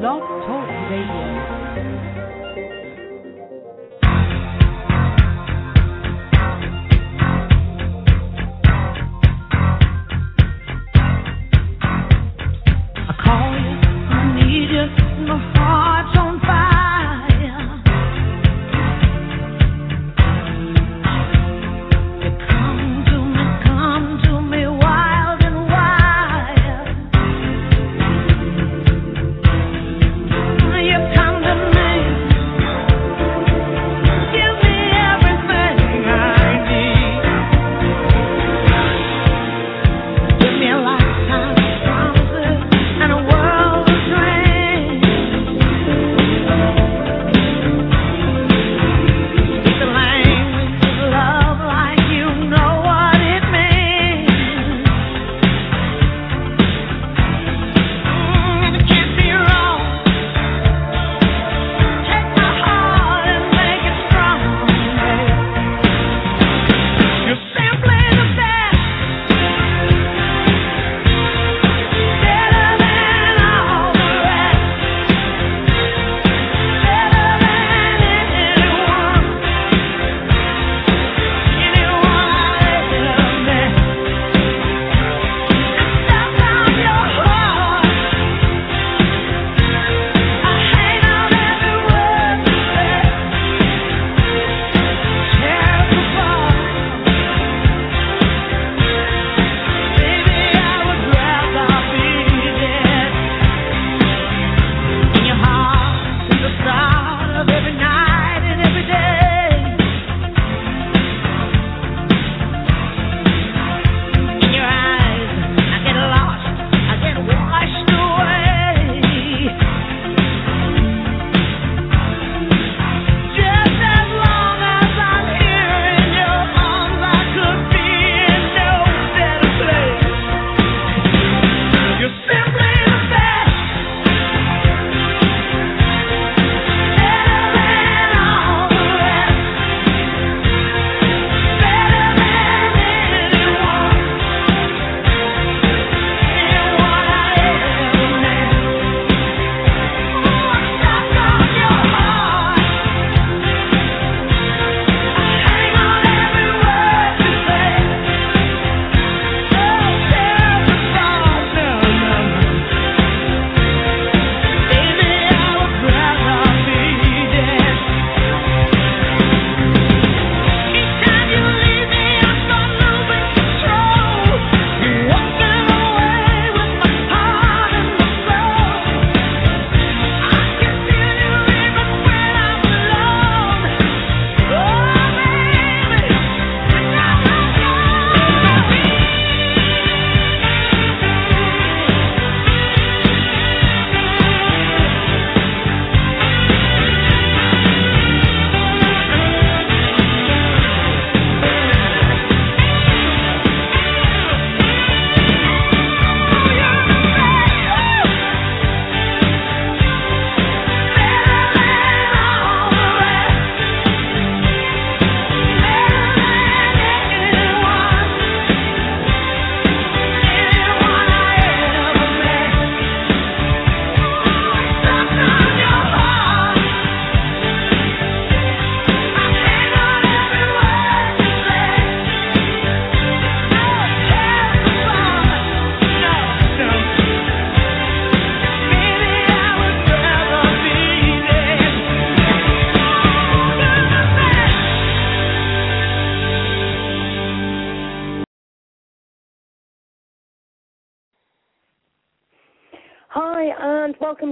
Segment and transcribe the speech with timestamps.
[0.00, 2.37] Blog Talk Radio.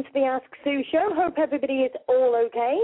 [0.07, 1.11] To the Ask Sue show.
[1.15, 2.79] Hope everybody is all okay.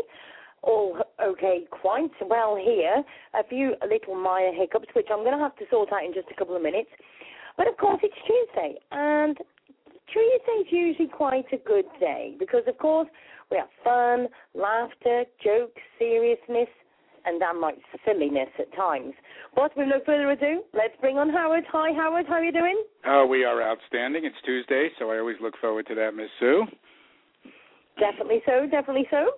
[0.62, 3.02] All okay, quite well here.
[3.34, 6.28] A few little minor hiccups, which I'm going to have to sort out in just
[6.30, 6.90] a couple of minutes.
[7.56, 9.36] But of course, it's Tuesday, and
[10.06, 13.08] Tuesday is usually quite a good day because, of course,
[13.50, 16.68] we have fun, laughter, jokes, seriousness,
[17.24, 19.14] and downright silliness at times.
[19.54, 21.64] But with no further ado, let's bring on Howard.
[21.70, 22.26] Hi, Howard.
[22.26, 22.82] How are you doing?
[23.06, 24.24] Oh, we are outstanding.
[24.24, 26.64] It's Tuesday, so I always look forward to that, Miss Sue.
[27.98, 29.30] Definitely so, definitely so.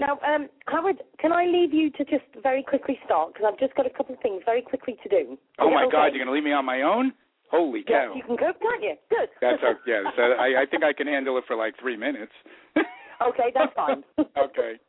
[0.00, 3.74] Now, um, Howard, can I leave you to just very quickly start because I've just
[3.74, 5.38] got a couple of things very quickly to do.
[5.58, 5.92] oh my okay?
[5.92, 7.12] God, you're going to leave me on my own?
[7.50, 8.14] Holy Yes, cow!
[8.16, 8.94] you can cope, can't you?
[9.10, 9.28] Good.
[9.40, 10.02] That's how, yeah.
[10.16, 12.32] So I, I think I can handle it for like three minutes.
[12.76, 14.02] okay, that's fine.
[14.18, 14.80] okay.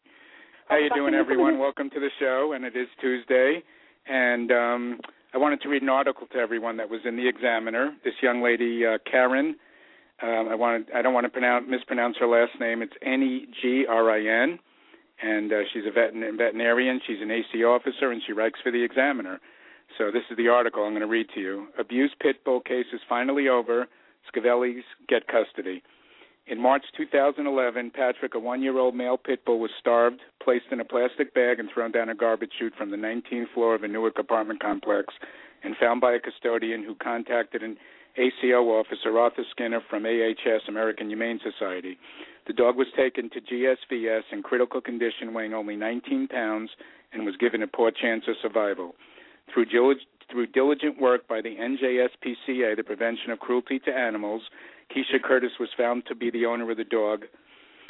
[0.69, 1.59] How you doing, everyone?
[1.59, 3.62] Welcome to the show, and it is Tuesday,
[4.07, 5.00] and um,
[5.33, 7.94] I wanted to read an article to everyone that was in the Examiner.
[8.06, 9.57] This young lady, uh, Karen.
[10.21, 10.88] Um, I wanted.
[10.95, 12.81] I don't want to pronounce mispronounce her last name.
[12.81, 14.60] It's N E G R I N,
[15.21, 17.01] and uh, she's a vet- veterinarian.
[17.06, 19.39] She's an AC officer, and she writes for the Examiner.
[19.98, 21.68] So this is the article I'm going to read to you.
[21.77, 23.88] Abuse pit bull case is finally over.
[24.33, 25.83] Scavellis get custody.
[26.45, 31.33] In March 2011, Patrick, a one-year-old male pit bull, was starved, placed in a plastic
[31.33, 34.62] bag, and thrown down a garbage chute from the 19th floor of a Newark apartment
[34.62, 35.13] complex,
[35.63, 37.77] and found by a custodian who contacted an
[38.18, 41.98] ACO officer, Arthur Skinner, from AHS, American Humane Society.
[42.45, 46.71] The dog was taken to GSVS in critical condition, weighing only 19 pounds,
[47.12, 48.95] and was given a poor chance of survival.
[49.54, 49.65] Through,
[50.31, 54.44] through diligent work by the NJSPCA, the Prevention of Cruelty to Animals,
[54.92, 57.25] Keisha Curtis was found to be the owner of the dog,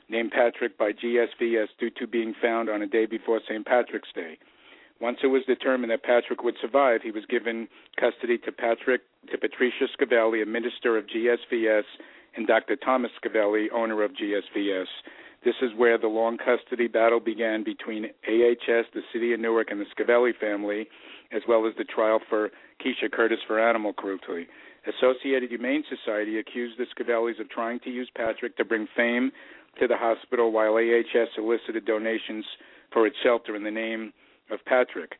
[0.10, 3.66] named Patrick by GSVS due to being found on a day before St.
[3.66, 4.38] Patrick's Day.
[5.04, 7.68] Once it was determined that Patrick would survive, he was given
[8.00, 11.84] custody to Patrick to Patricia Scavelli, a minister of GSVS,
[12.38, 12.78] and Dr.
[12.78, 14.86] Thomas Scavelli, owner of GSVS.
[15.44, 19.82] This is where the long custody battle began between AHS, the city of Newark, and
[19.82, 20.88] the Scavelli family,
[21.34, 24.48] as well as the trial for Keisha Curtis for animal cruelty.
[24.88, 29.34] Associated Humane Society accused the Scavellis of trying to use Patrick to bring fame
[29.82, 32.46] to the hospital while AHS solicited donations
[32.94, 34.14] for its shelter in the name
[34.54, 35.14] of Patrick.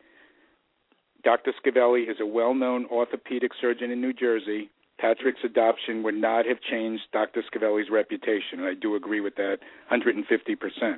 [1.24, 1.54] Dr.
[1.54, 4.70] Scavelli is a well known orthopedic surgeon in New Jersey.
[5.00, 7.44] Patrick's adoption would not have changed Dr.
[7.44, 9.58] Scavelli's reputation, and I do agree with that
[9.92, 10.96] 150%.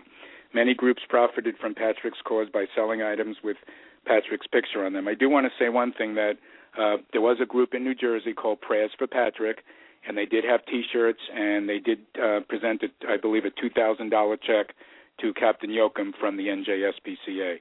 [0.53, 3.57] Many groups profited from Patrick's cause by selling items with
[4.05, 5.07] Patrick's picture on them.
[5.07, 6.33] I do want to say one thing that
[6.77, 9.63] uh, there was a group in New Jersey called Prayers for Patrick,
[10.07, 13.69] and they did have T-shirts, and they did uh, present, a, I believe, a two
[13.69, 14.75] thousand dollar check
[15.21, 17.55] to Captain Yoakum from the NJSPCA.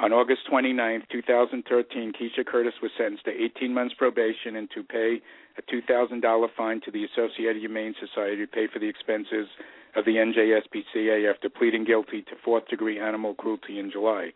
[0.00, 5.20] On August 29, 2013, Keisha Curtis was sentenced to 18 months probation and to pay
[5.58, 9.48] a $2,000 fine to the Associated Humane Society to pay for the expenses
[9.94, 14.32] of the NJSPCA after pleading guilty to fourth degree animal cruelty in July.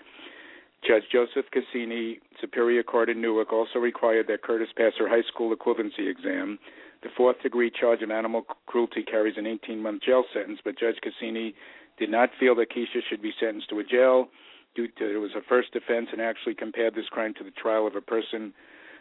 [0.86, 5.56] Judge Joseph Cassini, Superior Court in Newark, also required that Curtis pass her high school
[5.56, 6.58] equivalency exam.
[7.02, 10.96] The fourth degree charge of animal cruelty carries an 18 month jail sentence, but Judge
[11.02, 11.54] Cassini
[11.98, 14.28] did not feel that Keisha should be sentenced to a jail
[14.76, 17.86] due to it was a first offense and actually compared this crime to the trial
[17.86, 18.52] of a person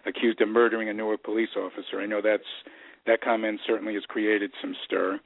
[0.06, 2.00] accused of murdering a Newark police officer.
[2.00, 2.44] I know that's
[3.06, 5.20] that comment certainly has created some stir.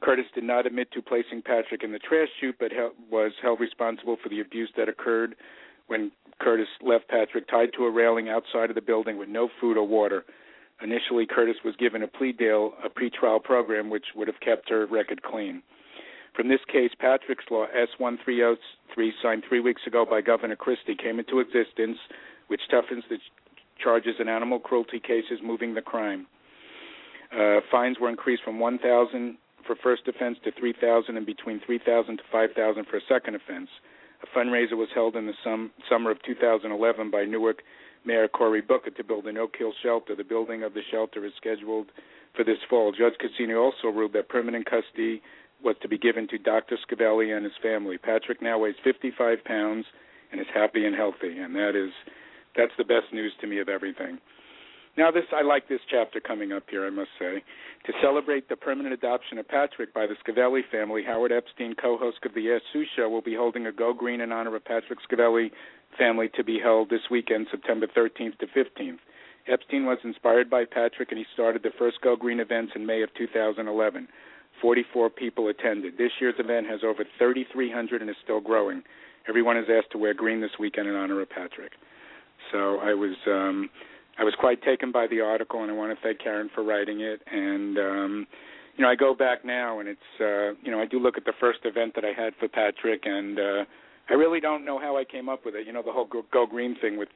[0.00, 2.72] Curtis did not admit to placing Patrick in the trash chute, but
[3.10, 5.34] was held responsible for the abuse that occurred
[5.88, 6.10] when
[6.40, 9.86] Curtis left Patrick tied to a railing outside of the building with no food or
[9.86, 10.24] water.
[10.82, 14.86] Initially, Curtis was given a plea deal, a pretrial program, which would have kept her
[14.86, 15.62] record clean.
[16.34, 21.40] From this case, Patrick's Law S1303, signed three weeks ago by Governor Christie, came into
[21.40, 21.98] existence,
[22.48, 23.18] which toughens the
[23.82, 26.26] charges in animal cruelty cases, moving the crime.
[27.32, 29.36] Uh, fines were increased from 1,000
[29.66, 33.68] for first offense to 3,000, and between 3,000 to 5,000 for a second offense.
[34.22, 37.62] A fundraiser was held in the sum, summer of 2011 by Newark
[38.04, 40.14] Mayor Cory Booker to build a no-kill shelter.
[40.14, 41.86] The building of the shelter is scheduled
[42.34, 42.92] for this fall.
[42.92, 45.22] Judge Cassini also ruled that permanent custody
[45.62, 46.78] was to be given to Dr.
[46.78, 47.98] Scavelli and his family.
[47.98, 49.86] Patrick now weighs 55 pounds
[50.32, 51.92] and is happy and healthy, and that is
[52.56, 54.18] that's the best news to me of everything.
[54.96, 56.84] Now, this I like this chapter coming up here.
[56.84, 57.42] I must say,
[57.86, 62.34] to celebrate the permanent adoption of Patrick by the Scavelli family, Howard Epstein, co-host of
[62.34, 65.52] the Ask Sue Show, will be holding a Go Green in honor of Patrick Scavelli
[65.96, 68.98] family to be held this weekend, September 13th to 15th.
[69.46, 73.02] Epstein was inspired by Patrick, and he started the first Go Green events in May
[73.02, 74.08] of 2011.
[74.60, 75.96] 44 people attended.
[75.98, 78.82] This year's event has over 3,300 and is still growing.
[79.28, 81.72] Everyone is asked to wear green this weekend in honor of Patrick.
[82.52, 83.70] So I was um,
[84.18, 87.00] I was quite taken by the article, and I want to thank Karen for writing
[87.00, 87.20] it.
[87.30, 88.26] And um,
[88.76, 91.24] you know, I go back now, and it's uh, you know, I do look at
[91.24, 93.64] the first event that I had for Patrick, and uh,
[94.08, 95.66] I really don't know how I came up with it.
[95.66, 97.08] You know, the whole Go, go Green thing with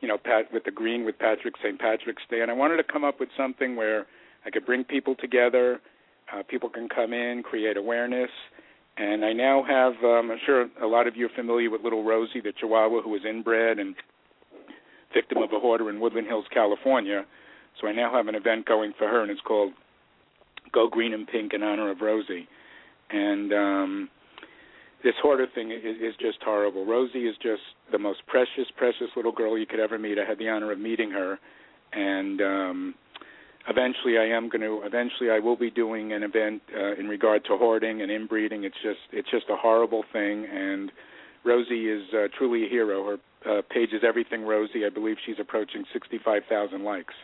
[0.00, 1.78] you know Pat with the green with Patrick St.
[1.78, 4.06] Patrick's Day, and I wanted to come up with something where
[4.44, 5.80] I could bring people together.
[6.32, 8.30] Uh, people can come in, create awareness.
[8.96, 12.04] And I now have, um, I'm sure a lot of you are familiar with Little
[12.04, 13.94] Rosie, the Chihuahua who was inbred and
[15.14, 17.24] victim of a hoarder in Woodland Hills, California.
[17.80, 19.72] So I now have an event going for her, and it's called
[20.72, 22.48] Go Green and Pink in honor of Rosie.
[23.10, 24.08] And um,
[25.02, 26.86] this hoarder thing is, is just horrible.
[26.86, 30.18] Rosie is just the most precious, precious little girl you could ever meet.
[30.18, 31.38] I had the honor of meeting her,
[31.92, 32.94] and um,
[33.68, 37.44] eventually I am going to eventually I will be doing an event uh, in regard
[37.46, 38.64] to hoarding and inbreeding.
[38.64, 40.90] It's just it's just a horrible thing, and
[41.44, 43.18] Rosie is uh, truly a hero.
[43.44, 44.84] Her uh, page is everything Rosie.
[44.86, 47.14] I believe she's approaching 65,000 likes.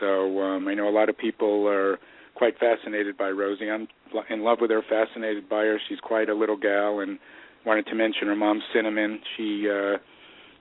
[0.00, 1.98] So um, I know a lot of people are
[2.34, 3.70] quite fascinated by Rosie.
[3.70, 3.88] I'm
[4.30, 5.78] in love with her, fascinated by her.
[5.88, 7.18] She's quite a little gal, and
[7.64, 9.20] wanted to mention her mom, Cinnamon.
[9.36, 9.98] She uh,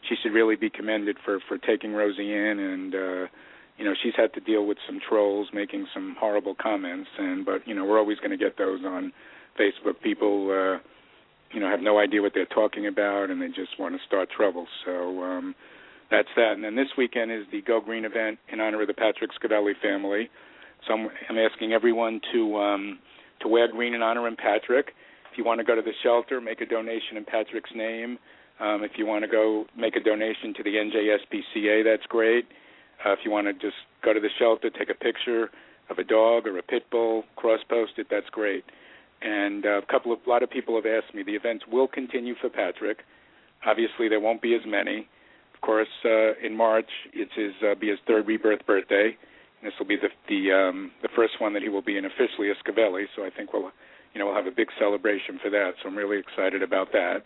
[0.08, 3.28] she should really be commended for for taking Rosie in, and uh,
[3.78, 7.68] you know she's had to deal with some trolls making some horrible comments, and but
[7.68, 9.12] you know we're always going to get those on
[9.60, 10.02] Facebook.
[10.02, 10.50] People.
[10.52, 10.80] Uh,
[11.52, 14.28] you know have no idea what they're talking about and they just want to start
[14.36, 15.56] trouble so um
[16.10, 18.94] that's that and then this weekend is the go green event in honor of the
[18.94, 20.28] patrick scavelli family
[20.88, 23.00] so I'm, I'm asking everyone to um,
[23.42, 24.88] to wear green in honor of Patrick.
[25.32, 28.18] If you want to go to the shelter, make a donation in Patrick's name.
[28.60, 32.46] Um, if you want to go make a donation to the NJSPCA, that's great.
[33.04, 35.50] Uh, if you want to just go to the shelter, take a picture
[35.90, 38.64] of a dog or a pit bull, cross post it, that's great.
[39.22, 41.24] And uh, a couple of a lot of people have asked me.
[41.24, 43.00] The events will continue for Patrick.
[43.66, 45.08] Obviously, there won't be as many.
[45.54, 49.16] Of course, uh, in March, it's his uh, be his third rebirth birthday.
[49.62, 52.06] And This will be the the um, the first one that he will be in
[52.06, 53.06] officially a Scavelli.
[53.16, 53.72] So I think we'll
[54.14, 55.72] you know we'll have a big celebration for that.
[55.82, 57.24] So I'm really excited about that.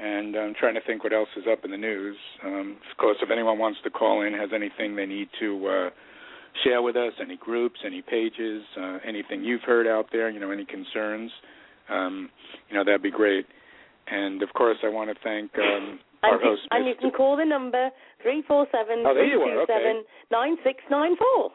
[0.00, 2.16] And I'm trying to think what else is up in the news.
[2.44, 5.90] Um, of course, if anyone wants to call in, has anything they need to uh,
[6.64, 10.50] share with us, any groups, any pages, uh, anything you've heard out there, you know,
[10.50, 11.30] any concerns,
[11.88, 12.28] um,
[12.68, 13.46] you know, that'd be great.
[14.06, 17.44] And of course, I want to thank um, and, you, and you can call the
[17.44, 17.90] number
[18.22, 21.50] three four seven three two seven nine six nine four.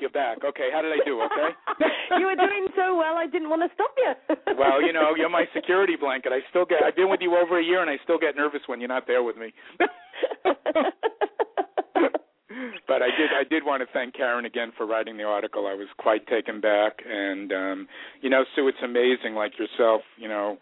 [0.00, 0.38] You're back.
[0.44, 1.20] Okay, how did I do?
[1.20, 1.50] Okay.
[2.18, 3.16] you were doing so well.
[3.16, 4.36] I didn't want to stop you.
[4.58, 6.32] well, you know, you're my security blanket.
[6.32, 6.82] I still get.
[6.84, 9.06] I've been with you over a year, and I still get nervous when you're not
[9.06, 9.52] there with me.
[12.86, 15.66] but I did I did want to thank Karen again for writing the article.
[15.66, 17.88] I was quite taken back and um
[18.22, 20.58] you know Sue it's amazing like yourself, you know,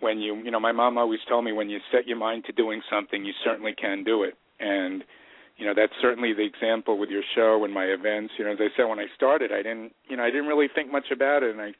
[0.00, 2.52] when you you know my mom always told me when you set your mind to
[2.52, 4.34] doing something you certainly can do it.
[4.60, 5.04] And
[5.56, 8.34] you know that's certainly the example with your show and my events.
[8.38, 10.68] You know as i said when i started i didn't you know i didn't really
[10.72, 11.72] think much about it and i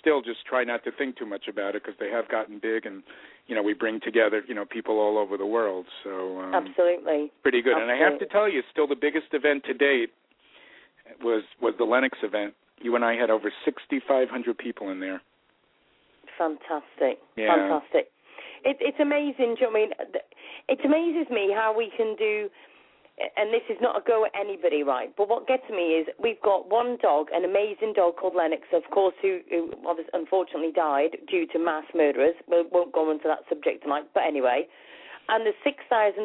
[0.00, 2.86] still just try not to think too much about it because they have gotten big
[2.86, 3.02] and
[3.46, 5.86] you know we bring together you know people all over the world.
[6.04, 7.30] So um absolutely.
[7.42, 7.72] pretty good.
[7.76, 7.94] Absolutely.
[7.94, 10.10] and i have to tell you still the biggest event to date
[11.22, 12.54] was was the lennox event.
[12.80, 15.22] You and i had over sixty five hundred people in there
[16.42, 17.22] fantastic.
[17.36, 17.54] Yeah.
[17.54, 18.10] Fantastic.
[18.64, 19.54] It, it's amazing.
[19.58, 19.90] Do you know I mean?
[20.68, 22.48] It amazes me how we can do.
[23.36, 25.14] And this is not a go at anybody, right?
[25.14, 28.82] But what gets me is we've got one dog, an amazing dog called Lennox, of
[28.90, 29.70] course, who, who
[30.14, 32.34] unfortunately died due to mass murderers.
[32.48, 34.66] We won't go into that subject tonight, but anyway.
[35.28, 36.24] And there's 6,500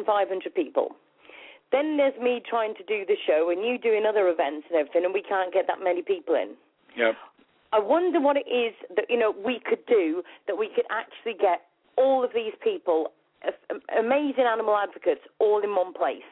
[0.54, 0.96] people.
[1.70, 5.04] Then there's me trying to do the show, and you doing other events and everything,
[5.04, 6.56] and we can't get that many people in.
[6.96, 7.14] Yep.
[7.72, 11.34] I wonder what it is that you know we could do that we could actually
[11.38, 11.62] get
[11.96, 13.12] all of these people,
[13.98, 16.22] amazing animal advocates, all in one place.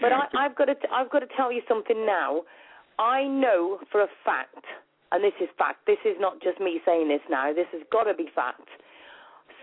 [0.00, 2.42] But I, I've got to I've got to tell you something now.
[2.98, 4.64] I know for a fact,
[5.12, 5.86] and this is fact.
[5.86, 7.52] This is not just me saying this now.
[7.52, 8.68] This has got to be fact.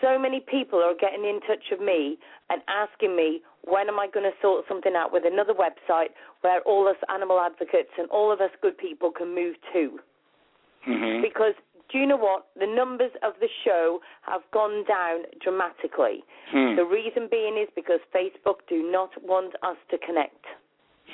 [0.02, 2.18] So many people are getting in touch with me
[2.50, 6.62] and asking me when am I going to sort something out with another website where
[6.62, 10.00] all us animal advocates and all of us good people can move to.
[10.88, 11.22] Mm-hmm.
[11.22, 11.54] Because
[11.94, 12.48] do you know what?
[12.60, 16.26] The numbers of the show have gone down dramatically.
[16.50, 16.76] Hmm.
[16.76, 20.42] The reason being is because Facebook do not want us to connect.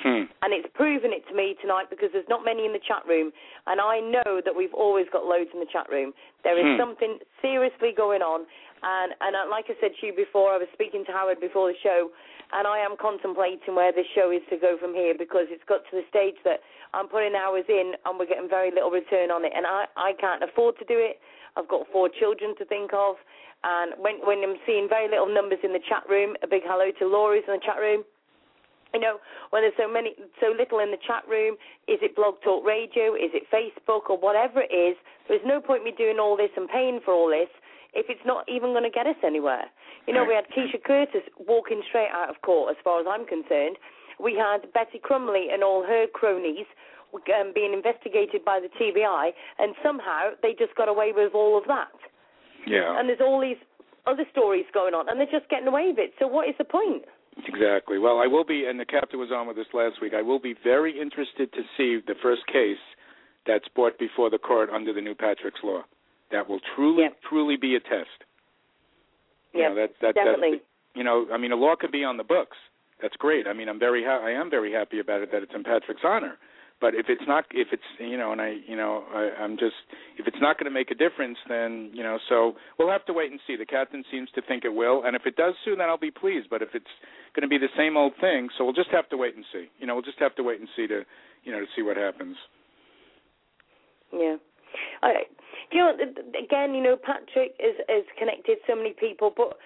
[0.02, 0.32] Hmm.
[0.40, 3.30] And it's proven it to me tonight because there's not many in the chat room,
[3.66, 6.14] and I know that we've always got loads in the chat room.
[6.42, 6.80] There is Hmm.
[6.80, 8.46] something seriously going on,
[8.82, 11.68] and and uh, like I said to you before, I was speaking to Howard before
[11.68, 12.10] the show,
[12.52, 15.82] and I am contemplating where this show is to go from here because it's got
[15.90, 16.60] to the stage that
[16.94, 20.12] I'm putting hours in and we're getting very little return on it, and I I
[20.18, 21.20] can't afford to do it.
[21.56, 23.16] I've got four children to think of,
[23.62, 26.90] and when when I'm seeing very little numbers in the chat room, a big hello
[26.90, 28.02] to Laurie's in the chat room.
[28.94, 31.54] You know, when there's so many, so little in the chat room,
[31.86, 33.14] is it Blog Talk Radio?
[33.14, 34.98] Is it Facebook or whatever it is?
[35.28, 37.46] There's no point me doing all this and paying for all this
[37.94, 39.64] if it's not even going to get us anywhere.
[40.06, 43.26] You know, we had Keisha Curtis walking straight out of court, as far as I'm
[43.26, 43.76] concerned.
[44.18, 46.66] We had Betty Crumley and all her cronies
[47.14, 51.64] um, being investigated by the TBI, and somehow they just got away with all of
[51.66, 51.94] that.
[52.66, 52.98] Yeah.
[52.98, 53.60] And there's all these
[54.06, 56.12] other stories going on, and they're just getting away with it.
[56.18, 57.04] So what is the point?
[57.46, 57.98] Exactly.
[57.98, 60.12] Well, I will be, and the captain was on with us last week.
[60.14, 62.82] I will be very interested to see the first case
[63.46, 65.82] that's brought before the court under the new Patrick's law.
[66.30, 67.16] That will truly, Yep.
[67.28, 68.24] truly be a test.
[69.52, 70.50] You Yeah, know, that, that, definitely.
[70.52, 72.56] That's the, you know, I mean, a law could be on the books,
[73.02, 73.46] that's great.
[73.46, 76.02] I mean, I'm very ha- I am very happy about it that it's in Patrick's
[76.04, 76.36] honor.
[76.80, 79.76] But if it's not, if it's you know, and I you know, I, I'm just
[80.16, 83.12] if it's not going to make a difference, then you know, so we'll have to
[83.12, 83.56] wait and see.
[83.56, 86.10] The captain seems to think it will, and if it does soon, then I'll be
[86.10, 86.48] pleased.
[86.48, 86.92] But if it's
[87.34, 89.66] going to be the same old thing, so we'll just have to wait and see.
[89.78, 91.02] You know, we'll just have to wait and see to
[91.44, 92.36] you know to see what happens.
[94.12, 94.36] Yeah.
[95.02, 95.28] All right.
[95.70, 95.92] Do you know,
[96.42, 99.58] again, you know, Patrick is is connected so many people, but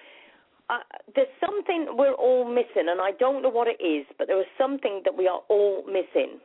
[0.69, 0.79] uh,
[1.15, 4.47] there's something we're all missing, and I don't know what it is, but there is
[4.57, 6.39] something that we are all missing.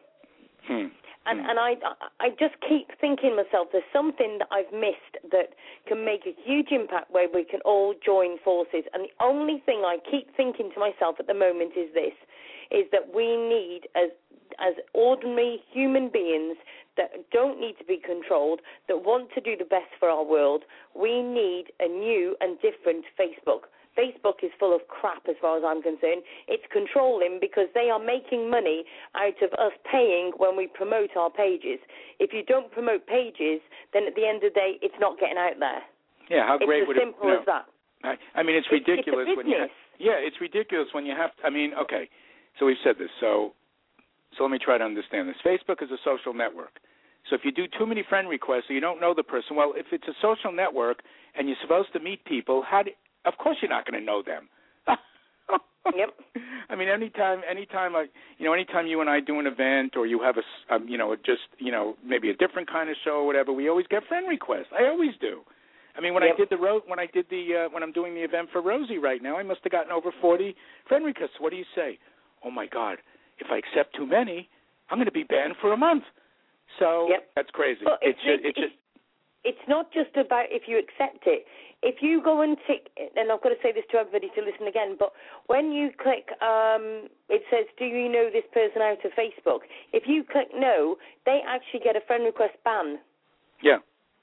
[0.66, 0.92] Hmm.
[1.26, 1.48] And hmm.
[1.48, 1.74] and I
[2.20, 6.68] I just keep thinking myself, there's something that I've missed that can make a huge
[6.70, 8.84] impact where we can all join forces.
[8.92, 12.16] And the only thing I keep thinking to myself at the moment is this:
[12.70, 14.10] is that we need as
[14.58, 16.56] as ordinary human beings
[17.00, 20.64] that don't need to be controlled, that want to do the best for our world,
[20.92, 23.72] we need a new and different Facebook.
[23.96, 26.22] Facebook is full of crap as far as I'm concerned.
[26.46, 28.84] It's controlling because they are making money
[29.16, 31.80] out of us paying when we promote our pages.
[32.20, 33.60] If you don't promote pages,
[33.92, 35.82] then at the end of the day, it's not getting out there.
[36.30, 37.40] Yeah, how great it's would it simple no.
[37.40, 37.66] as that.
[38.04, 39.58] I, I mean, it's ridiculous it's, when you.
[39.58, 41.34] Have, yeah, it's ridiculous when you have.
[41.36, 42.08] To, I mean, okay,
[42.58, 43.10] so we've said this.
[43.20, 43.52] So,
[44.38, 45.36] so let me try to understand this.
[45.44, 46.78] Facebook is a social network.
[47.30, 49.72] So if you do too many friend requests, or you don't know the person, well,
[49.76, 50.98] if it's a social network
[51.38, 52.90] and you're supposed to meet people, how do?
[53.24, 54.48] Of course, you're not going to know them.
[55.96, 56.10] yep.
[56.68, 58.06] I mean, anytime, anytime, I,
[58.38, 60.98] you know, anytime you and I do an event, or you have a, um, you
[60.98, 64.02] know, just, you know, maybe a different kind of show or whatever, we always get
[64.08, 64.72] friend requests.
[64.76, 65.40] I always do.
[65.96, 66.34] I mean, when yep.
[66.34, 68.62] I did the ro- when I did the uh, when I'm doing the event for
[68.62, 70.54] Rosie right now, I must have gotten over 40
[70.88, 71.38] friend requests.
[71.38, 71.98] What do you say?
[72.44, 72.98] Oh my God!
[73.38, 74.48] If I accept too many,
[74.88, 76.04] I'm going to be banned for a month.
[76.78, 77.28] So yep.
[77.34, 77.80] that's crazy.
[77.84, 78.72] But it it's, it's, it should,
[79.44, 81.44] it's not just about if you accept it.
[81.82, 84.68] If you go and tick, and I've got to say this to everybody to listen
[84.68, 85.12] again, but
[85.46, 90.04] when you click, um, it says, "Do you know this person out of Facebook?" If
[90.06, 92.98] you click no, they actually get a friend request ban.
[93.62, 93.78] Yeah.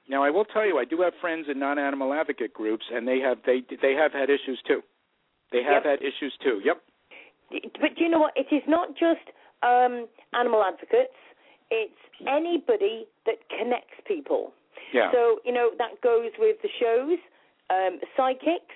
[0.08, 3.20] Now I will tell you, I do have friends in non-animal advocate groups, and they
[3.20, 4.82] have they they have had issues too.
[5.52, 6.00] They have yep.
[6.00, 6.62] had issues too.
[6.64, 6.78] Yep.
[7.82, 8.34] But do you know what?
[8.36, 9.26] It is not just
[9.64, 11.18] um, animal advocates.
[11.72, 11.94] It's
[12.28, 14.54] anybody that connects people.
[14.94, 15.12] Yeah.
[15.12, 17.20] So you know that goes with the shows,
[17.70, 18.76] um, psychics,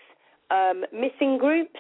[0.50, 1.80] um, missing groups,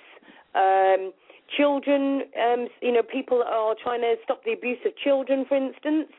[0.55, 1.11] um,
[1.57, 2.23] children.
[2.39, 6.11] Um, you know, people that are trying to stop the abuse of children, for instance.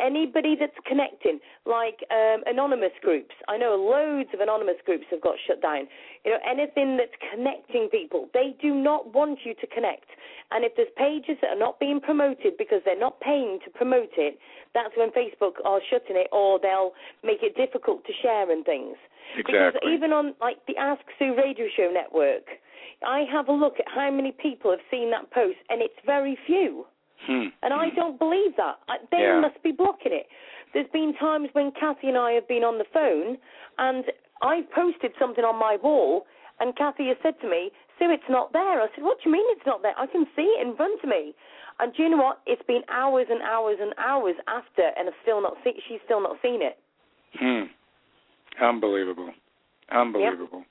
[0.00, 3.34] Anybody that's connecting, like um, anonymous groups.
[3.48, 5.86] I know loads of anonymous groups have got shut down.
[6.24, 8.28] You know, anything that's connecting people.
[8.32, 10.08] They do not want you to connect.
[10.50, 14.16] And if there's pages that are not being promoted because they're not paying to promote
[14.16, 14.38] it,
[14.74, 18.96] that's when Facebook are shutting it or they'll make it difficult to share and things.
[19.36, 19.80] Exactly.
[19.80, 22.48] Because even on like the Ask Sue radio show network,
[23.06, 26.38] I have a look at how many people have seen that post and it's very
[26.46, 26.86] few.
[27.26, 27.46] Hmm.
[27.62, 28.78] And I don't believe that.
[29.10, 29.40] They Yeah.
[29.40, 30.28] must be blocking it.
[30.72, 33.38] There's been times when Kathy and I have been on the phone,
[33.78, 36.26] and I've posted something on my wall,
[36.60, 38.80] and Kathy has said to me, Sue, it's not there.
[38.80, 39.94] I said, What do you mean it's not there?
[39.98, 41.34] I can see it in front of me.
[41.78, 42.40] And do you know what?
[42.46, 45.74] It's been hours and hours and hours after, and I've still not seen.
[45.88, 46.78] She's still not seen it.
[47.38, 47.64] Hmm.
[48.60, 49.32] Unbelievable.
[49.90, 50.64] Unbelievable.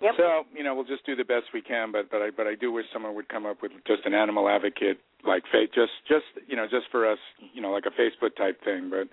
[0.00, 0.14] Yep.
[0.16, 2.54] So you know we'll just do the best we can, but but I but I
[2.54, 6.26] do wish someone would come up with just an animal advocate like fa- just just
[6.46, 7.18] you know just for us
[7.52, 8.90] you know like a Facebook type thing.
[8.90, 9.08] But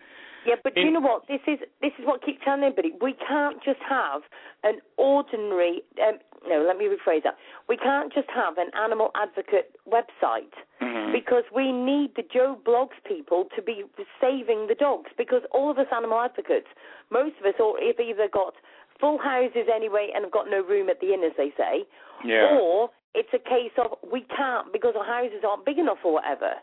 [0.46, 1.28] Yeah, but do you know what?
[1.28, 2.94] This is this is what I keep telling everybody.
[3.02, 4.22] We can't just have
[4.64, 5.82] an ordinary.
[6.02, 7.38] Um, no, let me rephrase that.
[7.68, 11.12] We can't just have an animal advocate website Mhm.
[11.12, 13.84] because we need the Joe Bloggs people to be
[14.22, 15.10] saving the dogs.
[15.18, 16.68] Because all of us animal advocates,
[17.10, 18.54] most of us, or have either got
[19.00, 21.86] full houses anyway and have got no room at the inn, as they say,
[22.24, 22.58] yeah.
[22.62, 26.54] or it's a case of we can't because our houses aren't big enough or whatever.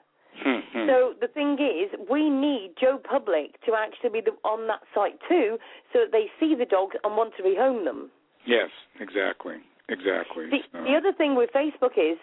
[0.42, 0.86] Hmm, hmm.
[0.88, 5.18] So the thing is, we need Joe Public to actually be the, on that site
[5.28, 5.58] too,
[5.92, 8.10] so that they see the dogs and want to rehome them.
[8.46, 9.56] yes, exactly,
[9.88, 10.48] exactly.
[10.50, 12.16] The, So- the other thing with Facebook is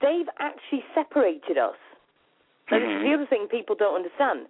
[0.00, 1.76] they've actually separated us.
[2.70, 3.02] Is Mhm.
[3.02, 4.46] the other thing people don't understand.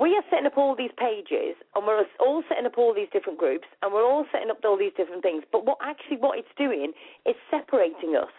[0.00, 3.38] We are setting up all these pages, and we're all setting up all these different
[3.38, 5.44] groups, and we're all setting up all these different things.
[5.52, 6.92] But what actually what it's doing
[7.26, 8.32] is separating us.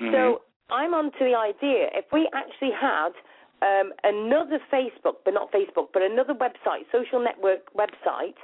[0.00, 0.12] Mhm.
[0.12, 3.12] So I'm onto the idea if we actually had
[3.60, 8.36] um, another Facebook, but not Facebook, but another website, social network website,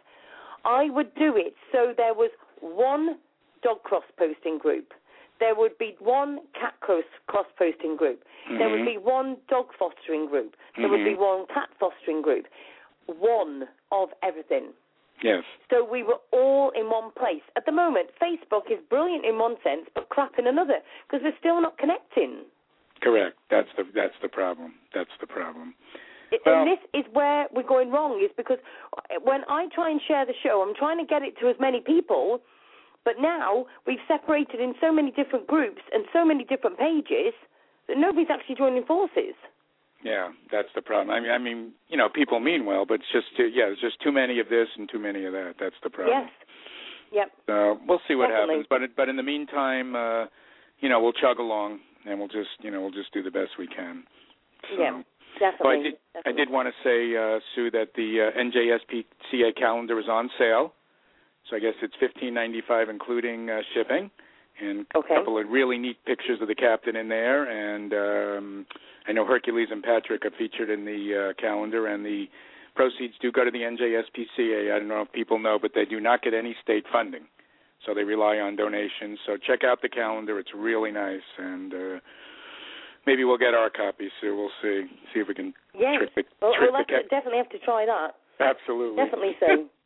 [0.65, 2.31] I would do it so there was
[2.61, 3.19] one
[3.63, 4.93] dog cross posting group.
[5.45, 7.05] There would be one cat cross
[7.59, 8.25] posting group.
[8.49, 8.93] There would Mhm.
[8.95, 10.57] be one dog fostering group.
[10.79, 11.19] There would be Mhm.
[11.19, 12.47] one cat fostering group.
[13.05, 14.73] One of everything.
[15.21, 15.45] Yes.
[15.69, 17.43] So we were all in one place.
[17.57, 21.37] At the moment, Facebook is brilliant in one sense, but crap in another because we're
[21.37, 22.47] still not connecting.
[23.03, 23.37] Correct.
[23.51, 24.71] That's the that's the problem.
[24.95, 25.75] That's the problem.
[26.31, 28.61] It- Well- and this is where we're going wrong, is because
[29.21, 31.83] when I try and share the show, I'm trying to get it to as many
[31.83, 32.41] people,
[33.05, 37.35] but now we've separated in so many different groups and so many different pages
[37.89, 39.35] that nobody's actually joining forces.
[40.03, 41.11] Yeah, that's the problem.
[41.11, 43.81] I mean, I mean, you know, people mean well, but it's just too, yeah, there's
[43.81, 45.55] just too many of this and too many of that.
[45.59, 46.25] That's the problem.
[46.25, 46.31] Yes.
[47.13, 47.31] Yep.
[47.47, 48.55] So we'll see what Definitely.
[48.55, 50.27] happens, but it, but in the meantime, uh,
[50.81, 53.51] you know, we'll chug along and we'll just you know we'll just do the best
[53.59, 54.05] we can.
[54.77, 54.83] So.
[54.83, 55.03] Yeah.
[55.39, 55.83] So I Definitely.
[55.83, 55.95] did,
[56.27, 60.75] I did want to say, uh, Sue, that the uh, NJSPCA calendar is on sale.
[61.51, 64.11] So I guess it's fifteen ninety five, including uh, shipping,
[64.61, 65.15] and Okay.
[65.15, 67.45] a couple of really neat pictures of the captain in there.
[67.45, 68.67] And um,
[69.07, 72.27] I know Hercules and Patrick are featured in the uh, calendar, and the
[72.75, 74.75] proceeds do go to the NJSPCA.
[74.75, 77.25] I don't know if people know, but they do not get any state funding,
[77.85, 79.19] so they rely on donations.
[79.27, 81.99] So check out the calendar; it's really nice, and uh,
[83.07, 84.35] maybe we'll get our copy, Sue.
[84.35, 85.97] We'll see, see if we can Yes.
[85.99, 88.17] trick the Well, trick we'll the have to, cap- definitely have to try that.
[88.41, 88.97] Absolutely.
[89.05, 89.69] Definitely so.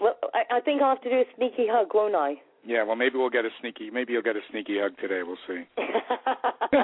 [0.00, 2.34] well, I, I think I'll have to do a sneaky hug, won't I?
[2.66, 3.90] Yeah, well, maybe we'll get a sneaky.
[3.90, 5.22] Maybe you'll get a sneaky hug today.
[5.22, 5.64] We'll see.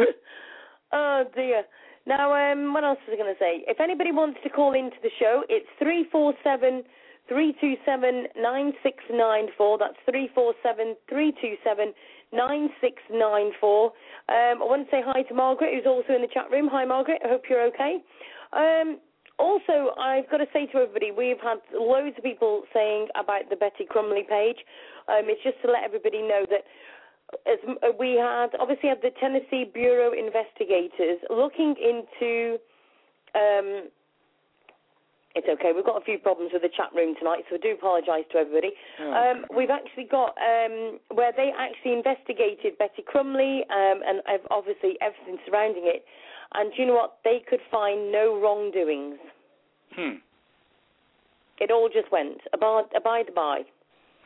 [0.92, 1.64] oh dear.
[2.06, 3.64] Now, um, what else was I going to say?
[3.66, 6.82] If anybody wants to call into the show, it's three four seven
[7.28, 9.76] three two seven nine six nine four.
[9.76, 11.92] That's three four seven three two seven
[12.32, 13.92] nine six nine four.
[14.28, 16.68] Um, I want to say hi to Margaret, who's also in the chat room.
[16.72, 17.20] Hi, Margaret.
[17.22, 17.98] I hope you're okay.
[18.52, 18.98] Um,
[19.38, 23.56] also, I've got to say to everybody, we've had loads of people saying about the
[23.56, 24.58] Betty Crumley page.
[25.08, 26.64] Um, it's just to let everybody know that
[27.46, 32.58] as uh, we had obviously had the Tennessee Bureau investigators looking into.
[33.34, 33.88] Um,
[35.36, 35.70] it's okay.
[35.76, 38.38] We've got a few problems with the chat room tonight, so I do apologise to
[38.38, 38.72] everybody.
[38.98, 44.96] Oh, Um, we've actually got um, where they actually investigated Betty Crumley um, and obviously
[45.00, 46.02] everything surrounding it.
[46.54, 47.18] And do you know what?
[47.24, 49.18] They could find no wrongdoings.
[49.94, 50.16] Hmm.
[51.60, 53.62] It all just went abide, abide by.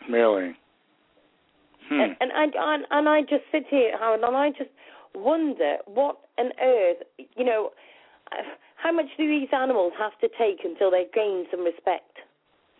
[0.09, 0.55] Really.
[1.89, 2.01] Hmm.
[2.01, 4.71] And, and I and, and I just sit here, Howard, and I just
[5.15, 6.99] wonder what on earth,
[7.37, 7.71] you know,
[8.77, 12.19] how much do these animals have to take until they gain some respect?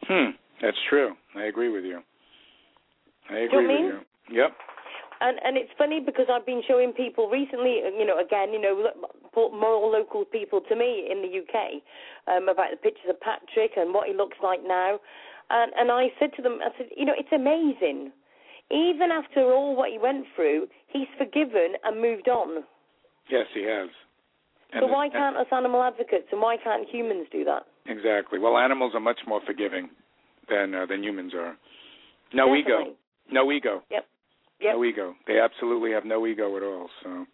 [0.05, 0.31] Hmm.
[0.61, 1.15] That's true.
[1.35, 2.01] I agree with you.
[3.31, 3.85] I you agree mean?
[3.87, 3.95] with
[4.31, 4.43] you.
[4.43, 4.53] Yep.
[5.21, 8.91] And and it's funny because I've been showing people recently, you know, again, you know,
[9.37, 11.83] lo- more local people to me in the UK
[12.29, 14.99] um, about the pictures of Patrick and what he looks like now,
[15.51, 18.13] and and I said to them, I said, you know, it's amazing.
[18.71, 22.65] Even after all what he went through, he's forgiven and moved on.
[23.29, 23.91] Yes, he has.
[24.73, 27.67] And so why can't us animal advocates and why can't humans do that?
[27.87, 28.39] Exactly.
[28.39, 29.91] Well, animals are much more forgiving
[30.49, 31.57] than uh, than humans are.
[32.33, 32.95] No ego.
[33.31, 33.83] No ego.
[33.91, 34.07] Yep.
[34.61, 34.75] Yep.
[34.75, 35.15] No ego.
[35.27, 36.89] They absolutely have no ego at all.
[37.03, 37.27] So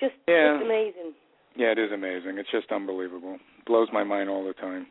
[0.00, 0.54] Just, Yeah.
[0.58, 1.14] just amazing.
[1.56, 2.38] yeah, it is amazing.
[2.38, 3.38] It's just unbelievable.
[3.66, 4.86] Blows my mind all the time.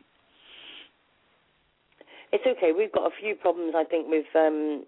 [2.32, 2.72] It's okay.
[2.76, 4.84] We've got a few problems, I think, with um,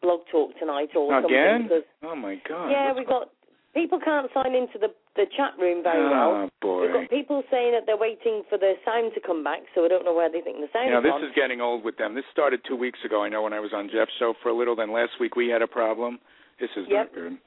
[0.00, 1.30] blog talk tonight or something.
[1.30, 1.62] Again?
[1.64, 2.70] Because, Oh my God.
[2.70, 3.28] yeah, we've got
[3.74, 6.50] people can't sign into the the chat room very oh well.
[6.62, 6.80] boy.
[6.82, 9.88] We've got people saying that they're waiting for the sound to come back, so I
[9.88, 11.24] don't know where they think the sound You know, is this on.
[11.24, 12.14] is getting old with them.
[12.14, 13.24] This started two weeks ago.
[13.24, 14.76] I know when I was on Jeff's show for a little.
[14.76, 16.18] Then last week we had a problem.
[16.60, 17.06] This is Yep.
[17.06, 17.38] not good.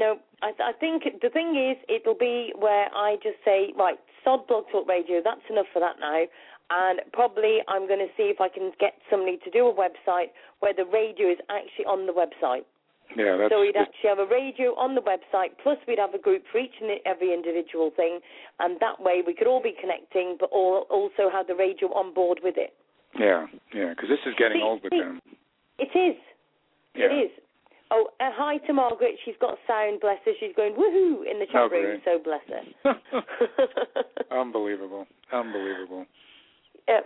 [0.00, 4.46] No, I, I think the thing is, it'll be where I just say, right, sod
[4.48, 5.20] blog talk radio.
[5.22, 6.24] That's enough for that now.
[6.72, 10.30] And probably I'm going to see if I can get somebody to do a website
[10.60, 12.64] where the radio is actually on the website.
[13.16, 13.50] Yeah, that's.
[13.52, 16.58] so we'd actually have a radio on the website, plus we'd have a group for
[16.58, 18.20] each and every individual thing,
[18.60, 22.14] and that way we could all be connecting, but all, also have the radio on
[22.14, 22.72] board with it.
[23.18, 25.20] yeah, yeah, because this is getting See- old with see- them.
[25.82, 26.16] It is.
[26.94, 27.06] Yeah.
[27.10, 27.30] It is.
[27.92, 29.16] Oh, uh, hi to Margaret.
[29.24, 30.32] She's got sound, bless her.
[30.38, 32.94] She's going woohoo in the chat Oh, room, so bless her.
[34.30, 35.06] Unbelievable.
[35.32, 36.06] Unbelievable.
[36.88, 37.00] yeah.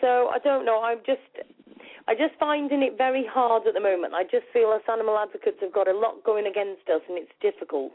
[0.00, 0.80] So I don't know.
[0.82, 1.20] I'm just,
[2.06, 4.14] I just finding it very hard at the moment.
[4.14, 7.32] I just feel us animal advocates have got a lot going against us, and it's
[7.40, 7.92] difficult.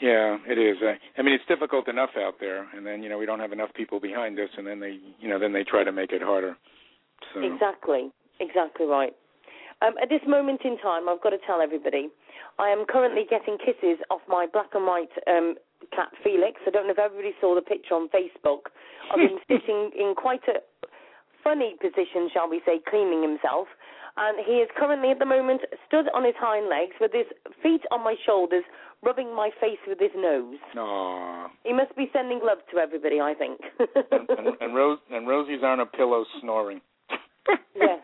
[0.00, 0.76] Yeah, it is.
[0.82, 3.52] I, I mean, it's difficult enough out there, and then you know we don't have
[3.52, 6.22] enough people behind us, and then they, you know, then they try to make it
[6.22, 6.56] harder.
[7.32, 8.10] So Exactly.
[8.40, 9.14] Exactly right.
[9.82, 12.08] Um, at this moment in time, I've got to tell everybody,
[12.58, 15.54] I am currently getting kisses off my black and white um,
[15.94, 16.60] cat Felix.
[16.66, 18.68] I don't know if everybody saw the picture on Facebook
[19.12, 20.60] of him sitting in quite a
[21.42, 23.68] funny position, shall we say, cleaning himself.
[24.16, 27.26] and he is currently at the moment stood on his hind legs with his
[27.62, 28.64] feet on my shoulders,
[29.02, 30.58] rubbing my face with his nose.
[30.76, 31.46] Aww.
[31.64, 33.60] He must be sending love to everybody, I think.
[33.78, 36.82] and, and, and Rose and Rosie's on a pillow snoring.
[37.74, 38.00] yes.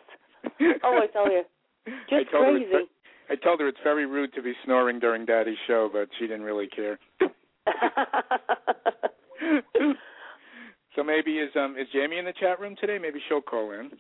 [0.83, 1.43] Oh, I tell you,
[2.11, 2.73] just I told crazy.
[2.73, 2.81] Her
[3.29, 6.43] I told her it's very rude to be snoring during Daddy's show, but she didn't
[6.43, 6.99] really care.
[10.95, 12.99] so maybe is um is Jamie in the chat room today?
[12.99, 13.91] Maybe she'll call in.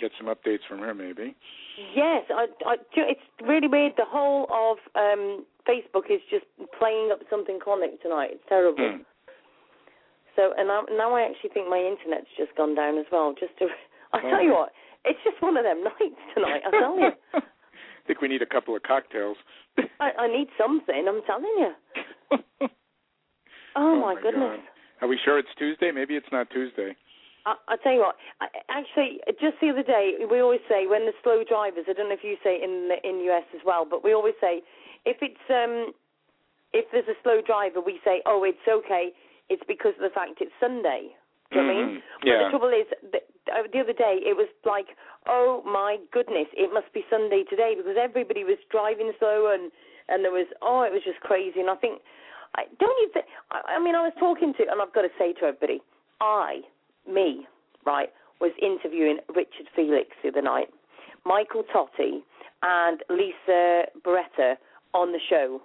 [0.00, 1.36] Get some updates from her, maybe.
[1.94, 3.92] Yes, I, I, it's really weird.
[3.98, 6.46] The whole of um Facebook is just
[6.78, 8.30] playing up something comic tonight.
[8.32, 8.78] It's terrible.
[8.78, 9.02] Hmm.
[10.36, 13.34] So, and now, now I actually think my internet's just gone down as well.
[13.38, 13.66] Just to,
[14.12, 14.72] I tell you what,
[15.04, 16.62] it's just one of them nights tonight.
[16.66, 17.10] I tell you.
[17.34, 17.40] I
[18.06, 19.36] think we need a couple of cocktails.
[20.00, 21.06] I, I need something.
[21.08, 21.72] I'm telling you.
[22.62, 22.68] oh,
[23.76, 24.58] Oh, my, goodness.
[24.60, 25.04] God.
[25.04, 25.90] Are we sure it's Tuesday?
[25.92, 26.96] Maybe it's not Tuesday.
[27.46, 28.16] I, I tell you what.
[28.40, 31.86] I, actually, just the other day, we always say when the slow drivers.
[31.88, 34.34] I don't know if you say in the in US as well, but we always
[34.40, 34.60] say
[35.06, 35.92] if it's um
[36.72, 39.10] if there's a slow driver, we say, oh, it's okay.
[39.48, 41.10] It's because of the fact it's Sunday.
[41.50, 42.02] Do you know what I mean?
[42.20, 42.44] But Yeah.
[42.44, 44.96] the trouble is, the, uh, the other day it was like,
[45.28, 49.72] oh my goodness, it must be Sunday today because everybody was driving slow and
[50.08, 51.60] and there was oh, it was just crazy.
[51.60, 52.00] And I think,
[52.56, 53.26] I don't you think?
[53.50, 55.80] I, I mean, I was talking to, and I've got to say to everybody,
[56.20, 56.60] I,
[57.08, 57.46] me,
[57.86, 60.68] right, was interviewing Richard Felix the other night,
[61.24, 62.20] Michael Totti,
[62.62, 64.56] and Lisa Beretta
[64.92, 65.60] on the show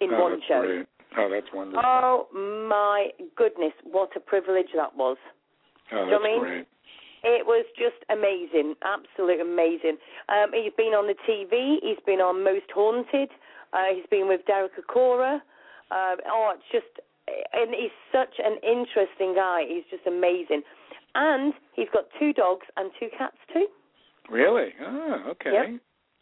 [0.00, 0.84] in oh, one show.
[1.16, 1.82] Oh, that's wonderful.
[1.84, 2.26] Oh
[2.68, 5.16] my goodness, what a privilege that was.
[5.92, 6.40] oh, you know that's what I mean?
[6.40, 6.66] great.
[7.26, 9.98] It was just amazing, absolutely amazing.
[10.30, 11.82] Um, he's been on the TV.
[11.82, 13.30] He's been on Most Haunted.
[13.72, 15.42] Uh, he's been with Derek Acorah.
[15.90, 17.02] Um, oh, it's just,
[17.52, 19.66] and he's such an interesting guy.
[19.66, 20.62] He's just amazing.
[21.16, 23.66] And he's got two dogs and two cats too.
[24.30, 24.70] Really?
[24.80, 25.50] Oh, okay.
[25.52, 25.80] Yep.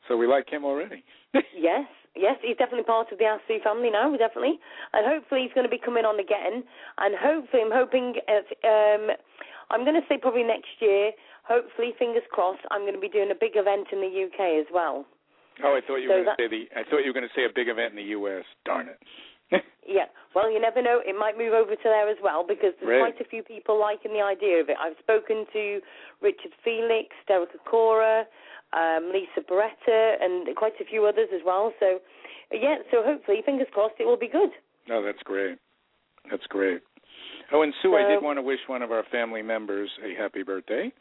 [0.09, 1.05] So we like him already.
[1.57, 4.61] Yes, yes, he's definitely part of the RC family now, definitely.
[4.93, 6.62] And hopefully he's going to be coming on again.
[6.99, 9.11] And hopefully, I'm hoping, at, um,
[9.70, 11.12] I'm going to say probably next year,
[11.44, 14.66] hopefully, fingers crossed, I'm going to be doing a big event in the UK as
[14.72, 15.05] well.
[15.62, 16.62] Oh, I thought you So were going to say the.
[16.79, 18.44] I thought you were going to say a big event in the U.S.
[18.64, 18.98] Darn it.
[19.87, 21.03] Yeah, well, you never know.
[21.05, 23.12] It might move over to there as well because there's Right.
[23.12, 24.77] quite a few people liking the idea of it.
[24.81, 25.81] I've spoken to
[26.22, 28.24] Richard Felix, Derek Acorah,
[28.72, 31.70] um, Lisa Beretta, and quite a few others as well.
[31.79, 32.00] So,
[32.50, 34.50] yeah, so hopefully, fingers crossed, it will be good.
[34.90, 35.59] oh, that's great.
[36.31, 36.81] That's great.
[37.53, 40.43] Oh, and Sue, I did want to wish one of our family members a happy
[40.43, 40.93] birthday.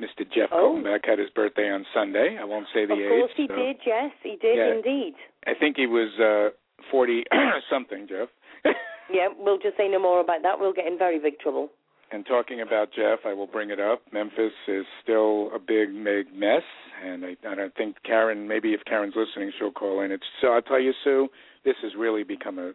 [0.00, 0.30] Mr.
[0.34, 0.74] Jeff Oh.
[0.76, 2.36] Coltonbeck had his birthday on Sunday.
[2.40, 3.00] I won't say the age.
[3.00, 3.20] of age.
[3.20, 3.76] course, he so- did.
[3.86, 4.74] Yes, he did Yeah.
[4.74, 5.14] indeed.
[5.46, 6.50] I think he was uh
[6.90, 7.24] 40
[7.70, 8.28] something, Jeff.
[9.08, 10.58] Yeah, we'll just say no more about that.
[10.58, 11.70] We'll get in very big trouble.
[12.10, 14.02] And talking about Jeff, I will bring it up.
[14.12, 16.64] Memphis is still a big, big mess,
[17.04, 18.48] and I, I don't think Karen.
[18.48, 20.10] Maybe if Karen's listening, she'll call in.
[20.10, 20.48] It's so.
[20.48, 21.28] I'll tell you, Sue.
[21.64, 22.72] This has really become a.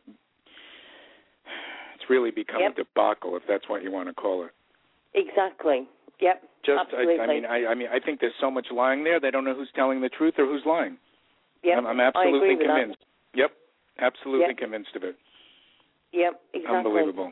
[2.12, 2.72] Really become Yep.
[2.74, 4.52] a debacle, if that's what you want to call it.
[5.14, 5.88] Exactly.
[6.20, 6.44] Yep.
[6.66, 7.20] Just, absolutely.
[7.20, 9.20] I, I mean, I, I mean, I think there's so much lying there.
[9.20, 10.98] They don't know who's telling the truth or who's lying.
[11.64, 11.78] yep.
[11.78, 13.00] I'm, I'm absolutely convinced.
[13.34, 13.52] Yep,
[14.00, 14.58] absolutely Yep.
[14.58, 15.16] convinced of it.
[16.12, 16.20] That.
[16.20, 16.34] Yep.
[16.54, 16.78] Exactly.
[16.78, 17.32] Unbelievable.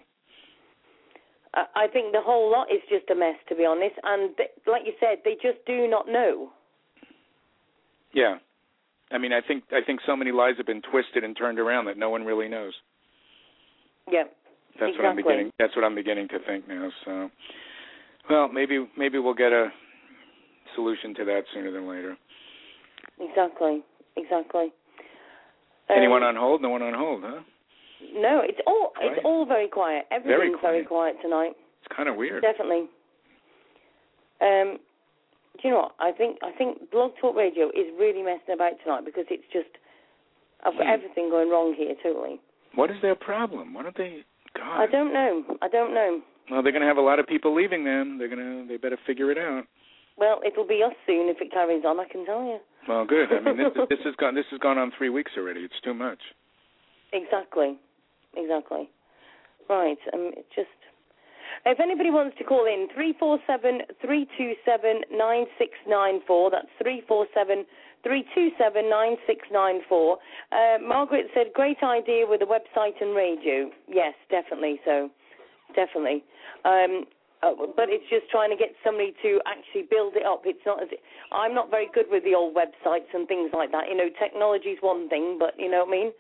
[1.54, 3.96] I I think the whole lot is just a mess, to be honest.
[4.04, 6.52] And th- like you said, they just do not know.
[8.14, 8.38] Yeah.
[9.12, 11.86] I mean, I think I think so many lies have been twisted and turned around
[11.86, 12.74] that no one really knows.
[14.12, 14.36] Yep.
[14.80, 15.52] That's what I'm beginning.
[15.60, 16.90] That's what I'm beginning to think now.
[17.06, 17.30] So,
[18.30, 19.68] well, maybe maybe we'll get a
[20.76, 22.18] solution to that sooner than later.
[23.20, 23.82] Exactly.
[24.18, 24.72] Exactly.
[25.90, 26.62] Um, Anyone on hold?
[26.62, 27.42] No one on hold, huh?
[28.14, 29.12] No, it's all Quiet.
[29.18, 30.06] it's all very quiet.
[30.12, 31.52] Everything's very quiet tonight.
[31.84, 32.42] It's kind of weird.
[32.44, 32.88] Definitely.
[34.42, 34.78] Um,
[35.62, 35.96] do you know what?
[36.00, 39.68] I think I think Blog Talk Radio is really messing about tonight because it's just
[40.64, 40.92] I've got Hmm.
[40.94, 42.40] everything going wrong here totally.
[42.76, 43.74] What is their problem?
[43.74, 44.24] Why don't they?
[44.60, 44.82] God.
[44.82, 45.44] I don't know.
[45.62, 46.22] I don't know.
[46.52, 48.18] Well, they're going to have a lot of people leaving them.
[48.18, 48.68] They're going to.
[48.68, 49.66] They better figure it out.
[50.18, 52.00] Well, it'll be us soon if it carries on.
[52.00, 52.60] I can tell you.
[52.88, 53.30] Well, good.
[53.32, 54.36] I mean, this, this has gone.
[54.36, 55.62] This has gone on three weeks already.
[55.62, 56.20] It's too much.
[57.14, 57.78] Exactly.
[58.36, 58.90] Exactly.
[59.70, 59.98] Right.
[60.14, 60.68] Um, it just.
[61.66, 66.20] If anybody wants to call in, three four seven three two seven nine six nine
[66.26, 66.52] four.
[66.52, 67.66] That's three four seven
[68.04, 70.18] three two seven nine six nine four.
[70.52, 74.80] Uh, Margaret said, "Great idea with the website and radio." Yes, definitely.
[74.86, 75.10] So,
[75.76, 76.24] definitely.
[76.66, 77.06] Um,
[77.42, 80.44] uh, but it's just trying to get somebody to actually build it up.
[80.44, 80.90] It's not as
[81.32, 83.88] I'm not very good with the old websites and things like that.
[83.90, 86.12] You know, technology's one thing, but you know what I mean.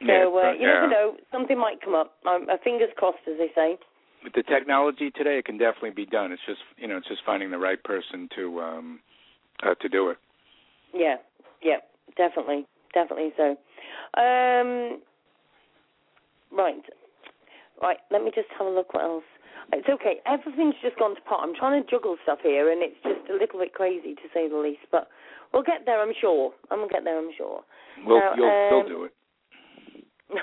[0.00, 1.16] So Yeah, uh, but, you never know.
[1.30, 2.16] Something might come up.
[2.24, 3.78] Um, uh, fingers crossed, as they say.
[4.24, 6.32] With the technology today, it can definitely be done.
[6.32, 9.00] It's just you know, it's just finding the right person to um
[9.62, 10.16] uh, to do it.
[10.94, 11.16] Yeah,
[11.62, 11.78] yeah,
[12.16, 13.56] definitely, definitely so.
[14.20, 15.00] Um,
[16.52, 16.82] right,
[17.80, 17.98] right.
[18.10, 18.92] Let me just have a look.
[18.94, 19.24] What else?
[19.72, 20.20] It's okay.
[20.26, 21.40] Everything's just gone to pot.
[21.42, 24.48] I'm trying to juggle stuff here, and it's just a little bit crazy to say
[24.48, 24.84] the least.
[24.90, 25.08] But
[25.52, 26.52] we'll get there, I'm sure.
[26.70, 27.62] I'm gonna get there, I'm sure.
[28.04, 29.14] We'll, Now, you'll, um, you'll do it.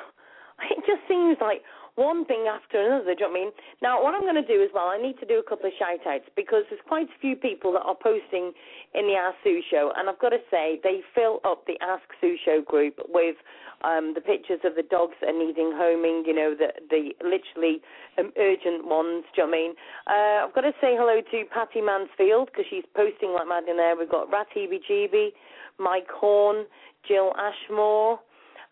[0.71, 1.62] it just seems like
[1.99, 3.12] one thing after another.
[3.12, 3.51] Do you know what I mean?
[3.83, 5.75] Now, what I'm going to do as well, I need to do a couple of
[5.75, 8.55] shout outs because there's quite a few people that are posting
[8.95, 12.07] in the Ask Sue show, and I've got to say, they fill up the Ask
[12.21, 13.35] Sue show group with
[13.83, 17.83] um, the pictures of the dogs that are needing homing, you know, the, the literally
[18.17, 19.27] um, urgent ones.
[19.35, 19.73] Do you know what I mean?
[20.07, 23.77] Uh, I've got to say hello to Patty Mansfield because she's posting like mad in
[23.77, 23.95] there.
[23.95, 25.35] We've got Rat Heebie
[25.79, 26.65] Mike Horn,
[27.07, 28.19] Jill Ashmore.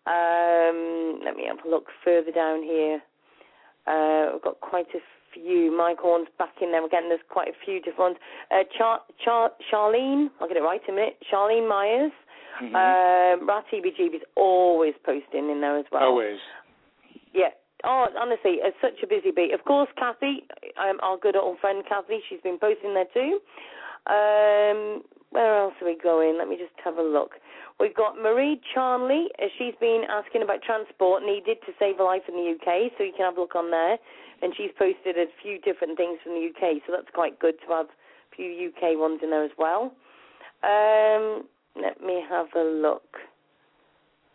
[0.06, 3.00] Um, let me have a look further down here.
[3.88, 5.00] Uh, we've got quite a
[5.32, 5.76] few.
[5.76, 7.08] Mike Horn's back in there again.
[7.08, 8.16] There's quite a few different ones.
[8.50, 11.16] Uh, Char- Char- Charlene, I'll get it right in a minute.
[11.32, 12.12] Charlene Myers.
[12.60, 12.74] Mhm.
[12.74, 16.02] Um, Rat is always posting in there as well.
[16.04, 16.40] Always.
[17.32, 17.50] Yeah.
[17.84, 19.52] Oh, honestly, it's such a busy bee.
[19.52, 20.44] Of course, Kathy,
[20.76, 23.40] um, our good old friend Kathy, she's been posting there too.
[24.06, 26.38] Um, where else are we going?
[26.38, 27.38] Let me just have a look.
[27.80, 29.28] We've got Marie Charnley.
[29.40, 33.04] Uh, she's been asking about transport needed to save a life in the UK, so
[33.04, 33.98] you can have a look on there.
[34.42, 37.74] And she's posted a few different things from the UK, so that's quite good to
[37.74, 39.94] have a few UK ones in there as well.
[40.62, 41.46] Um,
[41.80, 43.18] let me have a look.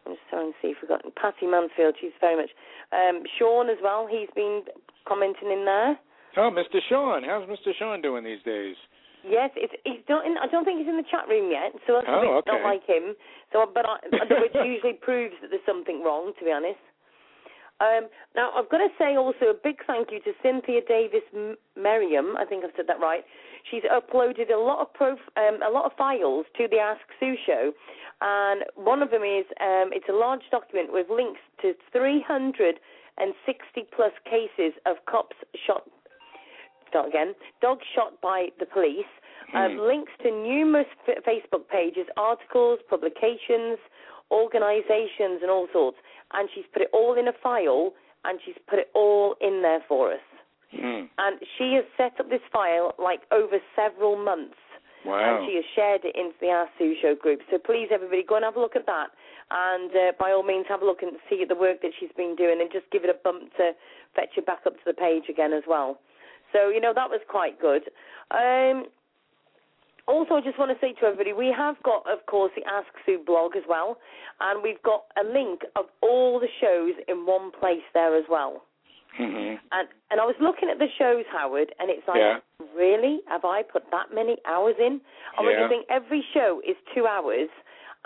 [0.05, 1.95] I'm just trying to see if we've got Patty Mansfield.
[1.99, 2.51] She's very much.
[2.91, 4.07] Um, Sean as well.
[4.09, 4.63] He's been
[5.07, 5.99] commenting in there.
[6.37, 6.79] Oh, Mr.
[6.89, 7.23] Sean.
[7.23, 7.71] How's Mr.
[7.77, 8.75] Sean doing these days?
[9.23, 10.35] Yes, it's he's not in.
[10.37, 12.85] I don't think he's in the chat room yet, so that's Oh, bit not like
[12.85, 13.15] him.
[13.51, 13.97] So, but I,
[14.43, 16.79] which usually proves that there's something wrong, to be honest.
[17.81, 21.23] Um, now, I've got to say also a big thank you to Cynthia Davis
[21.75, 22.37] Merriam.
[22.37, 23.23] I think I've said that right.
[23.71, 27.35] She's uploaded a lot of prof- um, a lot of files to the Ask Sue
[27.45, 27.71] show,
[28.21, 34.11] and one of them is um, it's a large document with links to 360 plus
[34.25, 35.87] cases of cops shot.
[36.93, 37.33] Start again.
[37.59, 39.09] Dog shot by the police.
[39.53, 39.79] Um, Hmm.
[39.81, 43.77] links to numerous f- Facebook pages, articles, publications,
[44.31, 45.97] organisations, and all sorts.
[46.33, 47.93] And she's put it all in a file,
[48.25, 50.21] and she's put it all in there for us.
[50.71, 51.05] Hmm.
[51.17, 54.57] And she has set up this file like over several months.
[55.05, 55.19] Wow.
[55.19, 57.41] And she has shared it into the Ask Sue Show group.
[57.51, 59.09] So please, everybody, go and have a look at that.
[59.51, 62.35] And uh, by all means, have a look and see the work that she's been
[62.35, 63.73] doing and just give it a bump to
[64.15, 65.99] fetch it back up to the page again as well.
[66.53, 67.83] So, you know, that was quite good.
[68.31, 68.85] Um,
[70.07, 72.87] also, I just want to say to everybody, we have got, of course, the Ask
[73.05, 73.97] Sue blog as well.
[74.39, 78.63] And we've got a link of all the shows in one place there as well.
[79.17, 82.39] hmm And and I was looking at the shows, Howard, and it's like, Yeah.
[82.75, 83.21] really?
[83.27, 84.99] Have I put that many hours in?
[85.37, 85.61] I Yeah.
[85.63, 87.49] you think every show is two hours,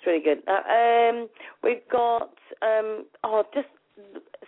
[0.00, 0.42] It's really good.
[0.48, 1.28] Uh, um,
[1.62, 2.32] we've got
[2.62, 3.68] um, oh, just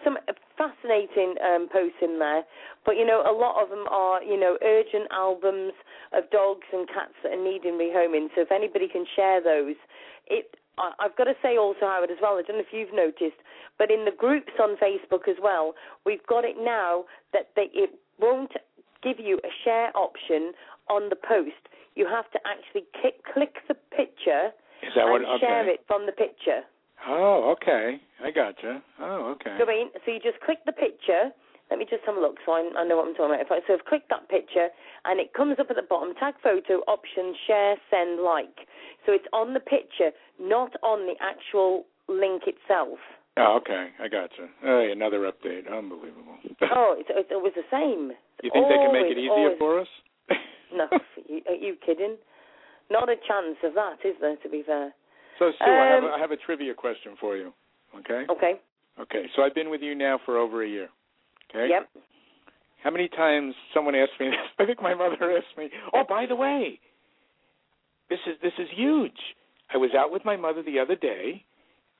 [0.03, 0.17] some
[0.57, 2.43] fascinating um, posts in there,
[2.87, 5.73] but you know, a lot of them are you know urgent albums
[6.17, 8.29] of dogs and cats that are needing rehoming.
[8.35, 9.77] So if anybody can share those,
[10.27, 10.57] it.
[10.99, 12.39] I've got to say also, Howard, as well.
[12.39, 13.37] I don't know if you've noticed,
[13.79, 15.75] but in the groups on Facebook as well,
[16.07, 18.53] we've got it now that they, it won't
[19.03, 20.55] give you a share option
[20.89, 21.69] on the post.
[21.95, 25.23] You have to actually click, click the picture Is that what?
[25.23, 25.47] Okay.
[25.47, 26.63] share it from the picture.
[27.07, 28.01] Oh, okay.
[28.23, 28.83] I gotcha.
[29.01, 29.57] Oh, okay.
[29.59, 31.31] So, I mean, so you just click the picture.
[31.71, 33.41] Let me just have a look so I, I know what I'm talking about.
[33.41, 34.69] If I, so I've clicked that picture
[35.07, 38.69] and it comes up at the bottom, tag photo, option, share, send, like.
[39.07, 42.99] So it's on the picture, not on the actual link itself.
[43.39, 43.89] Oh, okay.
[43.99, 44.53] I gotcha.
[44.61, 45.67] Hey, another update.
[45.67, 46.37] Unbelievable.
[46.75, 48.13] Oh, it's, it's always the same.
[48.43, 49.59] you think they can make it easier always.
[49.59, 49.89] for us?
[50.75, 50.89] No,
[51.29, 52.17] you, are you kidding?
[52.93, 54.93] Not a chance of that, is there, to be fair?
[55.39, 57.53] So, Sue, I, have a, Um, have a trivia question for you.
[58.01, 58.27] Okay.
[58.31, 58.55] Okay.
[59.01, 59.25] Okay.
[59.35, 60.89] So I've been with you now for over a year.
[61.51, 61.69] Okay.
[61.71, 61.89] Yep.
[62.85, 64.37] How many times someone asked me this?
[64.59, 65.71] I think my mother asked me.
[65.95, 66.79] Oh, by the way,
[68.11, 69.19] this is this is huge.
[69.73, 71.45] I was out with my mother the other day,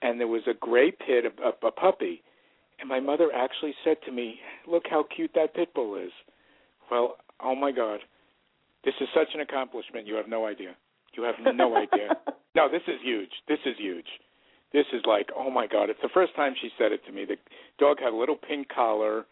[0.03, 2.23] and there was a gray pit, a, a, a puppy,
[2.81, 6.13] and my mother actually said to me, "Look how cute that pit bull is."
[6.91, 8.01] Well, oh my God,
[8.85, 10.07] this is such an accomplishment.
[10.07, 10.75] You have no idea.
[11.15, 12.11] You have no idea.
[12.55, 13.31] No, this is huge.
[13.49, 14.05] This is huge.
[14.75, 15.89] This is like, oh my god!
[15.89, 17.25] It's the first time she said it to me.
[17.25, 17.37] The
[17.79, 19.25] dog had a little pink collar,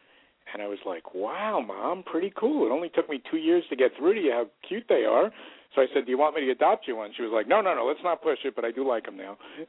[0.55, 2.67] and I was like, wow, mom, pretty cool.
[2.67, 5.31] It only took me two years to get through to you how cute they are.
[5.75, 7.61] So I said, "Do you want me to adopt you one?" She was like, "No,
[7.61, 7.87] no, no.
[7.87, 9.39] Let's not push it, but I do like them now."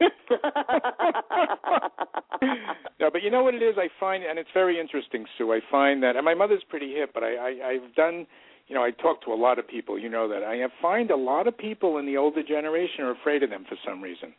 [2.98, 3.76] no, but you know what it is?
[3.78, 5.52] I find, and it's very interesting, Sue.
[5.52, 8.26] I find that, and my mother's pretty hip, but I, I I've done,
[8.72, 9.98] you know, I talk to a lot of people.
[9.98, 13.42] You know that I find a lot of people in the older generation are afraid
[13.42, 14.32] of them for some reason.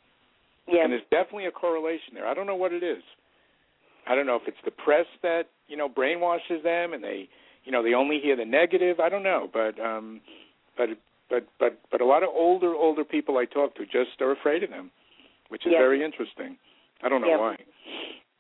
[0.67, 0.83] Yeah.
[0.83, 2.25] And there's definitely a correlation there.
[2.25, 3.03] I don't know what it is.
[4.07, 7.29] I don't know if it's the press that you know brainwashes them, and they,
[7.63, 8.99] you know, they only hear the negative.
[8.99, 10.19] I don't know, but um,
[10.75, 10.89] but
[11.29, 14.63] but but but a lot of older older people I talk to just are afraid
[14.63, 14.89] of them,
[15.49, 15.77] which is Yeah.
[15.77, 16.57] very interesting.
[17.03, 17.37] I don't know Yeah.
[17.37, 17.57] why.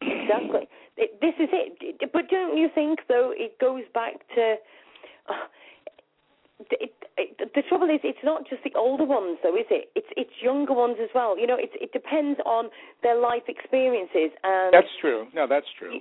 [0.01, 0.67] Exactly.
[0.97, 2.11] This is it.
[2.11, 4.55] But don't you think, though, it goes back to.
[5.29, 5.33] Uh,
[6.71, 9.89] it, it, the trouble is, it's not just the older ones, though, is it?
[9.95, 11.37] It's it's younger ones as well.
[11.39, 12.69] You know, it it depends on
[13.01, 14.73] their life experiences and.
[14.73, 15.27] That's true.
[15.33, 15.99] No, that's true.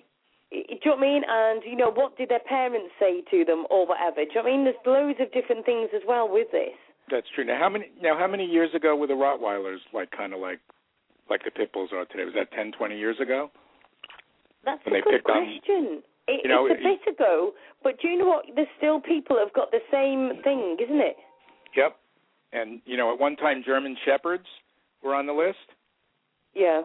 [0.50, 1.22] do you know what I mean?
[1.28, 4.24] And you know, what did their parents say to them, or whatever?
[4.24, 4.64] Do you know what I mean?
[4.64, 6.76] There's loads of different things as well with this.
[7.10, 7.44] That's true.
[7.44, 10.60] Now, how many now how many years ago were the Rottweilers like kind of like
[11.28, 12.24] like the pit bulls are today?
[12.24, 13.50] Was that ten, twenty years ago?
[14.64, 16.02] That's When a they good question.
[16.28, 17.52] It, You know, it's a bit ago,
[17.82, 18.44] but do you know what?
[18.54, 21.16] There's still people who've got the same thing, isn't it?
[21.76, 21.96] Yep.
[22.52, 24.46] And you know, at one time German shepherds
[25.02, 25.58] were on the list.
[26.54, 26.82] Yeah.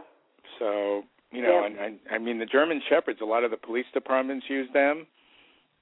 [0.60, 1.66] So you know, Yeah.
[1.66, 3.20] and I, I mean the German shepherds.
[3.22, 5.06] A lot of the police departments use them,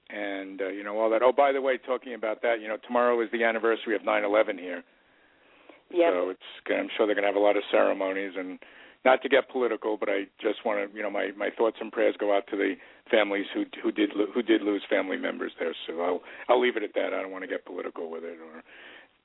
[0.10, 1.22] and uh, you know all that.
[1.24, 4.60] Oh, by the way, talking about that, you know, tomorrow is the anniversary of 9/11
[4.60, 4.84] here.
[5.92, 6.10] Yeah.
[6.12, 6.42] So it's.
[6.68, 8.58] I'm sure they're going to have a lot of ceremonies, and
[9.06, 11.92] not to get political, but I just want to, you know, my my thoughts and
[11.92, 12.74] prayers go out to the
[13.10, 15.74] families who who did lo- who did lose family members there.
[15.88, 17.14] So I'll I'll leave it at that.
[17.14, 18.64] I don't want to get political with it, or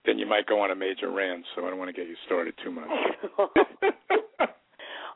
[0.04, 1.44] then you might go on a major rant.
[1.56, 2.88] So I don't want to get you started too much.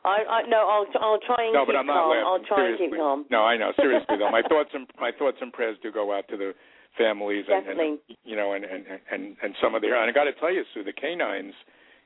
[0.05, 2.09] I, I no, I'll I'll try and no, keep but I'm not calm.
[2.09, 2.25] laughing.
[2.25, 2.85] I'll try seriously.
[2.85, 3.25] and keep calm.
[3.31, 3.71] No, I know.
[3.77, 6.53] Seriously though, my thoughts and my thoughts and prayers do go out to the
[6.97, 7.97] families and, Definitely.
[8.09, 10.53] and you know and and and and some of the and I got to tell
[10.53, 11.53] you, Sue, the canines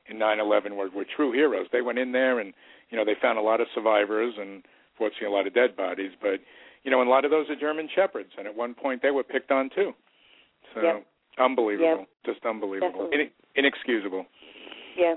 [0.06, 1.66] in 9/11 were were true heroes.
[1.72, 2.52] They went in there and
[2.90, 4.64] you know they found a lot of survivors and
[4.98, 6.40] fortunately a lot of dead bodies, but
[6.84, 9.10] you know and a lot of those are German shepherds, and at one point they
[9.10, 9.94] were picked on too.
[10.74, 11.00] So Yeah.
[11.38, 14.26] unbelievable, just unbelievable, In, inexcusable.
[14.96, 15.16] Yeah.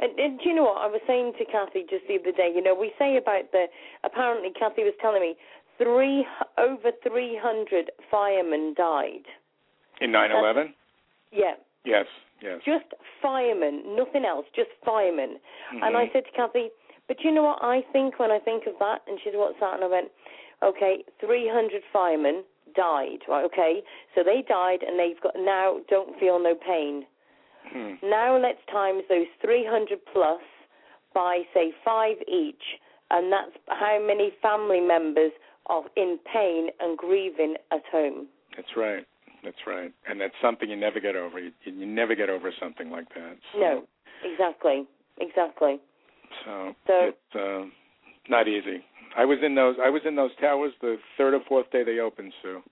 [0.00, 2.52] And, and do you know what I was saying to Kathy just the other day?
[2.54, 3.66] You know, we say about the
[4.04, 5.36] apparently Kathy was telling me
[5.76, 6.24] three
[6.56, 9.26] over three hundred firemen died.
[10.00, 10.72] In 9/11,
[11.32, 11.54] Yeah,
[11.84, 12.06] yes,
[12.40, 12.60] yes.
[12.64, 12.86] just
[13.22, 15.38] firemen, nothing else, just firemen.
[15.82, 16.12] And I Mhm.
[16.12, 16.70] said to Kathy,
[17.06, 19.02] but you know what I think when I think of that?
[19.06, 19.74] And she said, what's that?
[19.74, 20.10] And I went,
[20.62, 23.44] okay, 300 firemen died, right?
[23.44, 23.82] Okay,
[24.14, 27.06] so they died and they've got now don't feel no pain.
[27.72, 27.94] Hmm.
[28.02, 30.40] Now let's times those 300 plus
[31.14, 32.78] by say five each,
[33.10, 35.32] and that's how many family members
[35.66, 38.26] are in pain and grieving at home.
[38.56, 39.06] That's right.
[39.44, 39.92] That's right.
[40.08, 41.38] And that's something you never get over.
[41.38, 43.36] You, you never get over something like that.
[43.52, 43.84] So, No,
[44.24, 44.84] exactly,
[45.20, 45.80] exactly.
[46.44, 47.64] So, So- it's uh,
[48.28, 48.84] not easy.
[49.16, 49.76] I was in those.
[49.82, 52.32] I was in those towers the third or fourth day they opened.
[52.42, 52.62] Sue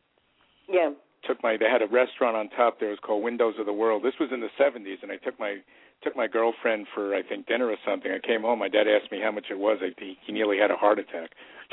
[0.68, 0.90] Yeah,
[1.26, 1.56] took my.
[1.56, 2.90] They had a restaurant on top there.
[2.90, 4.02] It was called Windows of the World.
[4.04, 5.56] This was in the '70s, and I took my
[6.02, 8.12] took my girlfriend for I think dinner or something.
[8.12, 8.58] I came home.
[8.58, 9.78] My dad asked me how much it was.
[9.80, 11.30] I, he, he nearly had a heart attack.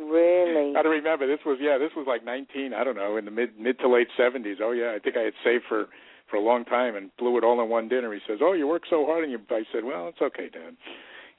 [0.00, 0.74] really.
[0.76, 1.26] I don't remember.
[1.26, 1.78] This was yeah.
[1.78, 2.72] This was like 19.
[2.74, 4.56] I don't know in the mid mid to late 70s.
[4.62, 4.92] Oh yeah.
[4.94, 5.86] I think I had saved for
[6.30, 8.12] for a long time and blew it all in one dinner.
[8.14, 9.40] He says, "Oh, you work so hard," and you.
[9.50, 10.76] I said, "Well, it's okay, Dad.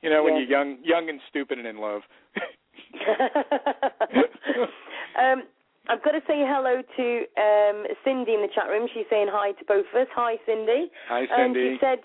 [0.01, 2.01] You know, when you're young, young and stupid and in love."
[5.20, 5.43] um,
[5.89, 7.05] I've got to say hello to
[7.41, 8.88] um, Cindy in the chat room.
[8.93, 10.07] She's saying hi to both of us.
[10.14, 10.91] Hi, Cindy.
[11.07, 11.74] Hi, Um, Cindy.
[11.74, 11.99] she said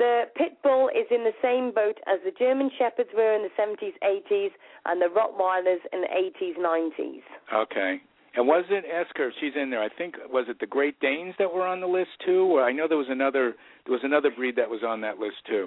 [0.00, 3.52] the pit bull is in the same boat as the German shepherds were in the
[3.60, 4.50] 70s, 80s,
[4.86, 7.22] and the Rottweilers in the 80s, 90s.
[7.62, 8.00] okay.
[8.36, 9.28] And was it ask her?
[9.28, 9.82] if She's in there.
[9.82, 12.44] I think was it the Great Danes that were on the list too?
[12.46, 15.42] Or I know there was another there was another breed that was on that list
[15.48, 15.66] too.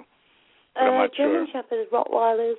[0.74, 1.60] But I'm uh, not German sure.
[1.62, 2.56] shepherds, Rottweilers.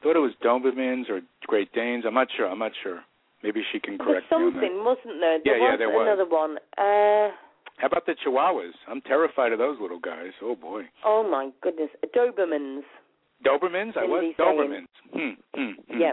[0.00, 2.04] thought it was Dobermans or Great Danes.
[2.06, 2.46] I'm not sure.
[2.48, 3.00] I'm not sure.
[3.42, 4.52] Maybe she can There's correct me on that.
[4.62, 5.38] something, wasn't there?
[5.44, 6.06] There Yeah, yeah, was there was.
[6.06, 6.52] another one.
[6.78, 7.34] Uh,
[7.82, 8.78] How about the Chihuahuas?
[8.86, 10.30] I'm terrified of those little guys.
[10.40, 10.82] Oh boy.
[11.04, 12.82] oh my goodness, Dobermans.
[13.44, 13.96] Dobermans?
[13.96, 14.86] I was Dobermans.
[15.12, 16.00] Hmm, hmm, hmm.
[16.00, 16.12] Yeah,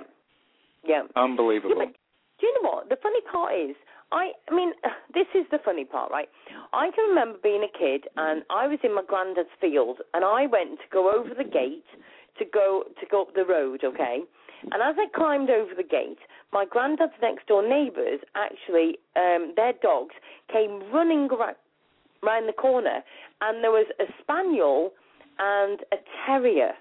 [0.84, 1.04] yeah.
[1.16, 1.76] Unbelievable.
[1.78, 1.94] Yeah, but
[2.40, 2.90] do you know what?
[2.90, 3.76] The funny part is,
[4.12, 4.72] I, I mean,
[5.14, 6.28] this is the funny part, right?
[6.74, 10.48] I can remember being a kid, and I was in my granddad's field, and I
[10.48, 11.86] went to go over the gate
[12.40, 14.22] to go to go up the road, okay?
[14.64, 16.20] And as I climbed over the gate,
[16.52, 20.16] my granddad's next door neighbours actually, um, their dogs
[20.52, 21.54] came running ra-
[22.24, 23.04] round the corner,
[23.42, 24.92] and there was a spaniel
[25.38, 26.74] and a terrier.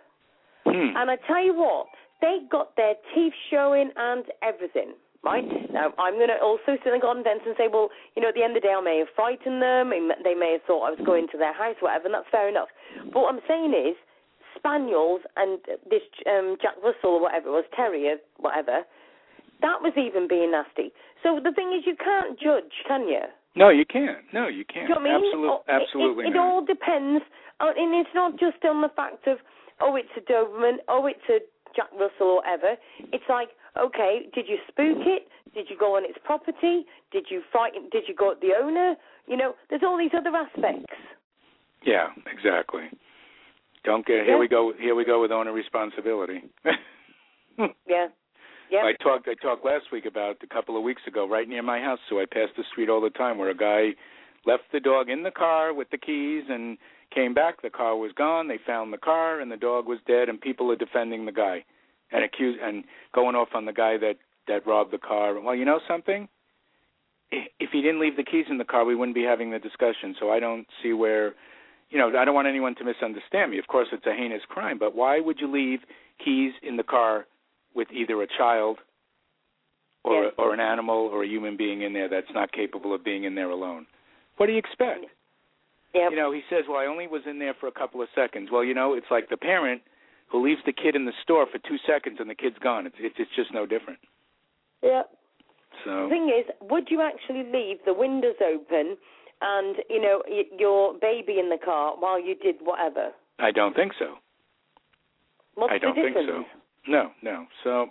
[0.65, 0.97] Hmm.
[0.97, 1.87] And I tell you what,
[2.21, 4.95] they got their teeth showing and everything.
[5.25, 8.23] Right now, I'm going to also sit in the garden fence and say, well, you
[8.23, 9.91] know, at the end of the day, I may have frightened them.
[10.23, 12.69] They may have thought I was going to their house, whatever, and that's fair enough.
[13.13, 13.99] But what I'm saying is,
[14.59, 18.83] spaniels and this um, Jack Russell or whatever it was, terrier, whatever,
[19.63, 20.93] that was even being nasty.
[21.23, 23.23] So the thing is, you can't judge, can you?
[23.57, 24.19] No, you can't.
[24.33, 24.87] No, you can't.
[24.87, 25.31] Do you know what I mean?
[25.33, 26.47] Absolute, Oh, it- absolutely It, it, not.
[26.47, 27.25] all depends,
[27.61, 29.39] and it's not just on the fact of
[29.81, 31.39] oh, it's a Doberman, oh, it's a
[31.75, 32.77] Jack Russell or whatever.
[33.13, 33.49] It's like
[33.79, 35.29] okay, did you spook it?
[35.55, 36.87] Did you go on its property?
[37.11, 37.89] Did you frighten?
[37.91, 38.95] Did you go at the owner?
[39.27, 40.93] You know, there's all these other aspects.
[41.85, 42.91] Yeah, exactly.
[43.89, 44.25] Don't get Yeah.
[44.25, 44.39] here.
[44.39, 44.73] We go.
[44.79, 46.43] Here we go with owner responsibility.
[47.89, 48.07] Yeah,
[48.71, 49.27] yeah, I talked.
[49.27, 51.99] I talked last week about a couple of weeks ago, right near my house.
[52.09, 53.95] So I passed the street all the time, where a guy
[54.47, 56.79] left the dog in the car with the keys and
[57.13, 57.61] came back.
[57.63, 58.47] The car was gone.
[58.47, 60.29] They found the car, and the dog was dead.
[60.29, 61.65] And people are defending the guy
[62.13, 65.41] and accuse and going off on the guy that that robbed the car.
[65.41, 66.29] Well, you know something.
[67.33, 70.15] If he didn't leave the keys in the car, we wouldn't be having the discussion.
[70.21, 71.35] So I don't see where,
[71.91, 73.59] you know, I don't want anyone to misunderstand me.
[73.59, 75.81] Of course, it's a heinous crime, but why would you leave
[76.23, 77.27] keys in the car
[77.75, 78.79] with either a child
[80.05, 80.35] or Yes.
[80.39, 83.35] or an animal or a human being in there that's not capable of being in
[83.35, 83.87] there alone?
[84.37, 85.07] What do you expect?
[85.95, 88.09] yeah, You know, he says, "Well, I only was in there for a couple of
[88.15, 89.83] seconds." Well, you know, it's like the parent
[90.29, 92.87] who leaves the kid in the store for 2 seconds and the kid's gone.
[92.87, 93.99] It's it's, it's just no different.
[94.83, 95.03] yeah.
[95.85, 98.97] So The thing is, would you actually leave the windows open
[99.41, 103.11] and you know y- your baby in the car while you did whatever?
[103.39, 104.15] I don't think so.
[105.55, 106.45] What's I don't the think so.
[106.87, 107.47] No, no.
[107.65, 107.87] So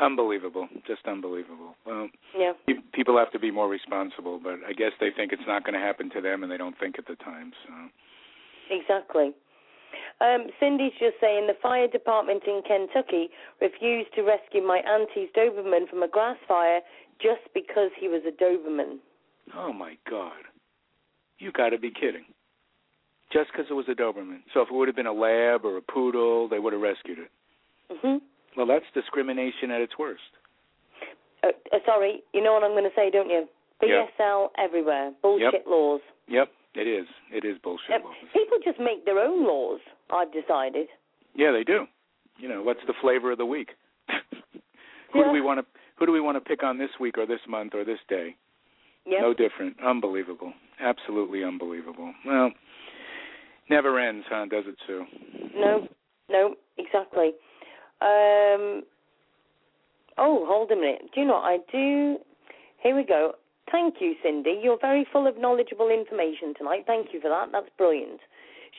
[0.00, 1.74] unbelievable, just unbelievable.
[1.84, 2.52] Well, Yeah.
[2.92, 5.80] people have to be more responsible, but I guess they think it's not going to
[5.80, 7.52] happen to them, and they don't think at the time.
[7.66, 7.72] So
[8.70, 9.34] Exactly.
[10.20, 15.88] Um, Cindy's just saying the fire department in Kentucky refused to rescue my auntie's Doberman
[15.88, 16.80] from a grass fire
[17.20, 18.98] just because he was a Doberman.
[19.56, 20.44] Oh my God,
[21.40, 22.24] you got to be kidding!
[23.32, 24.40] Just because it was a Doberman.
[24.54, 27.18] So if it would have been a lab or a poodle, they would have rescued
[27.18, 27.30] it.
[27.90, 28.16] hmm
[28.56, 30.22] Well, that's discrimination at its worst.
[31.42, 33.46] Uh, uh, sorry, you know what I'm going to say, don't you?
[33.82, 35.12] BSL everywhere.
[35.22, 36.00] Bullshit laws.
[36.28, 37.06] Yep, it is.
[37.32, 37.90] It is bullshit.
[37.90, 38.14] Uh, laws.
[38.34, 39.80] people just make their own laws,
[40.12, 40.88] I've decided.
[41.34, 41.86] Yeah, they do.
[42.38, 43.70] You know, what's the flavor of the week?
[45.12, 45.24] who Yeah.
[45.26, 45.66] do we want to
[45.96, 48.34] who do we want to pick on this week or this month or this day?
[49.10, 49.20] Yeah.
[49.22, 49.76] No different.
[49.84, 50.52] Unbelievable.
[50.80, 52.14] Absolutely unbelievable.
[52.24, 52.52] Well,
[53.68, 54.46] never ends, huh?
[54.48, 55.04] Does it, Sue?
[55.54, 55.88] No,
[56.30, 57.32] no, exactly.
[58.00, 58.82] Um,
[60.16, 61.10] oh, hold a minute.
[61.14, 62.18] Do you know what I do?
[62.82, 63.32] Here we go.
[63.70, 64.58] Thank you, Cindy.
[64.62, 66.84] You're very full of knowledgeable information tonight.
[66.86, 67.48] Thank you for that.
[67.52, 68.20] That's brilliant.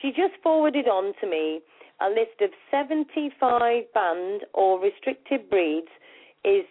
[0.00, 1.60] She just forwarded on to me
[2.00, 5.88] a list of 75 banned or restricted breeds.
[6.44, 6.64] Is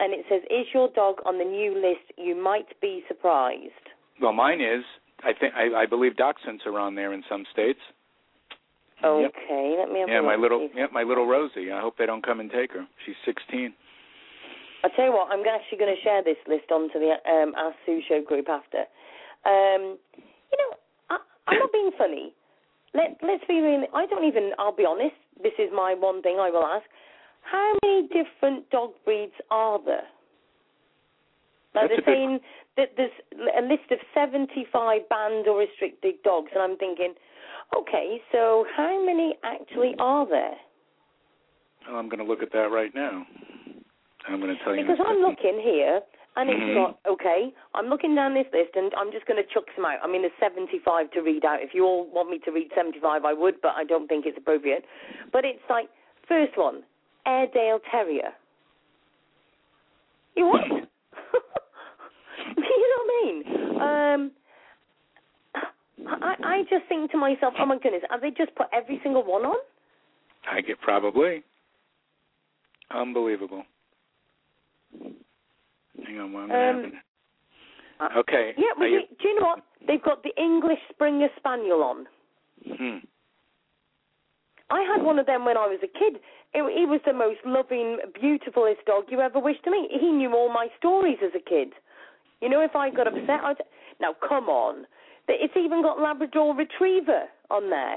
[0.00, 2.12] and it says, "Is your dog on the new list?
[2.16, 3.72] You might be surprised."
[4.20, 4.84] Well, mine is.
[5.22, 7.80] I think I, I believe dachshunds are on there in some states.
[9.02, 9.32] Yep.
[9.36, 11.70] Okay, let me have Yeah, my little yeah, my little Rosie.
[11.70, 12.86] I hope they don't come and take her.
[13.04, 13.74] She's 16.
[14.84, 17.76] I'll tell you what, I'm actually going to share this list onto the um, Ask
[17.86, 18.84] Sue Show group after.
[19.48, 19.96] Um,
[20.52, 20.76] you know,
[21.08, 21.16] I,
[21.48, 22.34] I'm not being funny.
[22.92, 23.84] Let, let's be real.
[23.94, 26.84] I don't even, I'll be honest, this is my one thing I will ask.
[27.44, 30.08] How many different dog breeds are there?
[31.74, 32.40] Now, That's they're saying
[32.76, 33.10] that there's
[33.58, 37.14] a list of 75 banned or restricted dogs, and I'm thinking,
[37.76, 40.54] okay, so how many actually are there?
[41.88, 43.26] Oh, I'm going to look at that right now.
[44.28, 44.82] I'm going to tell you.
[44.82, 46.00] Because I'm looking here,
[46.36, 46.74] and it's Mhm.
[46.74, 47.52] got okay.
[47.74, 49.98] I'm looking down this list, and I'm just going to chuck some out.
[50.02, 51.60] I mean, there's 75 to read out.
[51.60, 54.38] If you all want me to read 75, I would, but I don't think it's
[54.38, 54.86] appropriate.
[55.30, 55.90] But it's like
[56.26, 56.84] first one,
[57.26, 58.32] Airedale Terrier.
[60.36, 60.64] You what?
[60.70, 60.78] you
[62.56, 63.44] know what I mean?
[63.80, 64.30] Um,
[66.06, 69.22] I I just think to myself, oh my goodness, have they just put every single
[69.24, 69.56] one on?
[70.50, 71.42] I get probably.
[72.90, 73.64] Unbelievable.
[76.04, 76.94] Hang on, one Um, minute.
[78.00, 78.52] uh, Okay.
[78.56, 79.62] Yeah, well, you, do you know what?
[79.86, 82.06] They've got the English Springer Spaniel on.
[82.76, 82.98] Hmm.
[84.70, 86.20] I had one of them when I was a kid.
[86.54, 89.90] He was the most loving, beautifulest dog you ever wished to meet.
[89.90, 91.72] He knew all my stories as a kid.
[92.40, 93.56] You know, if I got upset, I'd.
[94.00, 94.86] Now, come on.
[95.28, 97.96] It's even got Labrador Retriever on there.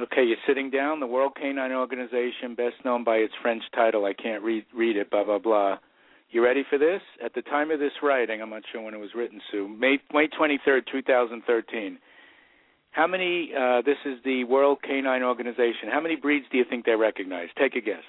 [0.00, 0.98] Okay, you're sitting down.
[0.98, 5.10] The World Canine Organization, best known by its French title, I can't read read it.
[5.10, 5.78] Blah blah blah.
[6.30, 7.00] You ready for this?
[7.24, 9.68] At the time of this writing, I'm not sure when it was written, Sue.
[9.68, 11.98] May May 23rd, 2013,
[12.94, 13.50] How many?
[13.52, 15.90] Uh, this is the World Canine Organization.
[15.90, 17.48] How many breeds do you think they recognize?
[17.58, 18.04] Take a guess.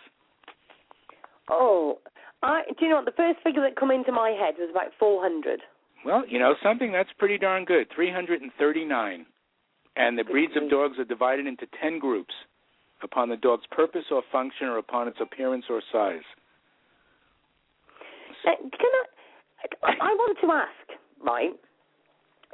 [1.50, 1.98] Oh,
[2.44, 4.92] I do you know what the first figure that come into my head was about
[5.00, 5.62] 400.
[6.06, 7.88] Well, you know something that's pretty darn good.
[7.96, 9.26] 339.
[9.98, 12.34] And the breeds of dogs are divided into 10 groups
[13.02, 16.26] upon the dog's purpose or function or upon its appearance or size.
[18.46, 18.92] Uh, can
[19.82, 19.96] I?
[20.00, 21.54] I want to ask, right?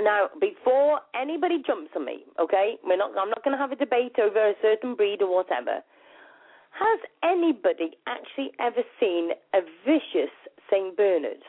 [0.03, 2.75] Now, before anybody jumps on me, okay?
[2.83, 3.11] We're not.
[3.17, 5.79] I'm not going to have a debate over a certain breed or whatever.
[6.71, 10.31] Has anybody actually ever seen a vicious
[10.71, 11.43] Saint Bernard?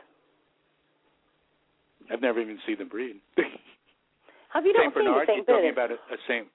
[2.11, 3.17] I've never even seen the breed.
[4.53, 5.23] Have you Saint not seen Bernard?
[5.29, 5.65] a Saint Bernard?
[5.65, 6.49] You're talking about a, a Saint.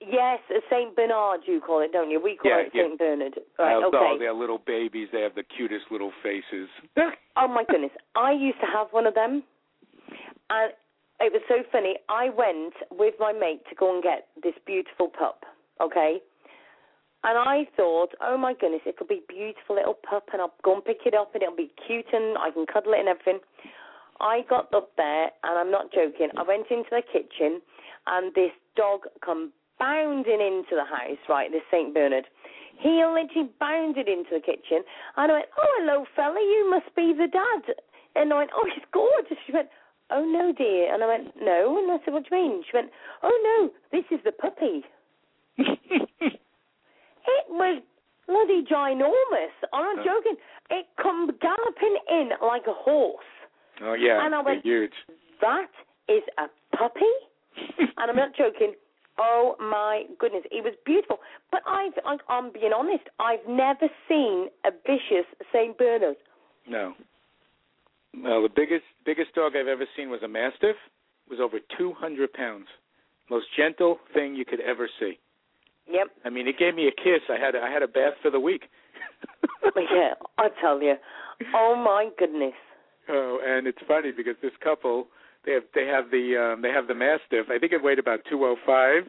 [0.00, 2.20] Yes, a Saint Bernard you call it, don't you?
[2.20, 2.82] We call Yeah, it yeah.
[2.84, 3.34] Saint Bernard.
[3.58, 3.96] Right, Uh, okay.
[4.00, 5.08] Oh, they're little babies.
[5.12, 6.68] They have the cutest little faces.
[7.38, 7.90] Oh my goodness.
[8.14, 9.42] I used to have one of them.
[10.50, 10.72] And
[11.20, 11.96] it was so funny.
[12.08, 15.44] I went with my mate to go and get this beautiful pup,
[15.80, 16.20] okay?
[17.24, 20.74] And I thought, oh my goodness, it'll be a beautiful little pup and I'll go
[20.74, 23.40] and pick it up and it'll be cute and I can cuddle it and everything.
[24.20, 26.28] I got up there and I'm not joking.
[26.36, 27.60] I went into the kitchen
[28.06, 31.92] and this dog come bounding into the house, right, this St.
[31.92, 32.24] Bernard.
[32.78, 34.84] He literally bounded into the kitchen
[35.16, 37.74] and I went, Oh, hello fella, you must be the dad
[38.14, 39.38] and I went, Oh, he's gorgeous.
[39.46, 39.68] She went,
[40.10, 42.62] Oh no, dear and I went, No and I said, What do you mean?
[42.70, 42.90] She went,
[43.22, 44.84] Oh no, this is the puppy.
[47.28, 47.82] It was
[48.28, 49.54] bloody ginormous.
[49.72, 50.04] I'm not Huh.
[50.04, 50.36] joking.
[50.70, 53.24] It come galloping in like a horse.
[53.82, 54.92] oh yeah, And I went- huge.
[55.40, 55.68] That
[56.08, 57.12] is a puppy?
[57.78, 58.74] and I'm not joking.
[59.18, 61.18] Oh my goodness, it was beautiful.
[61.50, 66.16] But I've, I, I'm being honest, I've never seen a vicious Saint Bernard.
[66.68, 66.94] No.
[68.22, 70.76] Well, the biggest biggest dog I've ever seen was a mastiff.
[71.26, 72.66] It was over 200 pounds.
[73.30, 75.18] Most gentle thing you could ever see.
[75.90, 76.08] Yep.
[76.24, 77.22] I mean, it gave me a kiss.
[77.28, 78.62] I had I had a bath for the week.
[79.76, 80.94] yeah, I tell you.
[81.54, 82.54] Oh my goodness.
[83.08, 85.08] Oh, and it's funny because this couple
[85.44, 87.46] they have they have the um, they have the mastiff.
[87.50, 89.04] I think it weighed about 205,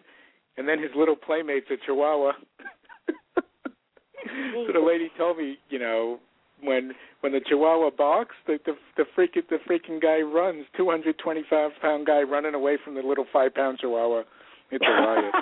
[0.58, 2.34] and then his little playmate's a Chihuahua.
[3.36, 6.20] so the lady told me, you know,
[6.64, 12.05] when when the Chihuahua barks, the the the freaking the freaking guy runs, 225 pound
[12.05, 14.24] guy running away from the little five pound Chihuahua.
[14.72, 15.34] It's a riot.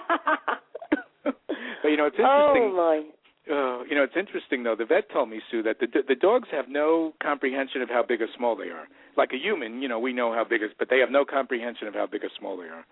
[1.24, 2.72] but you know, it's interesting.
[2.72, 3.03] oh my.
[3.47, 4.76] Uh, you know, it's interesting though.
[4.76, 8.22] The vet told me, Sue, that the the dogs have no comprehension of how big
[8.22, 8.88] or small they are.
[9.18, 11.88] Like a human, you know, we know how big is, but they have no comprehension
[11.88, 12.86] of how big or small they are.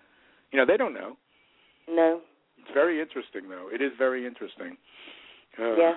[0.52, 1.16] You know, they don't know.
[1.88, 2.20] No.
[2.58, 3.68] It's very interesting though.
[3.72, 4.76] It is very interesting.
[5.58, 5.94] Uh, Yeah.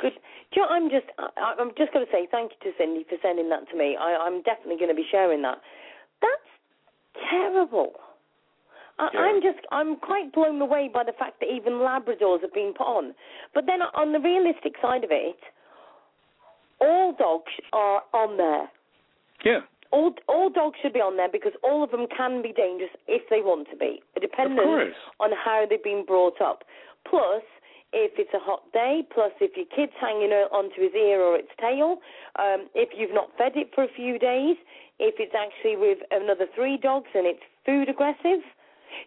[0.00, 0.14] Good.
[0.52, 3.04] Do you know, I'm just, I, I'm just going to say thank you to Cindy
[3.08, 3.96] for sending that to me.
[4.00, 5.58] I, I'm definitely going to be sharing that.
[6.20, 6.50] That's
[7.30, 7.92] terrible.
[8.98, 9.20] I, Yeah.
[9.20, 12.86] I'm just, I'm quite blown away by the fact that even Labradors have been put
[12.86, 13.14] on.
[13.54, 15.38] But then on the realistic side of it,
[16.80, 18.70] all dogs are on there.
[19.44, 19.60] Yeah.
[19.92, 23.22] All all dogs should be on there because all of them can be dangerous if
[23.28, 26.62] they want to be, depending on how they've been brought up.
[27.08, 27.42] Plus,
[27.92, 31.50] if it's a hot day, plus if your kid's hanging onto his ear or its
[31.60, 31.98] tail,
[32.38, 34.56] um, if you've not fed it for a few days,
[34.98, 38.44] if it's actually with another three dogs and it's food aggressive,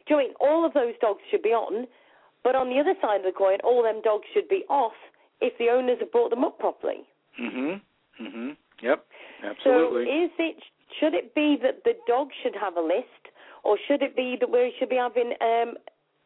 [0.08, 0.34] do you know I mean?
[0.40, 1.88] All of those dogs should be on,
[2.44, 4.98] but on the other side of the coin, all them dogs should be off
[5.40, 7.06] if the owners have brought them up properly.
[7.40, 7.82] Mhm.
[8.20, 8.58] Mhm.
[8.82, 9.06] Yep.
[9.44, 10.06] Absolutely.
[10.06, 10.64] So is it
[11.00, 13.30] should it be that the dog should have a list,
[13.64, 15.78] or should it be that we should be having um,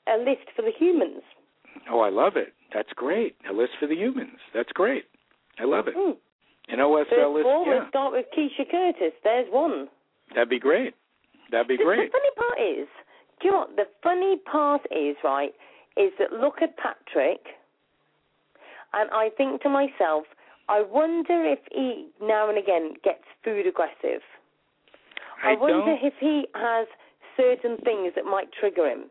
[0.08, 1.24] a list for the humans?
[1.90, 2.54] Oh, I love it.
[2.74, 3.36] That's great.
[3.50, 4.38] A list for the humans.
[4.54, 5.06] That's great.
[5.60, 5.94] I love it.
[5.98, 6.12] Hmm.
[6.70, 7.48] An OSL list.
[7.48, 7.74] of yeah.
[7.80, 9.14] let's start with Kisha Curtis.
[9.24, 9.88] There's one.
[10.36, 10.94] That'd be great.
[11.52, 12.12] That'd be The- great.
[12.12, 12.88] The funny part is,
[13.40, 13.76] do you know what?
[13.78, 15.54] The funny part is, right,
[15.96, 17.40] is that look at Patrick,
[18.94, 20.26] and I think to myself,
[20.70, 24.22] I wonder if he now and again gets food aggressive.
[25.44, 26.04] I, wonder don't.
[26.04, 26.88] if he has
[27.38, 29.06] certain things that might trigger him.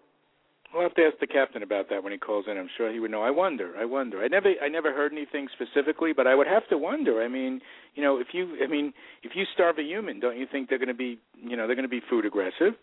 [0.76, 2.58] We'll have to ask the captain about that when he calls in.
[2.58, 3.22] I'm sure he would know.
[3.22, 3.72] I wonder.
[3.78, 4.22] I wonder.
[4.22, 7.22] I never, I never heard anything specifically, but I would have to wonder.
[7.22, 7.60] I mean,
[7.94, 10.78] you know, if you, I mean, if you starve a human, don't you think they're
[10.78, 12.74] going to be, you know, they're going to be food aggressive?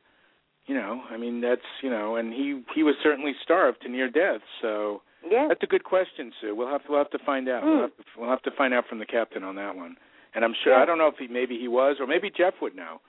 [0.65, 4.09] You know, I mean, that's, you know, and he, he was certainly starved to near
[4.09, 4.41] death.
[4.61, 5.45] So Yeah.
[5.49, 6.55] that's a good question, Sue.
[6.55, 7.63] We'll have to, we'll have to find out.
[7.63, 7.67] Mm.
[7.67, 9.97] We'll, have to, we'll have to find out from the captain on that one.
[10.33, 10.73] And I'm sure.
[10.73, 10.81] Yeah.
[10.81, 13.01] I don't know if he, maybe he was, or maybe Jeff would know.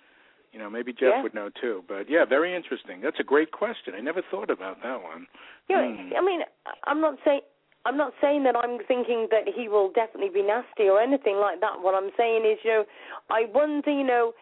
[0.55, 1.23] You know, maybe Jeff Yeah.
[1.23, 1.83] would know too.
[1.89, 3.01] But yeah, very interesting.
[3.01, 3.95] That's a great question.
[3.95, 5.27] I never thought about that one.
[5.69, 6.13] Know, Hmm.
[6.17, 6.45] I mean,
[6.85, 7.43] I'm not saying
[7.87, 11.61] I'm not saying that I'm thinking that he will definitely be nasty or anything like
[11.61, 11.83] that.
[11.83, 12.87] What I'm saying is, you know,
[13.29, 14.33] I wonder, you know,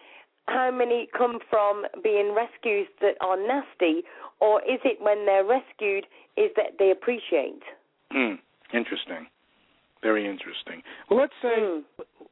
[0.47, 4.05] how many come from being rescues that are nasty,
[4.39, 6.07] or is it when they're rescued
[6.37, 7.63] is that they appreciate?
[8.13, 8.35] Hmm.
[8.73, 9.27] Interesting.
[10.03, 10.83] Very interesting.
[11.09, 11.81] Well, let's say, Hmm.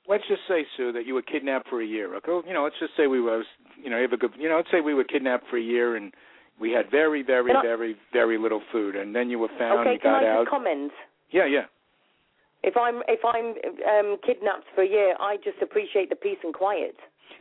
[0.06, 2.14] let's just say, Sue, that you were kidnapped for a year.
[2.16, 3.46] Okay, you know, let's just say we was,
[3.82, 5.62] you know, you have a good, you know, let's say we were kidnapped for a
[5.62, 6.12] year and
[6.60, 9.94] we had very, very, I- very, very little food, and then you were found, okay,
[9.94, 10.46] you can got I out.
[10.48, 10.92] comment?
[11.30, 11.64] yeah, yeah.
[12.62, 13.54] If I'm if I'm
[13.88, 16.94] um, kidnapped for a year, I just appreciate the peace and quiet.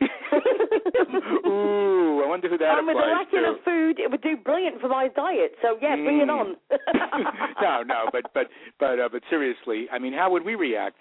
[1.46, 3.36] Ooh, I wonder who that and with a lack to.
[3.50, 5.52] of food, it would do brilliant for my diet.
[5.62, 6.40] So yeah, bring it Mm.
[6.40, 6.56] on.
[7.62, 10.96] no, no, but but but uh, but seriously, I mean, how would we react?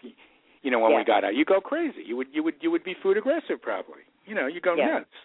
[0.63, 0.97] You know, when Yeah.
[0.97, 2.03] we got out, you go crazy.
[2.05, 4.03] You would you would you would be food aggressive probably.
[4.25, 4.99] You know, you go Yeah.
[4.99, 5.15] nuts.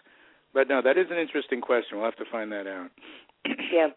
[0.55, 1.97] But no, that is an interesting question.
[1.97, 2.89] We'll have to find that out.
[3.71, 3.89] yeah.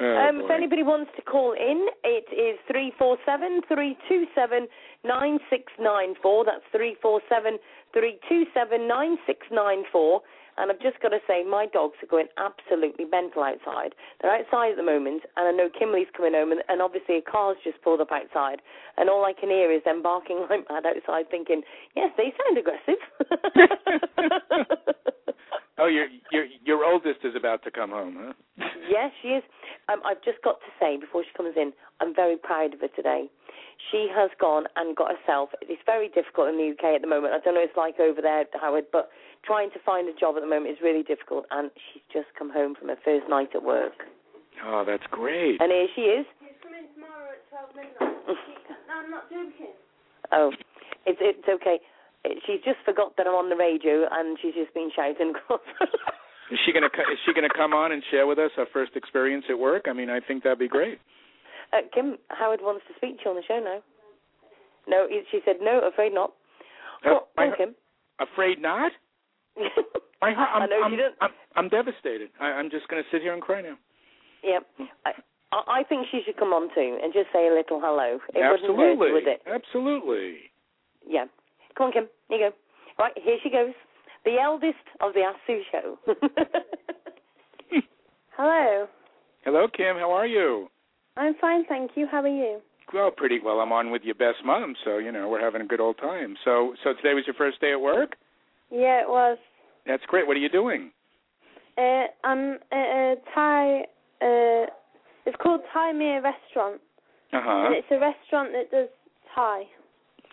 [0.00, 4.66] Oh, um, if anybody wants to call in, it is 347 327
[5.04, 6.44] 9694.
[6.46, 7.58] That's 347
[7.92, 10.22] 327 9694.
[10.56, 13.94] And I've just got to say, my dogs are going absolutely mental outside.
[14.20, 17.22] They're outside at the moment, and I know Kimberly's coming home, and, and obviously a
[17.22, 18.62] car's just pulled up outside,
[18.96, 21.62] and all I can hear is them barking like mad outside, thinking,
[21.96, 23.00] yes, they sound aggressive.
[25.78, 28.32] oh, your your your oldest is about to come home, huh?
[28.88, 29.42] Yes, she is.
[29.88, 32.88] Um, I've just got to say before she comes in, I'm very proud of her
[32.88, 33.28] today.
[33.90, 35.50] She has gone and got herself.
[35.62, 37.34] It's very difficult in the UK at the moment.
[37.34, 39.10] I don't know what it's like over there, Howard, but
[39.46, 41.44] trying to find a job at the moment is really difficult.
[41.50, 43.92] And she's just come home from her first night at work,
[44.64, 45.60] Oh, that's great.
[45.60, 46.26] and here she is.
[46.40, 48.16] She's coming tomorrow at 12 midnight.
[48.88, 49.74] no, I'm not joking.
[50.32, 50.50] Oh,
[51.06, 51.78] it's it's okay.
[52.46, 55.60] She's just forgot that I'm on the radio, and she's just been shouting across.
[56.50, 59.44] Is she gonna is she gonna come on and share with us her first experience
[59.50, 59.84] at work?
[59.88, 60.98] I mean, I think that'd be great.
[61.74, 63.82] uh, Kim Howard wants to speak to you on the show now.
[64.88, 65.80] No, she said no.
[65.86, 66.32] Afraid not.
[67.04, 67.74] Uh, Oh, my- oh, Kim.
[68.20, 68.92] Afraid not?
[69.56, 69.86] Heart,
[70.22, 71.14] I'm, I know I'm, doesn't.
[71.20, 72.30] I'm, I'm devastated.
[72.40, 73.76] I, I'm just going to sit here and cry now.
[74.42, 74.58] Yeah,
[75.06, 75.10] I,
[75.52, 78.18] I I think she should come on too and just say a little hello.
[78.34, 78.76] It Absolutely.
[78.76, 79.42] wouldn't hurt, would it?
[79.46, 80.50] Absolutely.
[81.06, 81.26] Yeah.
[81.76, 82.08] Come on, Kim.
[82.28, 82.56] Here you go.
[82.98, 83.72] Right, here she goes.
[84.24, 85.98] The eldest of the Ask Sue show.
[88.36, 88.86] Hello.
[89.44, 89.96] Hello, Kim.
[89.96, 90.68] How are you?
[91.16, 92.06] I'm fine, thank you.
[92.10, 92.60] How are you?
[92.92, 93.60] Well, pretty well.
[93.60, 96.36] I'm on with your best mom, so you know we're having a good old time.
[96.44, 98.16] So, so today was your first day at work.
[98.70, 99.38] Yeah, it was.
[99.86, 100.26] That's great.
[100.26, 100.90] What are you doing?
[101.76, 103.80] Uh, I'm at a Thai.
[104.22, 104.66] Uh,
[105.26, 106.80] it's called Thai Mere Restaurant,
[107.32, 107.66] Uh huh.
[107.66, 108.88] and it's a restaurant that does
[109.34, 109.64] Thai.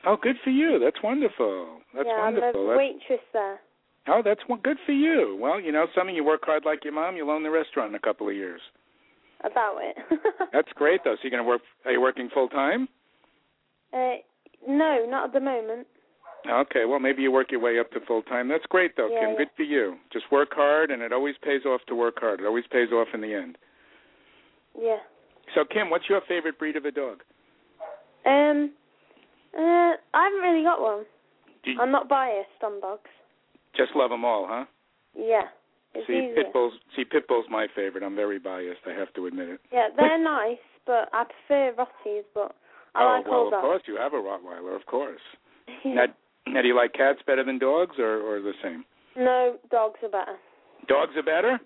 [0.06, 0.80] Oh, good for you.
[0.80, 1.78] That's wonderful.
[1.96, 2.62] That's yeah, wonderful.
[2.70, 3.60] I'm a waitress there.
[4.08, 5.38] Oh, that's one good for you.
[5.40, 7.16] Well, you know, some of you work hard like your mom.
[7.16, 8.62] You'll own the restaurant in a couple of years.
[9.44, 9.96] About it.
[10.54, 11.14] That's great, though.
[11.16, 11.62] So you're going to work?
[11.86, 12.88] Are you working full time?
[13.94, 14.14] uh,
[14.68, 15.88] no, not at the moment.
[16.50, 16.86] Okay.
[16.86, 18.48] Well, maybe you work your way up to full time.
[18.48, 19.30] That's great, though, Yeah, Kim.
[19.32, 19.38] yeah.
[19.38, 19.98] Good for you.
[20.12, 22.40] Just work hard, and it always pays off to work hard.
[22.40, 23.58] It always pays off in the end.
[24.80, 24.98] Yeah.
[25.54, 27.24] So, Kim, what's your favorite breed of a dog?
[28.26, 28.72] Um.
[29.54, 31.04] Uh, I haven't really got one.
[31.66, 33.10] You I'm not biased on dogs.
[33.76, 34.66] just love them all, huh?
[35.16, 35.44] Yeah.
[36.08, 36.36] See, easier.
[36.36, 36.74] pit bulls.
[36.96, 38.02] See, pit bulls my favorite.
[38.04, 38.80] I'm very biased.
[38.88, 39.60] I have to admit it.
[39.74, 42.56] Yeah, they're nice, but I prefer Rotties, but
[42.96, 45.22] I oh like well, all of course you have a Rottweiler, of course.
[45.86, 46.06] Now,
[46.54, 48.84] now, do you like cats better than dogs, or or the same?
[49.16, 50.38] No, dogs are better.
[50.88, 51.60] Dogs are better.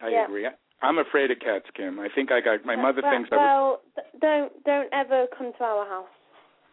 [0.00, 0.24] I Yeah.
[0.24, 0.46] agree.
[0.82, 2.00] I'm afraid of cats, Kim.
[2.00, 3.42] I think I got my mother well, thinks I was.
[3.44, 6.08] Well, th- don't don't ever come to our house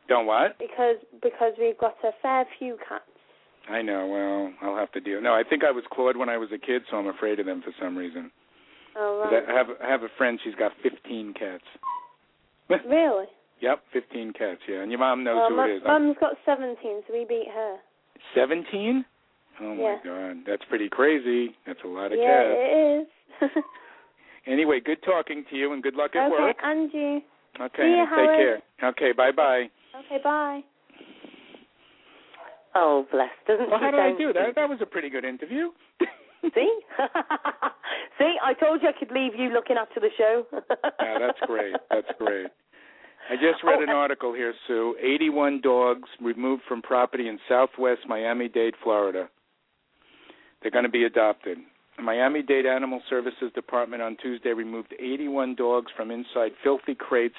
[0.08, 0.58] Don't what?
[0.60, 3.04] because because we've got a fair few cats.
[3.70, 4.08] I know.
[4.08, 5.20] Well, I'll have to deal.
[5.22, 7.46] No, I think I was clawed when I was a kid, so I'm afraid of
[7.46, 8.32] them for some reason.
[8.96, 9.44] Oh right.
[9.48, 10.40] I have I have a friend.
[10.44, 11.64] She's got 15 cats.
[12.86, 13.28] Really?
[13.62, 14.62] Yep, 15 cats.
[14.70, 15.82] Yeah, and your mom knows well, who Mum- it is.
[15.86, 17.78] Mum's got seventeen, so we beat her.
[18.36, 19.04] 17?
[19.62, 19.98] Oh my Yeah.
[20.04, 21.56] God, that's pretty crazy.
[21.66, 22.54] That's a lot of yeah, cats.
[22.58, 23.08] it
[23.58, 23.64] is.
[24.48, 26.56] Anyway, good talking to you, and good luck at okay, work.
[26.64, 27.22] and you.
[27.60, 28.38] Okay, See ya, take Howard.
[28.80, 28.90] care.
[28.92, 29.66] Okay, bye bye.
[30.06, 30.62] Okay, bye.
[32.76, 33.30] oh, bless.
[33.46, 34.32] Doesn't Well, how did I do?
[34.32, 35.72] That that was a pretty good interview.
[36.56, 36.80] See?
[38.18, 40.46] See, I told you I could leave you looking after the show.
[41.02, 41.76] Yeah, that's great.
[41.92, 42.48] That's great.
[43.30, 44.96] I just read Oh, an article here, Sue.
[45.02, 49.30] 81 dogs removed from property in southwest Miami-Dade, Florida.
[50.62, 51.58] They're going to be adopted.
[51.98, 57.36] The Miami-Dade Animal Services Department on Tuesday removed 81 dogs from inside filthy crates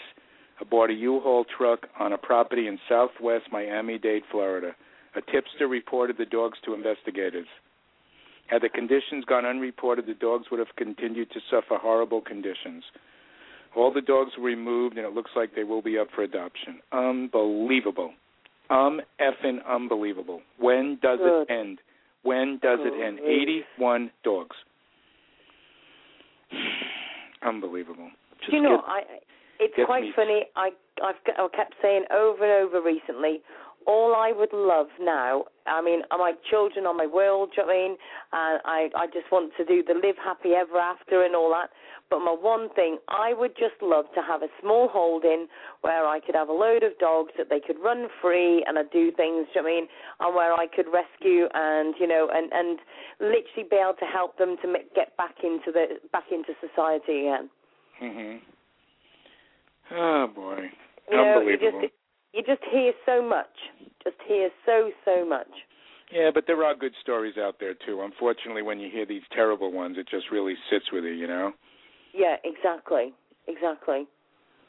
[0.61, 4.75] aboard a U-Haul truck on a property in southwest Miami-Dade, Florida.
[5.15, 7.47] A tipster reported the dogs to investigators.
[8.49, 12.83] Had the conditions gone unreported, the dogs would have continued to suffer horrible conditions.
[13.77, 16.81] All the dogs were removed, and it looks like they will be up for adoption.
[16.93, 18.13] Unbelievable.
[18.71, 20.41] Um, effing unbelievable.
[20.59, 21.43] When does Good.
[21.43, 21.79] it end?
[22.23, 23.19] When does it end?
[23.19, 23.65] Great.
[23.79, 24.57] 81 dogs.
[27.43, 28.11] Unbelievable.
[28.41, 29.01] Just you know, get- I
[29.61, 30.45] it's quite funny.
[30.57, 30.71] I
[31.03, 33.41] I've I kept saying over and over recently.
[33.87, 37.51] All I would love now, I mean, are my children are my world.
[37.57, 37.97] Do you know what I mean?
[38.33, 41.71] And I I just want to do the live happy ever after and all that.
[42.11, 45.47] But my one thing, I would just love to have a small holding
[45.83, 48.91] where I could have a load of dogs that they could run free and I'd
[48.91, 49.47] do things.
[49.53, 49.89] Do you know what I mean?
[50.21, 52.79] And where I could rescue and you know and and
[53.21, 57.29] literally be able to help them to make, get back into the back into society
[57.29, 57.51] again.
[58.03, 58.41] Mhm.
[59.93, 60.71] Oh boy.
[61.11, 61.81] You know, you Unbelievable.
[61.83, 61.95] just
[62.39, 63.47] you just hear so much.
[64.05, 65.49] Just hear so so much.
[66.13, 68.01] Yeah, but there are good stories out there too.
[68.03, 71.53] Unfortunately, when you hear these terrible ones, it just really sits with you, you know.
[72.15, 73.13] Yeah, exactly,
[73.47, 74.07] exactly.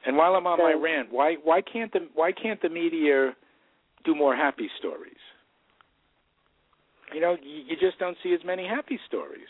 [0.06, 3.36] And while I'm on my rant, why why can't the why can't the media
[4.04, 5.14] do more happy stories?
[7.14, 9.48] You know, you, you just don't see as many happy stories.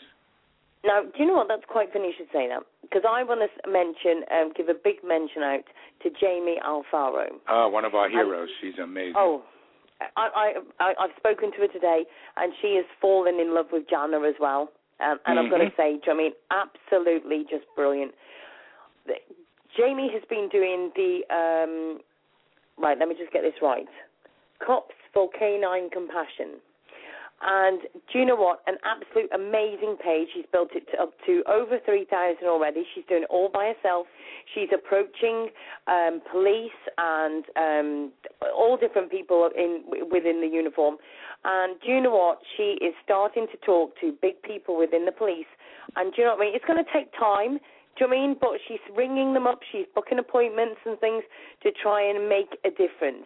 [0.84, 1.48] Now, do you know what?
[1.48, 4.74] That's quite funny you should say that because I want to mention, um, give a
[4.74, 5.64] big mention out
[6.02, 7.28] to Jamie Alfaro.
[7.48, 8.48] Oh, one of our heroes.
[8.60, 9.14] She's amazing.
[9.16, 9.42] Oh,
[10.16, 10.28] I,
[10.80, 12.04] I, I I've spoken to her today,
[12.36, 14.70] and she has fallen in love with Jana as well.
[15.00, 18.12] Um, and I've got to say, do you know I mean, absolutely just brilliant.
[19.76, 22.00] Jamie has been doing the um,
[22.82, 22.98] right.
[22.98, 23.86] Let me just get this right.
[24.64, 26.60] Cops for Canine Compassion.
[27.42, 27.80] And
[28.12, 28.60] do you know what?
[28.66, 30.28] An absolute amazing page.
[30.34, 32.84] She's built it to, up to over 3,000 already.
[32.94, 34.06] She's doing it all by herself.
[34.54, 35.48] She's approaching
[35.86, 38.12] um, police and um,
[38.54, 40.96] all different people in within the uniform.
[41.44, 42.40] And do you know what?
[42.56, 45.48] She is starting to talk to big people within the police.
[45.96, 46.54] And do you know what I mean?
[46.54, 47.58] It's going to take time.
[47.96, 48.36] Do you know what I mean?
[48.38, 49.60] But she's ringing them up.
[49.72, 51.24] She's booking appointments and things
[51.62, 53.24] to try and make a difference.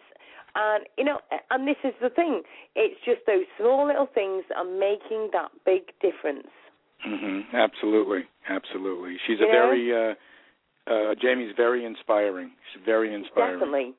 [0.55, 1.19] And you know,
[1.51, 2.41] and this is the thing.
[2.75, 6.47] It's just those small little things that are making that big difference.
[7.03, 9.17] hmm Absolutely, absolutely.
[9.27, 10.13] She's You a very uh,
[10.87, 12.51] uh Jamie's very inspiring.
[12.71, 13.59] She's very inspiring.
[13.59, 13.93] Definitely,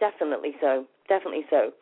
[0.00, 1.72] definitely so, definitely so.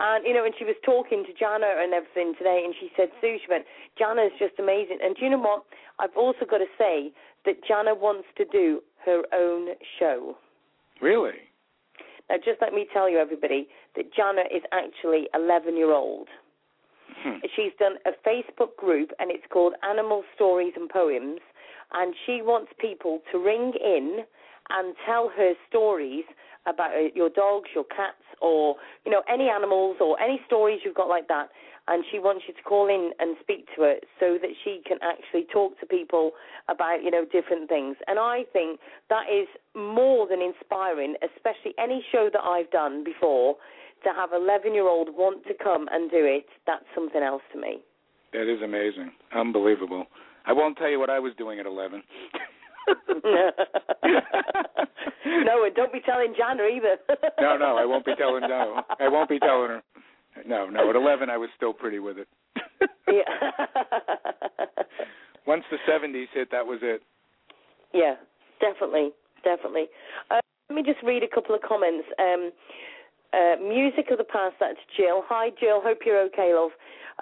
[0.00, 3.08] And you know, and she was talking to Jana and everything today, and she said,
[3.20, 3.64] Sue, she went,
[3.96, 4.98] Jana is just amazing.
[5.02, 5.64] And do you know what?
[6.00, 7.12] I've also got to say
[7.46, 10.36] that Jana wants to do her own show.
[11.00, 11.46] Really?
[12.30, 16.28] Now, just let me tell you, everybody, that Jana is actually 11 year old.
[17.22, 17.38] Hmm.
[17.54, 21.40] She's done a Facebook group, and it's called Animal Stories and Poems.
[21.92, 24.24] And she wants people to ring in
[24.70, 26.24] and tell her stories
[26.66, 30.94] about uh, your dogs, your cats, or you know any animals or any stories you've
[30.94, 31.48] got like that.
[31.86, 34.98] And she wants you to call in and speak to her so that she can
[35.02, 36.32] actually talk to people
[36.68, 37.96] about you know different things.
[38.06, 38.80] And I think
[39.10, 43.56] that is more than inspiring, especially any show that I've done before.
[44.04, 47.40] To have an 11 year old want to come and do it, that's something else
[47.54, 47.80] to me.
[48.34, 49.12] That is amazing.
[49.34, 50.04] Unbelievable.
[50.44, 52.02] I won't tell you what I was doing at 11.
[55.26, 56.98] no, and don't be telling Jana either.
[57.40, 58.82] no, no, I won't be telling no.
[59.00, 59.82] I won't be telling her.
[60.46, 62.28] No, no, at 11 I was still pretty with it.
[63.08, 63.22] yeah.
[65.46, 67.02] Once the 70s hit, that was it.
[67.92, 68.14] yeah,
[68.60, 69.10] definitely,
[69.44, 69.86] definitely.
[70.30, 72.06] Uh, let me just read a couple of comments.
[72.18, 72.50] Um,
[73.34, 75.22] uh, music of the past, that's Jill.
[75.28, 75.80] Hi, Jill.
[75.82, 76.70] Hope you're okay, love.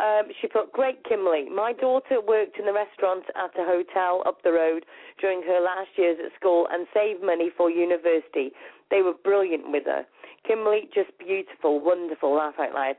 [0.01, 1.49] Um, she put, Great Kimberly.
[1.51, 4.87] My daughter worked in the restaurant at a hotel up the road
[5.21, 8.53] during her last years at school and saved money for university.
[8.91, 10.07] They were brilliant with her.
[10.47, 12.97] Kimberly, just beautiful, wonderful, laugh out loud.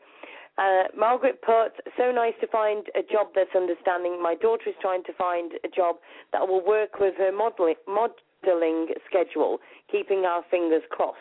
[0.58, 4.22] Uh, Margaret put, so nice to find a job that's understanding.
[4.22, 5.96] My daughter is trying to find a job
[6.32, 9.58] that will work with her modeling, modeling schedule,
[9.92, 11.18] keeping our fingers crossed.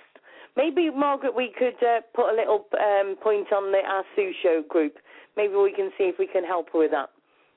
[0.55, 4.63] Maybe, Margaret, we could uh, put a little um, point on the Ask Sue Show
[4.69, 4.97] group.
[5.35, 7.09] Maybe we can see if we can help her with that.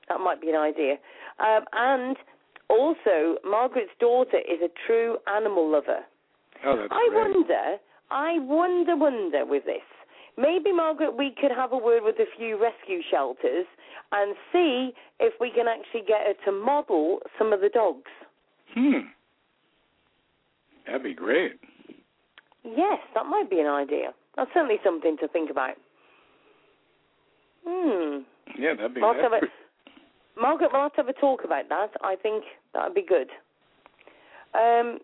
[0.08, 0.92] That might be an idea.
[1.38, 2.16] Um, and
[2.70, 6.00] also, Margaret's daughter is a true animal lover.
[6.64, 7.34] Oh, that's I great.
[7.34, 7.76] wonder,
[8.10, 9.82] I wonder, wonder with this.
[10.38, 13.66] Maybe, Margaret, we could have a word with a few rescue shelters
[14.12, 18.10] and see if we can actually get her to model some of the dogs.
[18.74, 19.08] Hmm.
[20.86, 21.58] That'd be great.
[22.64, 24.12] Yes, that might be an idea.
[24.36, 25.76] That's certainly something to think about.
[27.66, 28.18] Hmm.
[28.58, 29.00] Yeah, that'd be.
[29.00, 29.50] We'll have to That's have
[30.36, 31.90] a, Margaret, we'll have to have a talk about that.
[32.02, 32.44] I think
[32.74, 33.30] that would be good.
[34.54, 34.98] Um,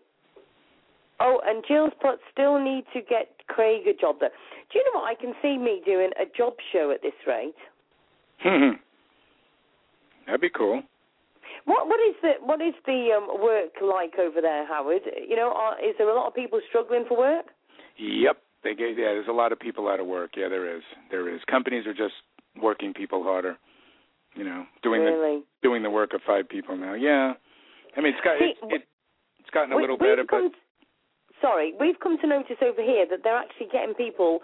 [1.23, 4.29] oh, and Jill's put, still need to get Craig a job there.
[4.71, 5.09] Do you know what?
[5.09, 7.55] I can see me doing a job show at this rate.
[8.39, 8.77] Hmm.
[10.25, 10.83] That'd be cool.
[11.65, 15.01] What what is the what is the um, work like over there, Howard?
[15.27, 17.45] You know, are, is there a lot of people struggling for work?
[17.97, 18.37] Yep.
[18.63, 19.15] They get yeah.
[19.15, 20.31] There's a lot of people out of work.
[20.35, 20.83] Yeah, there is.
[21.11, 21.41] There is.
[21.49, 22.15] Companies are just
[22.61, 23.57] working people harder.
[24.35, 25.39] You know, doing really?
[25.39, 26.95] the doing the work of five people now.
[26.95, 27.33] Yeah,
[27.95, 28.87] I mean it's got See, it's, it,
[29.39, 30.51] it's gotten a we- little better, but
[31.43, 34.39] sorry, we've come to notice over here that they're actually getting people,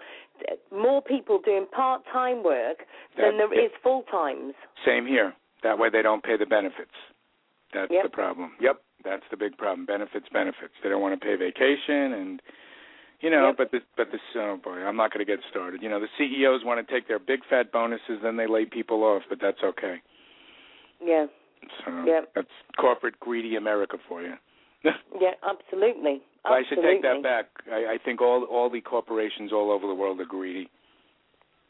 [0.70, 2.84] more people doing part-time work
[3.16, 4.54] than That- there is full-times.
[4.84, 5.34] same here.
[5.62, 6.94] That way they don't pay the benefits.
[7.72, 8.02] That's Yep.
[8.02, 8.54] the problem.
[8.60, 9.86] Yep, that's the big problem.
[9.86, 10.74] Benefits, benefits.
[10.82, 12.42] They don't want to pay vacation and
[13.22, 13.56] you know, Yep.
[13.58, 15.82] but the but the oh boy, I'm not going to get started.
[15.82, 19.04] You know, the CEOs want to take their big fat bonuses, then they lay people
[19.04, 20.00] off, but that's okay.
[21.04, 21.26] Yeah,
[21.84, 22.32] So Yep.
[22.34, 24.38] that's corporate greedy America for you.
[25.20, 26.22] yeah, absolutely.
[26.44, 27.46] I should take that back.
[27.70, 30.70] I, I think all all the corporations all over the world are greedy,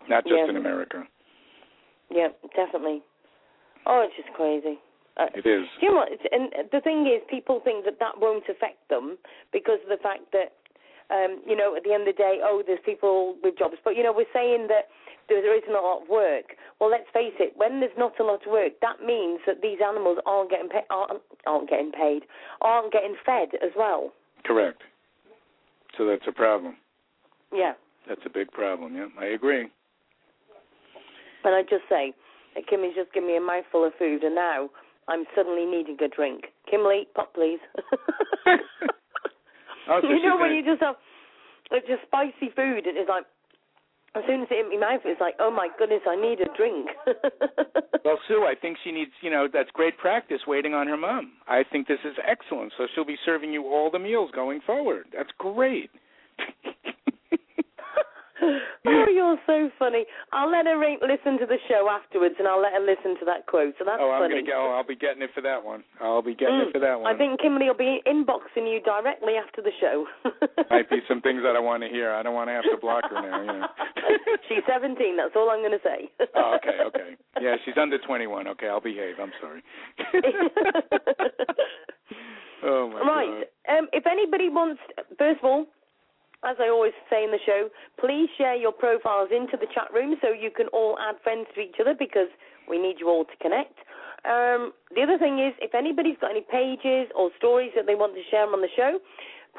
[0.09, 0.49] not just Yeah.
[0.51, 1.03] in America.
[2.11, 3.03] Yeah, definitely.
[3.87, 4.79] Oh, it's just crazy.
[5.17, 5.67] Uh, It is.
[5.81, 6.09] You know what?
[6.13, 9.19] It's, and the thing is, people think that that won't affect them
[9.53, 10.55] because of the fact that,
[11.11, 13.77] um, you know, at the end of the day, oh, there's people with jobs.
[13.85, 14.87] But, you know, we're saying that
[15.31, 16.57] there, isn't a lot of work.
[16.81, 19.79] Well, let's face it, when there's not a lot of work, that means that these
[19.85, 22.23] animals aren't getting, aren't, aren't getting paid,
[22.61, 24.13] aren't getting fed as well.
[24.45, 24.83] Correct.
[25.97, 26.77] So that's a problem.
[27.53, 27.73] Yeah.
[28.09, 28.97] That's a big problem.
[28.97, 29.69] Yeah, I agree.
[31.45, 32.13] And I just say
[32.55, 34.71] that Kimmy's just given me a mouthful of food, and now
[35.09, 36.47] I'm suddenly needing a drink.
[36.71, 37.61] Kimberly, pop, please.
[39.91, 40.95] Oh, so you know when you just have
[41.71, 43.25] it's just spicy food, and it's like
[44.17, 46.49] as soon as it hit my mouth, it's like, oh my goodness, I need a
[46.57, 46.89] drink.
[48.03, 51.33] Well, Sue, I think she needs, you know, that's great practice waiting on her mom.
[51.47, 52.73] I think this is excellent.
[52.79, 55.05] So she'll be serving you all the meals going forward.
[55.15, 55.91] That's great.
[58.87, 60.05] oh, you're so funny.
[60.33, 63.47] I'll let her listen to the show afterwards, and I'll let her listen to that
[63.47, 63.75] quote.
[63.79, 64.35] So that's oh, I'm funny.
[64.43, 64.57] gonna get.
[64.57, 65.85] Oh, I'll be getting it for that one.
[66.01, 66.69] I'll be getting Mm.
[66.69, 67.13] it for that one.
[67.13, 70.07] I think Kimberly will be inboxing you directly after the show.
[70.71, 72.13] might be some things that I want to hear.
[72.13, 73.41] I don't want to have to block her now.
[73.41, 73.67] You know.
[74.49, 75.17] She's 17.
[75.17, 76.11] That's all I'm going to say.
[76.35, 77.17] oh, okay, okay.
[77.41, 78.49] Yeah, she's under 21.
[78.49, 79.17] Okay, I'll behave.
[79.21, 79.63] I'm sorry.
[82.65, 83.45] oh my right.
[83.69, 84.81] Um, if anybody wants,
[85.19, 85.67] first of all,
[86.45, 87.69] as I always say in the show,
[87.99, 91.61] please share your profiles into the chat room so you can all add friends to
[91.61, 92.29] each other because
[92.69, 93.77] we need you all to connect.
[94.25, 98.15] Um, the other thing is, if anybody's got any pages or stories that they want
[98.15, 98.99] to share on the show,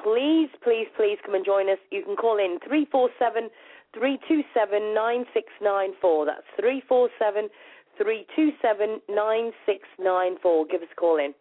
[0.03, 1.77] please, please, please come and join us.
[1.91, 3.49] You can call in 347
[3.93, 6.25] 327 9694.
[6.25, 7.49] That's 347
[7.97, 10.65] 327 9694.
[10.69, 11.34] Give us a call in.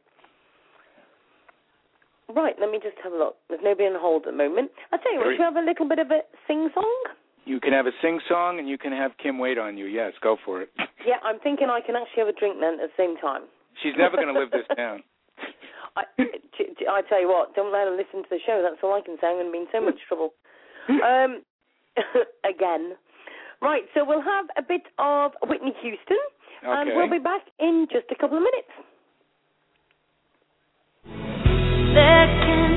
[2.34, 3.36] Right, let me just have a look.
[3.48, 4.70] There's nobody on hold at the moment.
[4.92, 6.96] I'll tell you what, should we have a little bit of a sing song?
[7.44, 9.86] You can have a sing song and you can have Kim wait on you.
[9.86, 10.70] Yes, go for it.
[11.00, 13.48] Yeah, I'm thinking I can actually have a drink then at the same time.
[13.82, 15.00] She's never going to live this down.
[15.96, 18.60] I, t- t- I tell you what, don't let her listen to the show.
[18.60, 19.32] That's all I can say.
[19.32, 20.34] I'm going to be in so much trouble.
[21.00, 21.40] Um,
[22.44, 23.00] again.
[23.62, 26.20] Right, so we'll have a bit of Whitney Houston,
[26.64, 28.72] and we'll be back in just a couple of minutes.
[31.92, 32.69] There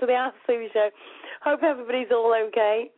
[0.00, 0.88] to the Ask Sue show.
[1.44, 2.90] Hope everybody's all okay.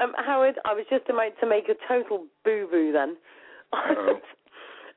[0.00, 3.16] Um, Howard, I was just about to make a total boo boo then.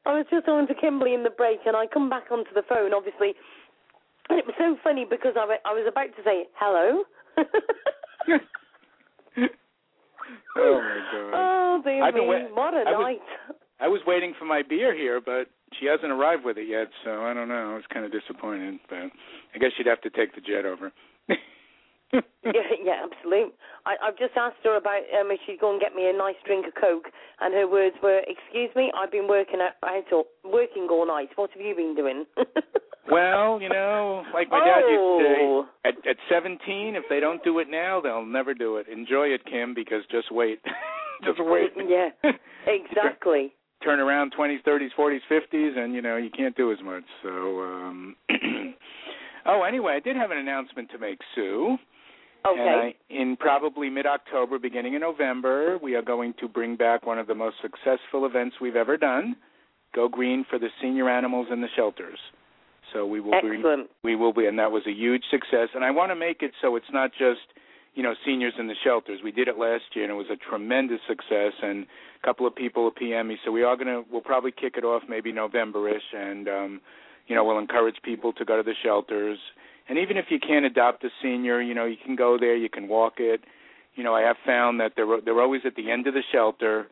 [0.05, 2.63] I was just on to Kimberly in the break, and I come back onto the
[2.67, 3.33] phone, obviously,
[4.29, 7.03] and it was so funny because I, wa- I was about to say hello.
[10.55, 11.31] Oh my god.
[11.33, 12.27] Oh dear I've me!
[12.27, 13.21] wait- what a I was- night!
[13.79, 15.47] I was waiting for my beer here, but
[15.79, 17.71] she hasn't arrived with it yet, so I don't know.
[17.71, 19.09] I was kind of disappointed, but
[19.53, 20.91] I guess she'd have to take the jet over.
[22.43, 23.53] yeah, yeah, absolutely.
[23.85, 26.35] I, I've just asked her about um, if she'd go and get me a nice
[26.45, 27.07] drink of Coke,
[27.41, 31.29] and her words were, "Excuse me, I've been working out, out all, working all night.
[31.35, 32.25] What have you been doing?"
[33.11, 35.65] well, you know, like my dad used to Oh.
[35.83, 38.87] say, at at 17, if they don't do it now, they'll never do it.
[38.87, 40.59] Enjoy it, Kim, because just wait.
[41.23, 41.71] just wait.
[41.87, 42.09] yeah,
[42.67, 43.53] exactly.
[43.83, 47.03] Turn around 20s, 30s, 40s, 50s, and you know you can't do as much.
[47.21, 47.29] So,
[47.61, 48.15] um
[49.45, 51.77] oh, anyway, I did have an announcement to make, Sue.
[52.45, 52.93] Okay.
[53.09, 57.27] I, in probably mid-October, beginning in November, we are going to bring back one of
[57.27, 59.35] the most successful events we've ever done.
[59.95, 62.19] Go Green for the senior animals in the shelters.
[62.91, 63.89] So we will bring Excellent.
[64.03, 65.69] we will be, and that was a huge success.
[65.73, 67.41] And I want to make it so it's not just
[67.95, 69.19] you know seniors in the shelters.
[69.23, 71.53] We did it last year, and it was a tremendous success.
[71.61, 71.85] And
[72.21, 74.83] a couple of people have PM me, so we are gonna we'll probably kick it
[74.83, 76.81] off maybe November-ish, and um,
[77.27, 79.37] you know we'll encourage people to go to the shelters.
[79.89, 82.69] And even if you can't adopt a senior, you know you can go there, you
[82.69, 83.41] can walk it.
[83.95, 86.87] You know I have found that they're they're always at the end of the shelter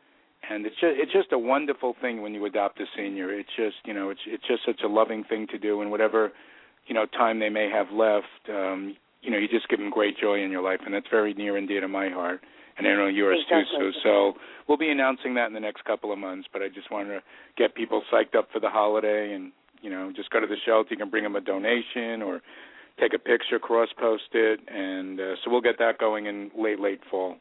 [0.49, 3.31] and it's just it's just a wonderful thing when you adopt a senior.
[3.31, 6.31] It's just you know it's it's just such a loving thing to do, and whatever
[6.87, 10.17] you know time they may have left, um, you know you just give them great
[10.17, 12.41] joy in your life, and that's very near and dear to my heart,
[12.77, 13.77] and I know yours Exactly.
[13.79, 13.99] too, Sue.
[14.03, 14.33] So
[14.67, 16.47] we'll be announcing that in the next couple of months.
[16.51, 17.23] But I just wanted to
[17.57, 19.51] get people psyched up for the holiday, and
[19.81, 20.89] you know just go to the shelter.
[20.91, 22.41] You can bring them a donation or
[22.99, 26.79] take a picture, cross post it, and uh, so we'll get that going in late
[26.79, 27.35] late fall.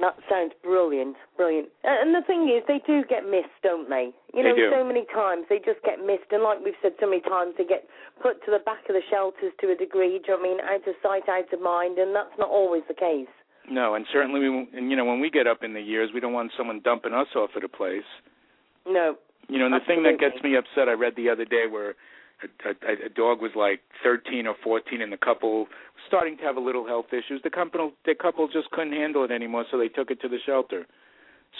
[0.00, 1.68] That sounds brilliant, brilliant.
[1.84, 4.10] And the thing is, they do get missed, don't they?
[4.34, 4.70] You They know, do.
[4.72, 7.64] so many times they just get missed, and like we've said so many times, they
[7.64, 7.86] get
[8.20, 10.18] put to the back of the shelters to a degree.
[10.18, 10.60] Do you know what I mean?
[10.60, 13.30] Out of sight, out of mind, and that's not always the case.
[13.70, 16.18] No, and certainly we, and you know, when we get up in the years, we
[16.18, 18.08] don't want someone dumping us off at a place.
[18.88, 19.14] No.
[19.48, 21.94] You know, and the thing that gets me upset, I read the other day where
[22.64, 25.68] a, a, a dog was like 13 or 14, and the couple was
[26.08, 27.40] starting to have a little health issues.
[27.42, 30.38] The couple, the couple just couldn't handle it anymore, so they took it to the
[30.46, 30.86] shelter.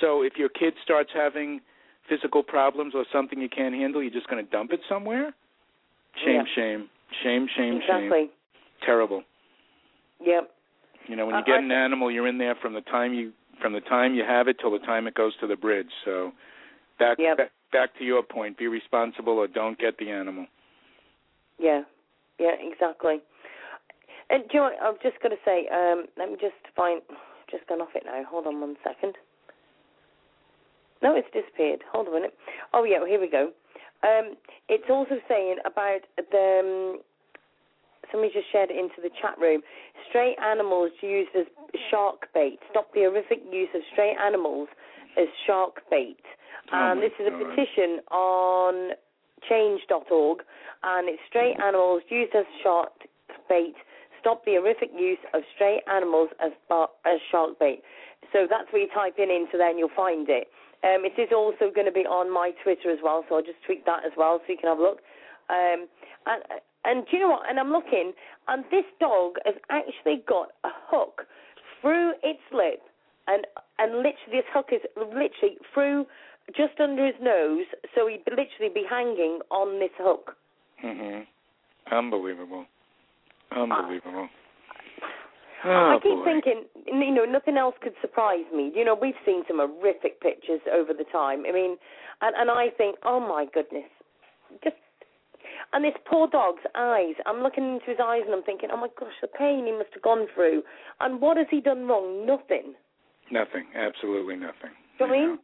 [0.00, 1.60] So if your kid starts having
[2.08, 5.34] physical problems or something you can't handle, you're just going to dump it somewhere?
[6.24, 6.42] Shame, Yeah.
[6.54, 6.88] shame,
[7.22, 8.04] shame, shame, shame.
[8.04, 8.30] exactly.
[8.84, 9.22] Terrible.
[10.24, 10.50] Yep.
[11.08, 13.12] You know, when uh, you I- get an animal, you're in there from the time
[13.14, 15.90] you from the time you have it till the time it goes to the bridge.
[16.04, 16.32] So,
[16.98, 17.36] back Yep.
[17.36, 20.46] back, back to your point: be responsible or don't get the animal.
[21.58, 21.82] Yeah.
[22.38, 22.52] Yeah.
[22.60, 23.20] Exactly.
[24.30, 24.82] And do you know what?
[24.82, 25.68] I'm just going to say.
[25.72, 27.02] Um, let me just find.
[27.50, 28.22] Just gone off it now.
[28.30, 29.14] Hold on one second.
[31.02, 31.80] No, it's disappeared.
[31.92, 32.34] Hold on a minute.
[32.72, 33.50] Oh yeah, here we go.
[34.02, 34.36] Um,
[34.68, 36.94] it's also saying about the.
[36.96, 37.00] Um,
[38.10, 39.62] somebody just shared it into the chat room.
[40.08, 41.46] Stray animals used as
[41.90, 42.58] shark bait.
[42.70, 44.68] Stop the horrific use of stray animals
[45.18, 46.20] as shark bait.
[46.72, 48.92] Oh this is a petition on
[49.48, 50.38] change.org,
[50.82, 52.92] and it's stray animals used as shark
[53.48, 53.74] bait.
[54.20, 57.82] Stop the horrific use of stray animals as bar- as shark bait.
[58.32, 60.48] So that's where you type in into there and you'll find it.
[60.84, 63.62] Um, it is also going to be on my Twitter as well, so I'll just
[63.66, 64.98] tweet that as well so you can have a look.
[65.50, 65.86] Um,
[66.26, 66.42] and
[66.84, 67.48] and do you know what?
[67.48, 68.12] And I'm looking,
[68.48, 71.26] and this dog has actually got a hook
[71.80, 72.82] through its lip,
[73.28, 73.46] and
[73.78, 76.06] and literally this hook is literally through
[76.56, 80.36] just under his nose, so he'd literally be hanging on this hook.
[80.82, 81.26] Mhm.
[81.90, 82.66] Unbelievable.
[83.52, 84.28] Unbelievable.
[85.64, 86.24] I Oh, keep boy.
[86.24, 88.72] thinking, you know, nothing else could surprise me.
[88.74, 91.46] You know, we've seen some horrific pictures over the time.
[91.46, 91.78] I mean,
[92.20, 93.88] and and I think, oh my goodness,
[94.64, 94.76] just
[95.72, 97.14] and this poor dog's eyes.
[97.26, 99.92] I'm looking into his eyes and I'm thinking, oh my gosh, the pain he must
[99.94, 100.64] have gone through.
[101.00, 102.26] And what has he done wrong?
[102.26, 102.74] Nothing.
[103.30, 103.66] Nothing.
[103.74, 104.70] Absolutely nothing.
[104.98, 105.38] Do you know what I mean?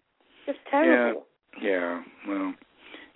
[0.48, 1.26] Just terrible.
[1.62, 2.00] Yeah.
[2.26, 2.54] Well,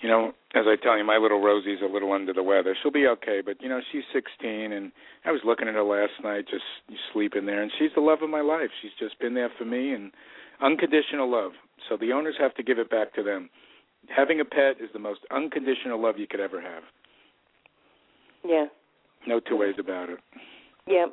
[0.03, 2.77] you know, as I tell you, my little Rosie's a little under the weather.
[2.83, 4.93] She'll be okay, but you know, she's 16, and
[5.25, 6.65] I was looking at her last night, just
[7.13, 8.69] sleeping there, and she's the love of my life.
[8.83, 10.13] She's just been there for me, and
[10.61, 11.53] unconditional love.
[11.89, 13.49] So the owners have to give it back to them.
[14.15, 16.83] Having a pet is the most unconditional love you could ever have.
[18.45, 18.67] Yeah.
[19.27, 20.19] No two ways about it.
[20.87, 21.07] Yeah.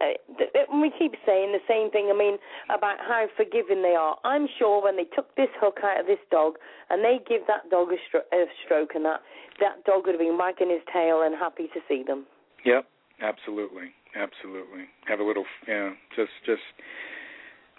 [0.00, 2.10] Uh, we keep saying the same thing.
[2.12, 4.16] I mean, about how forgiving they are.
[4.24, 6.54] I'm sure when they took this hook out of this dog
[6.88, 9.20] and they give that dog a, stro- a stroke, and that
[9.60, 12.26] that dog would have been wagging his tail and happy to see them.
[12.64, 12.86] Yep,
[13.20, 14.88] absolutely, absolutely.
[15.06, 16.64] Have a little, yeah, just just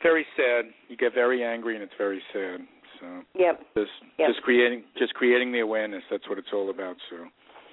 [0.03, 0.65] very sad.
[0.89, 2.61] You get very angry, and it's very sad.
[2.99, 4.29] So Yep, just Yep.
[4.29, 6.03] just creating just creating the awareness.
[6.11, 6.97] That's what it's all about.
[7.09, 7.27] So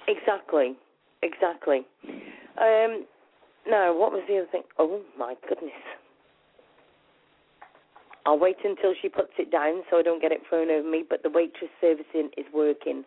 [0.07, 0.75] exactly,
[1.21, 1.85] exactly.
[2.57, 3.05] Um,
[3.67, 4.63] no, what was the other thing?
[4.77, 5.71] Oh my goodness.
[8.25, 11.03] I'll wait until she puts it down so I don't get it thrown over me.
[11.09, 13.03] But the waitress servicing is working.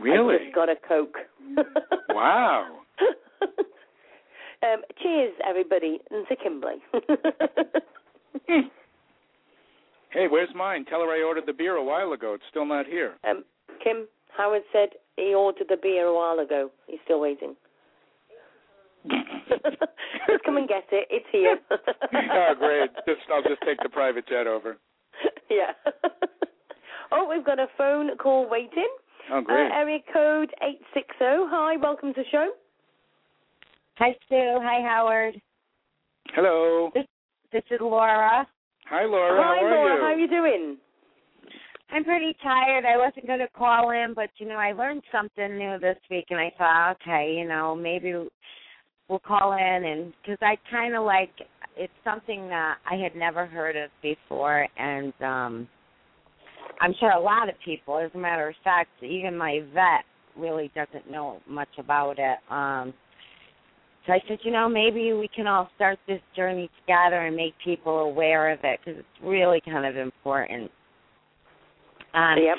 [0.00, 0.34] Really?
[0.34, 1.16] I just got a coke.
[2.08, 2.66] wow.
[4.62, 6.82] um, cheers, everybody, and to Kimberly.
[10.10, 10.84] Hey, where's mine?
[10.84, 12.34] Tell her I ordered the beer a while ago.
[12.34, 13.14] It's still not here.
[13.28, 13.42] um,
[13.82, 14.06] Kim,
[14.36, 16.70] Howard said he ordered the beer a while ago.
[16.86, 17.56] He's still waiting.
[20.28, 21.08] just come and get it.
[21.10, 21.58] It's here.
[21.70, 22.90] oh, great.
[23.06, 24.76] Just I'll just take the private jet over.
[25.50, 25.72] yeah.
[27.12, 28.88] oh, we've got a phone call waiting.
[29.32, 29.70] Oh, great.
[29.70, 31.14] Uh, area code 860.
[31.20, 32.50] Hi, welcome to the show.
[33.96, 34.58] Hi, Sue.
[34.60, 35.40] Hi, Howard.
[36.34, 36.90] Hello.
[36.94, 38.46] This is Laura.
[38.86, 39.42] Hi, Laura.
[39.42, 39.94] Hi, How are Laura.
[39.94, 40.00] you?
[40.00, 40.76] How are you doing?
[41.90, 42.84] I'm pretty tired.
[42.84, 46.26] I wasn't going to call in, but you know, I learned something new this week,
[46.30, 48.14] and I thought, okay, you know, maybe
[49.08, 51.30] we'll call in, and because I kind of like
[51.76, 55.68] it's something that I had never heard of before, and um
[56.80, 60.04] I'm sure a lot of people, as a matter of fact, even my vet
[60.36, 62.38] really doesn't know much about it.
[62.50, 62.94] Um
[64.06, 67.54] so I said, you know, maybe we can all start this journey together and make
[67.64, 70.70] people aware of it because it's really kind of important.
[72.12, 72.56] Um, yep.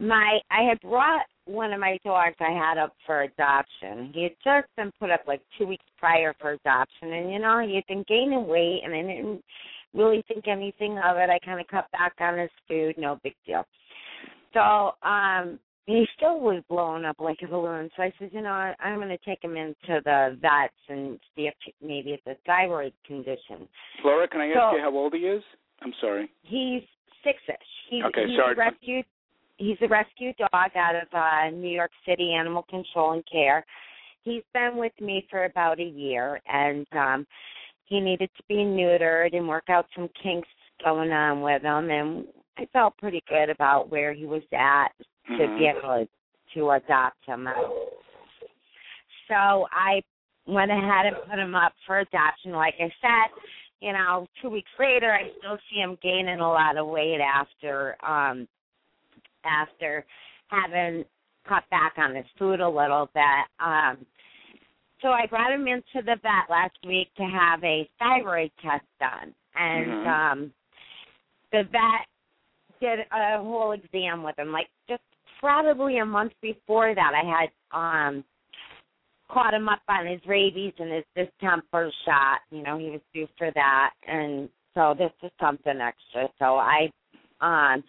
[0.00, 4.12] my I had brought one of my dogs I had up for adoption.
[4.14, 7.58] He had just been put up like two weeks prior for adoption, and you know
[7.66, 9.42] he had been gaining weight, and I didn't
[9.94, 11.30] really think anything of it.
[11.30, 13.64] I kind of cut back on his food, no big deal.
[14.54, 17.88] So um he still was blowing up like a balloon.
[17.96, 21.18] So I said, you know, I, I'm going to take him into the vets and
[21.34, 23.66] see if maybe it's a thyroid condition.
[24.04, 25.42] Laura, can I ask So- you how old he is?
[25.80, 26.28] I'm sorry.
[26.42, 26.82] He's
[27.24, 27.56] six-ish.
[27.88, 28.52] He's, Okay, he's sorry.
[28.52, 29.02] a rescue.
[29.58, 33.64] He's a rescue dog out of uh, New York City Animal Control and Care.
[34.22, 37.26] He's been with me for about a year, and um
[37.86, 40.48] he needed to be neutered and work out some kinks
[40.84, 41.90] going on with him.
[41.90, 42.26] And
[42.58, 44.88] I felt pretty good about where he was at
[45.38, 45.58] to Mhm.
[45.58, 46.08] be able to,
[46.54, 47.48] to adopt him.
[49.26, 50.02] So I
[50.46, 52.52] went ahead and put him up for adoption.
[52.52, 53.30] Like I said,
[53.80, 57.96] you know, two weeks later, I still see him gaining a lot of weight after
[58.04, 58.46] um
[59.44, 60.04] after
[60.48, 61.04] having
[61.48, 63.46] cut back on his food a little bit.
[63.60, 64.06] Um
[65.00, 69.34] so I brought him into the vet last week to have a thyroid test done,
[69.54, 70.06] and Mhm.
[70.06, 70.52] um
[71.52, 72.06] the vet
[72.80, 74.52] did a whole exam with him.
[74.52, 75.02] Like just
[75.40, 78.24] probably a month before that, I had um
[79.30, 82.40] caught him up on his rabies and his distemper shot.
[82.50, 86.28] You know, he was due for that, and so this was something extra.
[86.38, 86.90] So I,
[87.40, 87.84] um,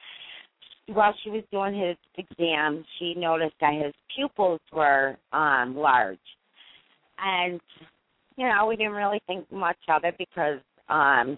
[0.93, 6.17] while she was doing his exam, she noticed that his pupils were um large,
[7.17, 7.59] and
[8.35, 10.59] you know we didn't really think much of it because
[10.89, 11.37] um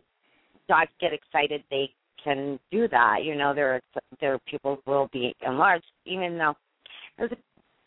[0.67, 1.89] dogs get excited they
[2.23, 3.23] can do that.
[3.23, 3.81] You know, their
[4.19, 6.55] their pupils will be enlarged, even though
[7.17, 7.37] it was a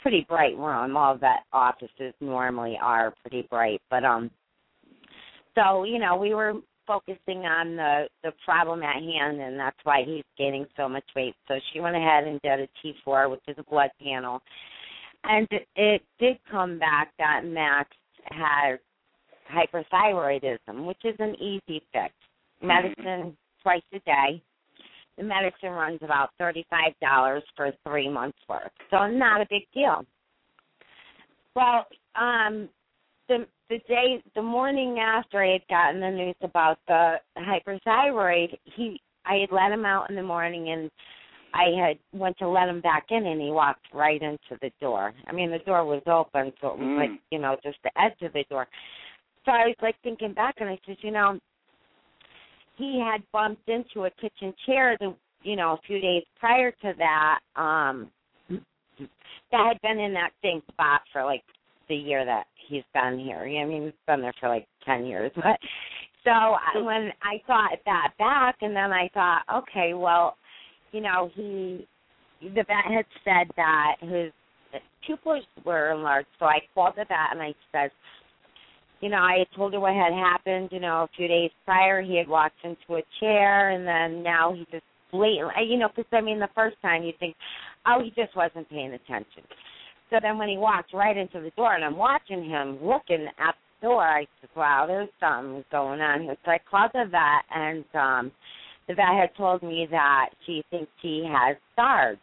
[0.01, 0.97] pretty bright room.
[0.97, 4.31] All vet offices normally are pretty bright, but um,
[5.55, 6.55] so you know, we were
[6.87, 11.35] focusing on the the problem at hand, and that's why he's gaining so much weight.
[11.49, 12.69] So she went ahead and did a
[13.09, 14.41] T4, which is a blood panel,
[15.25, 17.91] and it, it did come back that Max
[18.31, 18.79] has
[19.53, 22.13] hyperthyroidism, which is an easy fix.
[22.63, 24.43] Medicine twice a day.
[25.17, 30.05] The medicine runs about thirty-five dollars for three months worth, so not a big deal.
[31.55, 31.87] Well,
[32.17, 32.69] um,
[33.29, 39.01] the the day, the morning after I had gotten the news about the hyperthyroid, he,
[39.25, 40.91] I had let him out in the morning, and
[41.55, 45.15] I had went to let him back in, and he walked right into the door.
[45.27, 46.97] I mean, the door was open, so it was Mm.
[46.99, 48.67] like you know just the edge of the door.
[49.45, 51.39] So I was like thinking back, and I said, you know,
[52.77, 56.93] he had bumped into a kitchen chair the you know a few days prior to
[56.99, 58.11] that um
[59.51, 61.43] that had been in that same spot for like
[61.89, 65.31] the year that he's been here i mean he's been there for like ten years
[65.37, 65.59] but
[66.25, 70.37] so when i thought that back and then i thought okay well
[70.93, 71.87] you know he
[72.43, 74.33] the vet had said that his
[75.07, 77.91] pupils were enlarged so i called the vet and i said
[79.01, 80.71] you know, I told her what had happened.
[80.73, 84.55] You know, a few days prior, he had walked into a chair, and then now
[84.55, 87.37] he just blatantly, you know, because I mean, the first time you think,
[87.87, 89.43] oh, he just wasn't paying attention.
[90.15, 93.57] So then when he walked right into the door, and I'm watching him looking at
[93.81, 96.37] the door, I said, wow, there's something going on here.
[96.45, 98.33] So I called the vet, and um
[98.87, 102.17] the vet had told me that she thinks he has SARS.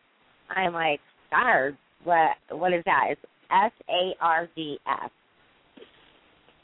[0.56, 1.02] I'm like,
[1.32, 1.74] SARS?
[2.06, 2.38] What?
[2.52, 3.08] What is that?
[3.10, 5.10] It's S A R D S.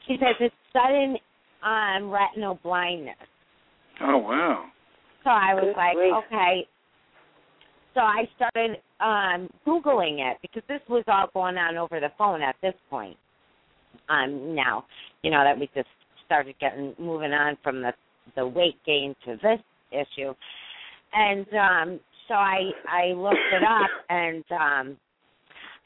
[0.07, 1.17] She says it's sudden
[1.61, 3.15] um, retinal blindness.
[3.99, 4.63] Oh wow.
[5.25, 6.13] So I was Good like, grief.
[6.25, 6.67] okay.
[7.97, 12.43] So I started um googling it because this was all going on over the phone
[12.43, 13.17] at this point.
[14.07, 14.85] Um now,
[15.23, 15.87] you know that we just
[16.23, 17.93] started getting moving on from the
[18.35, 19.59] the weight gain to this
[19.91, 20.31] issue.
[21.11, 24.97] And um so I I looked it up and um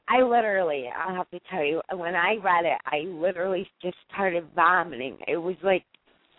[0.09, 4.43] I literally, I'll have to tell you, when I read it, I literally just started
[4.53, 5.17] vomiting.
[5.25, 5.85] It was like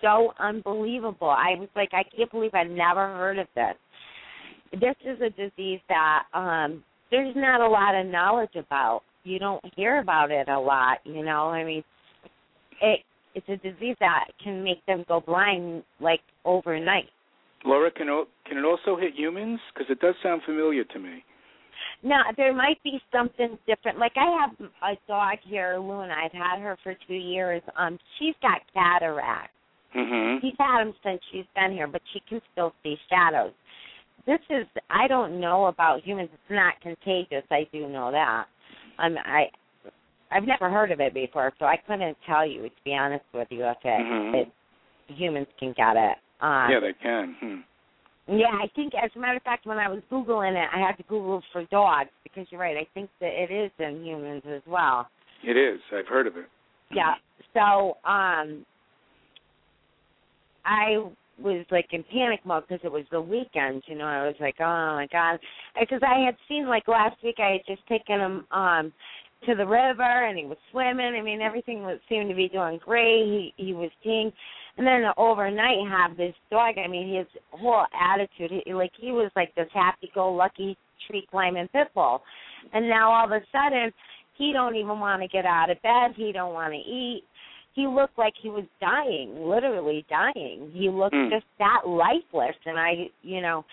[0.02, 1.30] so unbelievable.
[1.30, 3.74] I was like, I can't believe I never heard of this.
[4.72, 9.02] This is a disease that um there's not a lot of knowledge about.
[9.24, 11.50] You don't hear about it a lot, you know.
[11.50, 11.84] I mean,
[12.80, 13.00] it
[13.34, 17.08] it's a disease that can make them go blind like overnight.
[17.64, 19.60] Laura, can it, can it also hit humans?
[19.72, 21.24] Because it does sound familiar to me.
[22.02, 23.98] Now there might be something different.
[23.98, 26.14] Like I have a dog here, Luna.
[26.24, 27.62] I've had her for two years.
[27.76, 29.54] Um, she's got cataracts.
[29.96, 30.44] Mm-hmm.
[30.44, 33.52] She's had them since she's been here, but she can still see shadows.
[34.26, 36.30] This is I don't know about humans.
[36.32, 37.44] It's not contagious.
[37.50, 38.46] I do know that.
[38.98, 39.46] Um, I
[40.30, 43.48] I've never heard of it before, so I couldn't tell you to be honest with
[43.50, 44.34] you if it, Mhm.
[44.34, 44.52] it
[45.08, 46.18] humans can get it.
[46.40, 47.34] Um, Yeah, they can.
[47.34, 47.60] Hmm.
[48.28, 50.96] yeah, I think as a matter of fact, when I was googling it, I had
[50.98, 52.76] to Google for dogs because you're right.
[52.76, 55.08] I think that it is in humans as well.
[55.42, 55.80] It is.
[55.92, 56.48] I've heard of it.
[56.90, 57.14] Yeah.
[57.52, 58.64] So, um,
[60.64, 61.04] I
[61.40, 63.82] was like in panic mode because it was the weekend.
[63.86, 65.38] You know, I was like, oh my god,
[65.78, 68.92] because I had seen like last week I had just taken him um
[69.46, 71.14] to the river and he was swimming.
[71.18, 73.24] I mean, everything was seemed to be doing great.
[73.24, 74.32] He he was skiing,
[74.76, 76.76] and then overnight have this dog.
[76.78, 80.76] I mean, his whole attitude, he, like he was like this happy-go-lucky
[81.06, 82.22] tree climbing pit bull,
[82.72, 83.92] and now all of a sudden
[84.38, 86.12] he don't even want to get out of bed.
[86.16, 87.24] He don't want to eat.
[87.74, 90.70] He looked like he was dying, literally dying.
[90.74, 91.30] He looked Hmm.
[91.30, 93.64] just that lifeless, and I, you know,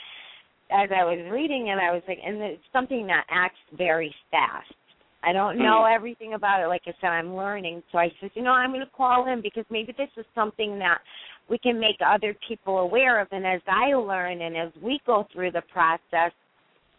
[0.72, 4.74] as I was reading it, I was like, and it's something that acts very fast.
[5.22, 5.92] I don't know Hmm.
[5.94, 6.68] everything about it.
[6.68, 7.84] Like I said, I'm learning.
[7.92, 10.80] So I said, you know, I'm going to call him because maybe this is something
[10.80, 11.02] that
[11.50, 13.28] we can make other people aware of.
[13.32, 16.32] And as I learn and as we go through the process,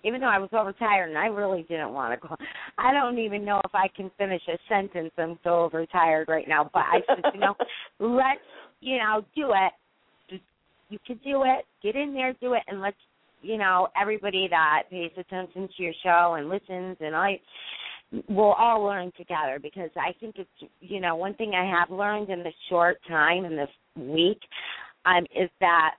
[0.05, 2.37] even though I was overtired and I really didn't want to go,
[2.79, 5.11] I don't even know if I can finish a sentence.
[5.19, 6.71] I'm so overtired right now.
[6.73, 7.55] But I said, you know,
[7.99, 8.41] let's,
[8.81, 9.73] you know, do it.
[10.89, 11.65] You can do it.
[11.83, 12.97] Get in there, do it, and let's,
[13.43, 17.41] you know, everybody that pays attention to your show and listens and I
[18.29, 22.29] we'll all learn together because I think it's you know one thing I have learned
[22.29, 24.41] in this short time in this week
[25.07, 25.95] um, is that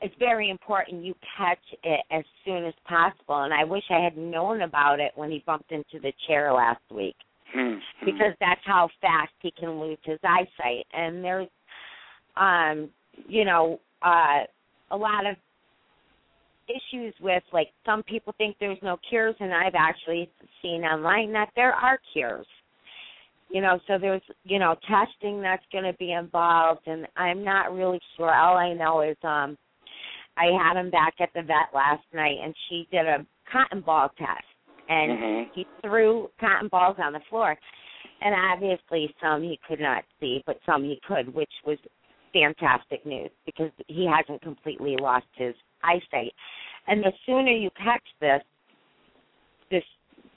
[0.00, 3.42] it's very important you catch it as soon as possible.
[3.42, 6.82] And I wish I had known about it when he bumped into the chair last
[6.90, 7.16] week
[7.52, 7.76] Hmm.
[8.04, 10.86] because that's how fast he can lose his eyesight.
[10.92, 11.48] And there's,
[12.36, 12.90] um,
[13.26, 14.44] you know, uh,
[14.90, 15.36] a lot of
[16.68, 20.30] issues with like some people think there's no cures, and I've actually
[20.60, 22.46] seen online that there are cures.
[23.50, 27.74] You know, so there's you know testing that's going to be involved, and I'm not
[27.74, 28.34] really sure.
[28.34, 29.56] All I know is um,
[30.38, 34.08] I had him back at the vet last night, and she did a cotton ball
[34.16, 34.44] test,
[34.88, 35.50] and Mhm.
[35.52, 37.58] he threw cotton balls on the floor,
[38.20, 41.78] and obviously some he could not see, but some he could, which was
[42.32, 46.34] fantastic news because he hasn't completely lost his eyesight.
[46.86, 48.42] And the sooner you catch this,
[49.70, 49.84] this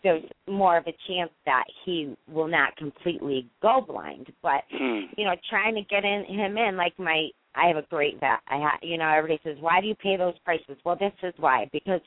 [0.03, 4.33] there's more of a chance that he will not completely go blind.
[4.41, 5.01] But Hmm.
[5.17, 8.39] you know, trying to get in him in like my I have a great vet.
[8.47, 10.77] I ha you know, everybody says, Why do you pay those prices?
[10.83, 11.69] Well this is why.
[11.71, 12.01] Because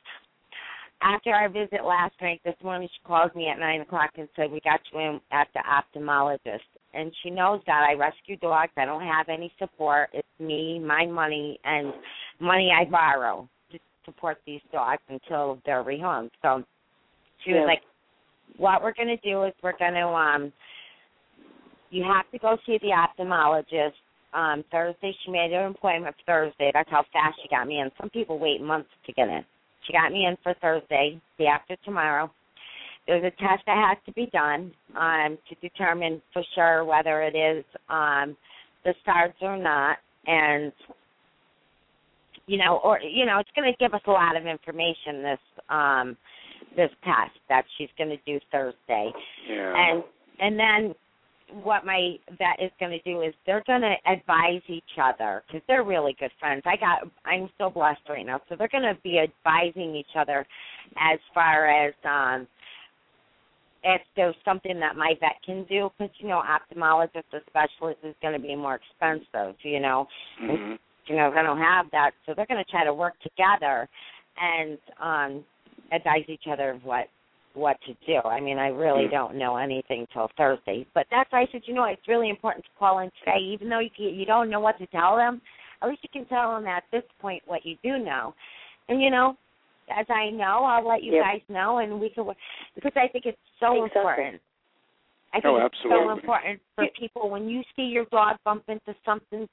[1.03, 4.51] after our visit last night, this morning she calls me at nine o'clock and said,
[4.51, 6.61] We got you in at the ophthalmologist
[6.95, 8.73] and she knows that I rescue dogs.
[8.77, 10.11] I don't have any support.
[10.13, 11.93] It's me, my money and
[12.41, 16.31] money I borrow to support these dogs until they're rehomed.
[16.43, 16.65] So
[17.45, 17.67] she was Yeah.
[17.67, 17.83] like,
[18.57, 20.53] What we're gonna do is we're gonna um
[21.91, 23.93] you have to go see the ophthalmologist
[24.35, 25.15] um Thursday.
[25.25, 26.71] She made an appointment for Thursday.
[26.75, 27.91] That's how fast she got me in.
[28.01, 29.45] Some people wait months to get in.
[29.87, 32.31] She got me in for Thursday, the after tomorrow.
[33.07, 37.37] there's a test that has to be done um, to determine for sure whether it
[37.37, 38.37] is um,
[38.85, 40.73] the SARDS or not, and
[42.47, 45.23] you know, or you know, it's going to give us a lot of information.
[45.23, 45.39] This
[45.69, 46.17] um,
[46.77, 49.13] this test that she's going to do Thursday,
[49.49, 49.75] Yeah.
[49.77, 50.03] and
[50.41, 50.95] and then
[51.63, 55.63] what my vet is going to do is they're going to advise each other because
[55.69, 56.63] they're really good friends.
[56.65, 60.47] I got I'm so blessed right now, so they're going to be advising each other
[60.99, 62.47] as far as um
[63.83, 68.15] if there's something that my vet can do because you know ophthalmologist or specialist is
[68.23, 70.07] going to be more expensive, you know.
[70.41, 70.79] Mhm.
[71.07, 73.89] You know, they don't have that, so they're going to try to work together
[74.41, 75.45] and um
[75.93, 77.09] advise each other of what
[77.55, 78.21] what to do.
[78.29, 79.11] I mean, I really Mm.
[79.11, 82.65] don't know anything till Thursday, but that's why I said, you know, it's really important
[82.65, 85.41] to call in today, even though you can, you don't know what to tell them.
[85.83, 88.35] At least you can tell them at this point what you do know,
[88.89, 89.37] and you know,
[89.91, 91.23] as I know, I'll let you Yep.
[91.23, 92.25] guys know, and we can
[92.75, 94.01] because I think it's so Exactly.
[94.01, 94.43] important.
[95.33, 98.95] I think Oh, it's so important for people when you see your dog bump into
[99.05, 99.49] something,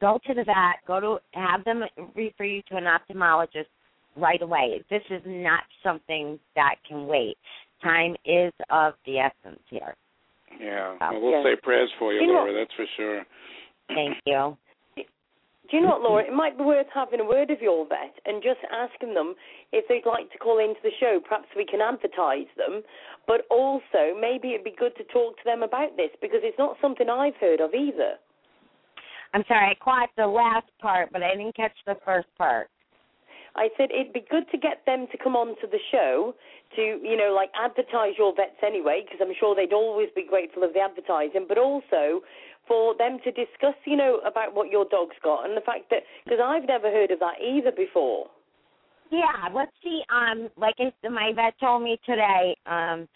[0.00, 3.66] go to the vet, go to have them refer you to an ophthalmologist
[4.16, 4.82] right away.
[4.90, 7.36] This is not something that can wait.
[7.82, 9.94] Time is of the essence here.
[10.60, 10.96] Yeah.
[11.00, 11.54] Oh, Well, we'll yeah.
[11.56, 12.52] say prayers for you, You know- Laura.
[12.52, 13.24] That's for sure.
[13.88, 14.56] Thank you.
[14.96, 16.24] Do you know what, Laura?
[16.24, 19.34] It might be worth having a word of your vet and just asking them
[19.72, 21.18] if they'd like to call into the show.
[21.20, 22.82] Perhaps we can advertise them,
[23.26, 26.76] but also maybe it'd be good to talk to them about this because it's not
[26.82, 28.16] something I've heard of either.
[29.32, 32.68] I'm sorry, I caught the last part, but I didn't catch the first part.
[33.54, 36.34] I said it'd be good to get them to come on to the show
[36.76, 40.64] to, you know, like advertise your vets anyway, because I'm sure they'd always be grateful
[40.64, 42.22] of the advertising, but also
[42.66, 46.02] for them to discuss, you know, about what your dog's got and the fact that,
[46.24, 48.26] because I've never heard of that either before.
[49.10, 50.00] Yeah, let's see.
[50.08, 52.56] Um, like my vet told me today.
[52.64, 53.06] Um,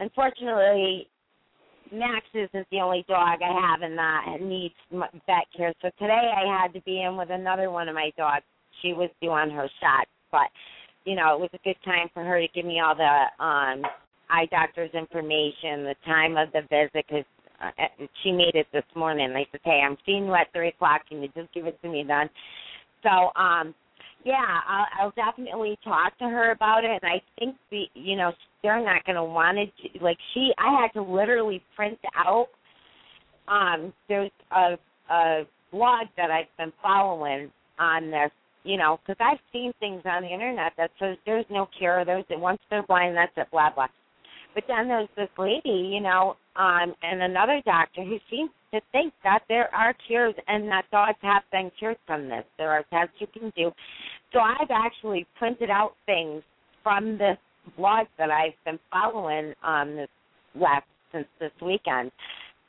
[0.00, 1.06] unfortunately,
[1.92, 5.72] Max isn't the only dog I have in that needs vet care.
[5.82, 8.44] So today I had to be in with another one of my dogs.
[8.80, 10.48] She was doing her shot, but
[11.04, 13.82] you know it was a good time for her to give me all the um
[14.30, 17.24] eye doctor's information, the time of the visit, because
[17.62, 17.70] uh,
[18.22, 19.32] she made it this morning.
[19.36, 21.02] I said, "Hey, I'm seeing you at three o'clock.
[21.08, 22.28] Can you just give it to me then?"
[23.02, 23.74] So, um,
[24.24, 27.00] yeah, I'll, I'll definitely talk to her about it.
[27.02, 28.32] And I think the, you know,
[28.62, 30.52] they're not going to want to like she.
[30.58, 32.48] I had to literally print out.
[33.48, 34.76] Um, there's a
[35.10, 35.42] a
[35.72, 38.30] blog that I've been following on this.
[38.64, 42.04] You know, because I've seen things on the internet that says there's no cure.
[42.04, 43.50] There's once they're blind, that's it.
[43.50, 43.88] Blah blah.
[44.54, 49.12] But then there's this lady, you know, um, and another doctor who seems to think
[49.24, 52.44] that there are cures and that dogs have been cured from this.
[52.58, 53.70] There are tests you can do.
[54.32, 56.42] So I've actually printed out things
[56.82, 57.38] from this
[57.76, 60.08] blog that I've been following um this
[60.54, 62.10] last since this weekend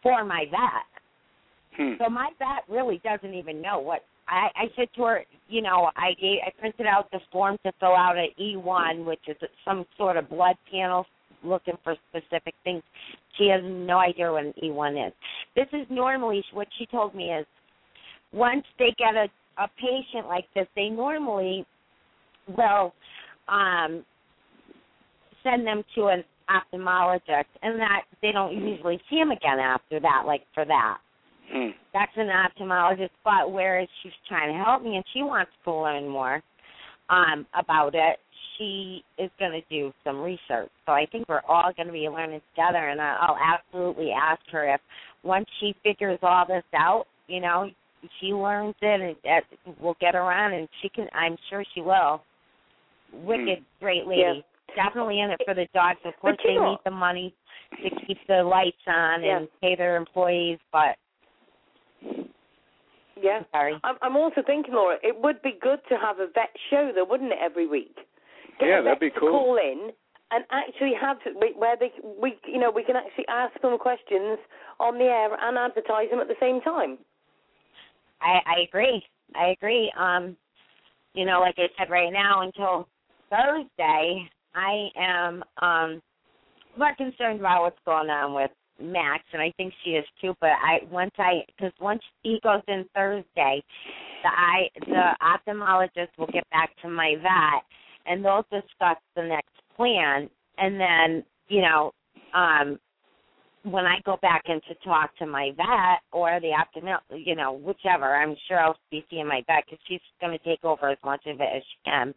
[0.01, 1.77] for my vet.
[1.77, 1.93] Hmm.
[1.97, 4.03] So my vet really doesn't even know what
[4.33, 7.71] I, I said to her, you know, I gave I printed out the form to
[7.79, 11.05] fill out at E one, which is some sort of blood panel
[11.43, 12.81] looking for specific things.
[13.37, 15.13] She has no idea what an E one is.
[15.55, 17.45] This is normally what she told me is
[18.31, 19.27] once they get a
[19.61, 21.63] a patient like this, they normally
[22.57, 22.93] will
[23.47, 24.03] um
[25.43, 30.23] send them to an ophthalmologist and that they don't usually see him again after that,
[30.25, 30.97] like for that
[31.51, 31.69] Hmm.
[31.93, 36.07] that's an ophthalmologist, but whereas she's trying to help me and she wants to learn
[36.07, 36.41] more
[37.09, 38.17] um, about it,
[38.57, 40.69] she is going to do some research.
[40.85, 44.41] So I think we're all going to be learning together, and I- I'll absolutely ask
[44.51, 44.81] her if
[45.23, 47.69] once she figures all this out, you know,
[48.19, 49.41] she learns it, and that
[49.79, 51.07] we'll get her on, and she can.
[51.13, 52.21] I'm sure she will.
[53.13, 54.43] Wicked, great lady.
[54.75, 55.99] Definitely in it for the dogs.
[56.03, 57.33] Of course, they know- need the money
[57.81, 59.37] to keep the lights on Yeah.
[59.37, 60.97] and pay their employees, but
[63.21, 63.41] Yeah.
[63.51, 63.79] sorry.
[63.83, 67.05] I'm, I'm also thinking, Laura, it would be good to have a vet show, though,
[67.05, 67.95] wouldn't it, every week?
[68.59, 69.29] Get Yeah, a that'd be to cool.
[69.31, 69.91] call in
[70.33, 71.17] and actually have
[71.55, 74.39] where they we you know we can actually ask them questions
[74.79, 76.97] on the air and advertise them at the same time.
[78.21, 79.03] I, I agree.
[79.35, 79.91] I agree.
[79.97, 80.35] Um,
[81.13, 82.87] you know, like I said, right now until
[83.29, 86.01] Thursday, I am um
[86.77, 88.51] more concerned about what's going on with
[88.81, 90.33] Max, and I think she is too.
[90.39, 93.63] But I once I because once he goes in Thursday,
[94.23, 97.63] the I the ophthalmologist will get back to my vet,
[98.05, 101.91] and they'll discuss the next plan, and then you know
[102.33, 102.79] um
[103.63, 107.53] when I go back in to talk to my vet or the optimal, you know,
[107.53, 110.97] whichever, I'm sure I'll be seeing my vet because she's going to take over as
[111.03, 112.13] much of it as she can.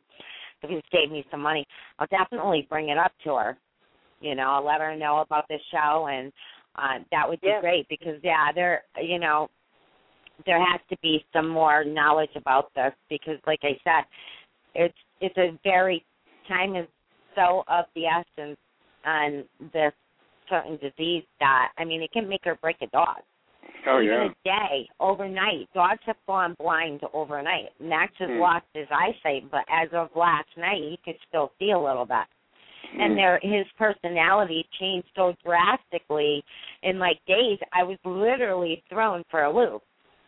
[0.62, 1.64] If it save me some money,
[1.98, 3.58] I'll definitely bring it up to her.
[4.20, 6.32] You know, I'll let her know about the show, and
[6.76, 7.60] uh, that would be Yeah.
[7.60, 9.48] great because yeah, there, you know,
[10.44, 14.04] there has to be some more knowledge about this because, like I said,
[14.74, 16.04] it's it's a very
[16.48, 16.86] time is
[17.34, 18.58] so of the essence
[19.04, 19.92] on this
[20.48, 23.18] certain disease that I mean it can make or break a dog.
[23.88, 24.24] Oh Even yeah.
[24.24, 25.68] a day, overnight.
[25.72, 27.70] Dogs have gone blind overnight.
[27.80, 28.40] Max has Hmm.
[28.40, 32.26] lost his eyesight, but as of last night, he could still see a little bit.
[32.98, 36.42] And their his personality changed so drastically
[36.82, 37.58] in like days.
[37.72, 39.82] I was literally thrown for a loop.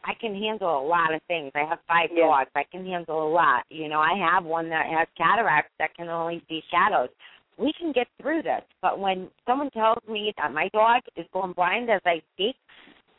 [0.04, 1.50] I can handle a lot of things.
[1.54, 2.26] I have five Yeah.
[2.26, 2.50] dogs.
[2.54, 3.64] I can handle a lot.
[3.68, 7.10] You know, I have one that has cataracts that can only see shadows.
[7.58, 8.62] We can get through this.
[8.80, 12.56] But when someone tells me that my dog is going blind as I speak,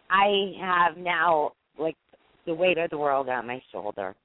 [0.09, 1.97] I have now like
[2.45, 4.15] the weight of the world on my shoulder.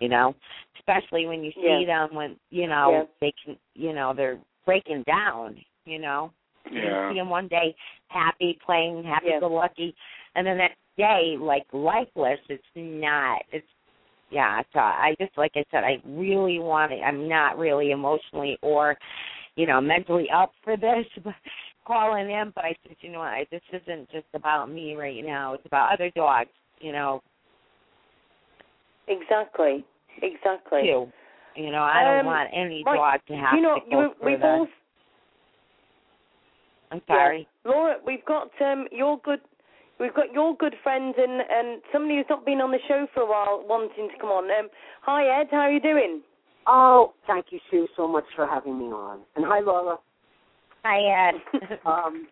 [0.00, 0.34] You know,
[0.78, 3.04] especially when you see them when you know Yeah.
[3.20, 5.56] they can, you know, they're breaking down.
[5.84, 6.32] You know,
[6.70, 7.08] you Yeah.
[7.08, 7.74] see them one day
[8.08, 9.40] happy, playing, happy Yeah.
[9.40, 9.94] go lucky,
[10.34, 12.40] and the next day like lifeless.
[12.48, 13.42] It's not.
[13.50, 13.66] It's
[14.30, 14.62] yeah.
[14.72, 17.00] So uh, I just like I said, I really want it.
[17.02, 18.96] I'm not really emotionally or
[19.56, 21.06] you know mentally up for this.
[21.24, 21.34] But
[21.86, 25.24] calling in, but I said, you know what, I, this isn't just about me right
[25.24, 25.54] now.
[25.54, 26.50] It's about other dogs,
[26.80, 27.20] you know,
[29.08, 29.84] Exactly.
[30.22, 30.82] Exactly.
[30.82, 31.12] too.
[31.56, 32.96] You know, I don't Um, want any right.
[32.96, 34.46] dog to have you know, to go you, through we've this.
[34.46, 34.68] all
[36.92, 37.48] I'm sorry.
[37.64, 39.40] Laura, we've got um your good
[39.98, 43.22] we've got your good friend and and somebody who's not been on the show for
[43.22, 44.50] a while wanting to come on.
[44.50, 44.68] Um
[45.02, 46.22] hi Ed, how are you doing?
[46.66, 49.20] Oh, thank you, Sue, so much for having me on.
[49.34, 49.96] And hi, Laura.
[50.84, 51.78] Hi, Ed.
[51.86, 52.28] Um,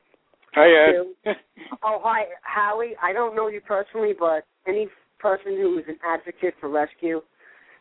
[0.55, 1.35] Hi Ed.
[1.83, 2.95] oh, hi, Howie.
[3.03, 4.89] I don't know you personally, but any
[5.19, 7.21] person who is an advocate for rescue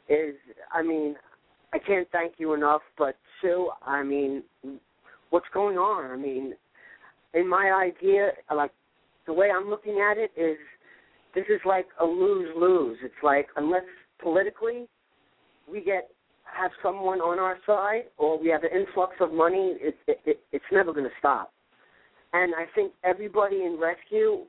[0.10, 0.36] is,
[0.72, 1.16] I mean,
[1.78, 2.82] I can't thank you enough.
[2.98, 4.44] But Sue, I mean,
[5.30, 6.12] what's going on?
[6.12, 6.54] I mean,
[7.34, 8.72] in my idea, like
[9.26, 10.58] the way I'm looking at it is,
[11.36, 12.98] this is like a lose lose.
[13.04, 13.84] It's like unless
[14.22, 14.88] politically
[15.70, 16.10] we get
[16.46, 20.40] have someone on our side or we have an influx of money, it, it, it
[20.52, 21.52] it's never going to stop.
[22.34, 24.46] And I think everybody in rescue,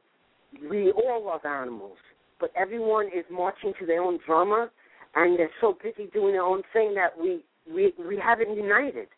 [0.70, 1.98] we all love animals,
[2.40, 4.70] but everyone is marching to their own drummer,
[5.18, 7.42] and they're so busy doing their own thing that we
[7.72, 9.08] we we haven't united.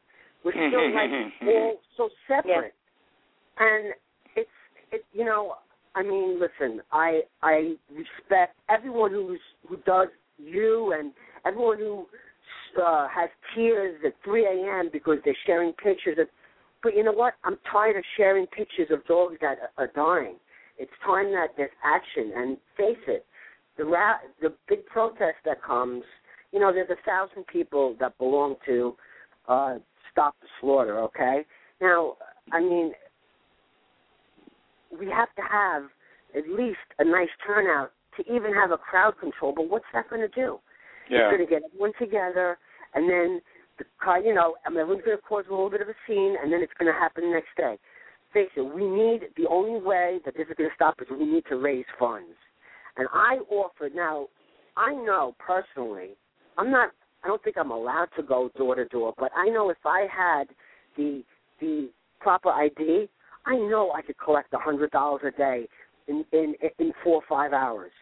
[0.44, 1.48] We're mm-hmm, still like mm-hmm, mm-hmm.
[1.48, 2.74] all so separate,
[3.58, 3.94] and
[4.36, 4.50] it's
[4.92, 5.54] it you know
[5.94, 10.08] I mean listen I I respect everyone who's who does
[10.38, 11.12] you and
[11.44, 12.06] everyone who
[12.80, 14.90] uh, has tears at 3 a.m.
[14.92, 16.28] because they're sharing pictures of.
[16.82, 17.34] But you know what?
[17.44, 20.36] I'm tired of sharing pictures of dogs that are dying.
[20.78, 22.32] It's time that there's action.
[22.34, 23.26] And face it,
[23.80, 26.04] the ra- the big protest that comes.
[26.52, 28.94] You know, there's a thousand people that belong to
[29.48, 29.78] uh,
[30.12, 30.98] stop the slaughter.
[31.00, 31.46] Okay.
[31.80, 32.16] Now,
[32.52, 32.92] I mean,
[34.98, 35.84] we have to have
[36.36, 39.54] at least a nice turnout to even have a crowd control.
[39.56, 40.58] But what's that going to do?
[41.08, 41.30] Yeah.
[41.30, 42.58] It's going to get everyone together,
[42.94, 43.40] and then
[43.78, 45.94] the car, you know, I mean, everyone's going to cause a little bit of a
[46.06, 47.78] scene, and then it's going to happen the next day.
[48.34, 51.24] Face it, we need the only way that this is going to stop is we
[51.24, 52.36] need to raise funds.
[52.96, 54.26] And I offered now,
[54.76, 56.10] I know personally,
[56.58, 56.90] I'm not.
[57.22, 60.06] I don't think I'm allowed to go door to door, but I know if I
[60.10, 60.44] had
[60.96, 61.22] the
[61.60, 61.90] the
[62.20, 63.08] proper ID,
[63.46, 65.68] I know I could collect a hundred dollars a day
[66.08, 67.92] in in in four or five hours.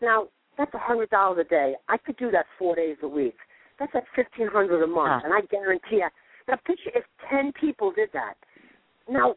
[0.00, 1.74] Now that's a hundred dollars a day.
[1.88, 3.36] I could do that four days a week.
[3.78, 5.28] That's like fifteen hundred a month, Huh.
[5.30, 6.02] and I guarantee.
[6.02, 6.08] I,
[6.48, 8.34] now picture if ten people did that.
[9.08, 9.36] Now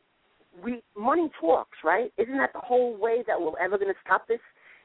[0.63, 2.11] we money talks, right?
[2.17, 4.39] Isn't that the whole way that we're ever going to stop this?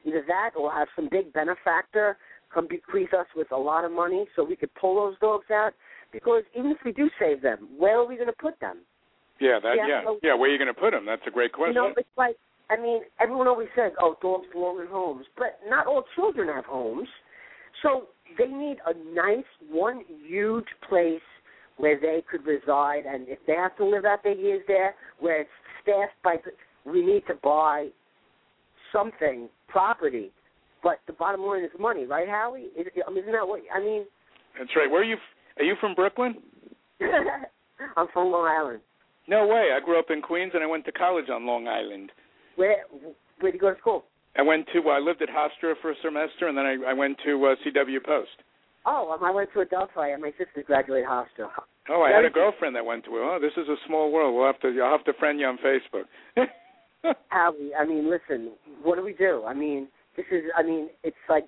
[0.05, 2.17] Either that, or have some big benefactor
[2.53, 5.73] come bequeath us with a lot of money so we could pull those dogs out.
[6.11, 8.77] Because even if we do save them, where are we going to put them?
[9.39, 10.03] Yeah, that Yeah, yeah.
[10.03, 11.05] so- Yeah, where are you going to put them?
[11.05, 11.75] That's a great question.
[11.75, 12.37] You know, it's like
[12.69, 16.65] I mean, everyone always says, "Oh, dogs belong in homes," but not all children have
[16.65, 17.07] homes.
[17.81, 21.21] So they need a nice, one huge place
[21.77, 25.41] where they could reside, and if they have to live out their years there, where
[25.41, 25.49] it's
[25.81, 26.37] staffed by,
[26.85, 27.89] we need to buy
[28.91, 30.31] something, property.
[30.83, 32.69] But the bottom line is money, right, Howie?
[32.77, 34.05] Is, I mean, isn't that what I mean?
[34.57, 34.89] That's right.
[34.89, 35.17] Where are you?
[35.57, 36.35] Are you from Brooklyn?
[37.97, 38.81] I'm from Long Island.
[39.27, 39.69] No way.
[39.75, 42.11] I grew up in Queens and I went to college on Long Island.
[42.55, 42.77] Where
[43.39, 44.05] where do you go to school?
[44.37, 44.89] I went to.
[44.89, 48.03] I lived at Hofstra for a semester, and then I, I went to uh, CW
[48.05, 48.37] Post.
[48.85, 51.49] Oh, um, I went to Adelphi, and my sister graduated Hofstra.
[51.89, 53.21] Oh, I had a girlfriend that went to it.
[53.21, 54.35] Oh, this is a small world.
[54.35, 54.81] We'll have to.
[54.81, 56.05] I'll have to friend you on Facebook.
[57.29, 58.53] Howie, I mean, listen,
[58.83, 59.43] what do we do?
[59.47, 61.45] I mean, this is, I mean, it's like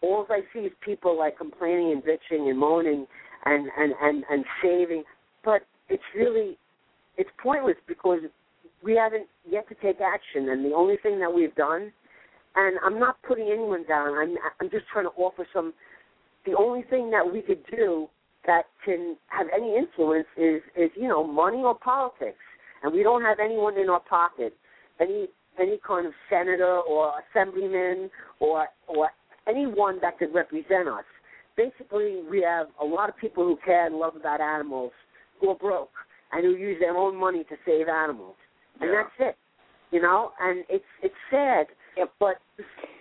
[0.00, 3.06] all I see is people like complaining and bitching and moaning
[3.44, 5.04] and and and and saving,
[5.44, 6.56] but it's really,
[7.16, 8.20] it's pointless because
[8.82, 11.92] we haven't yet to take action, and the only thing that we've done,
[12.56, 14.16] and I'm not putting anyone down.
[14.16, 15.72] I'm I'm just trying to offer some.
[16.46, 18.08] The only thing that we could do
[18.46, 22.38] that can have any influence is is you know money or politics,
[22.82, 24.54] and we don't have anyone in our pocket,
[25.00, 25.28] any
[25.60, 28.10] any kind of senator or assemblyman
[28.40, 29.10] or or
[29.48, 31.04] anyone that could represent us.
[31.56, 34.92] Basically, we have a lot of people who care and love about animals
[35.40, 35.90] who are broke
[36.32, 38.36] and who use their own money to save animals,
[38.80, 39.02] and Yeah.
[39.02, 39.36] that's it.
[39.90, 41.66] You know, and it's it's sad,
[42.18, 42.40] but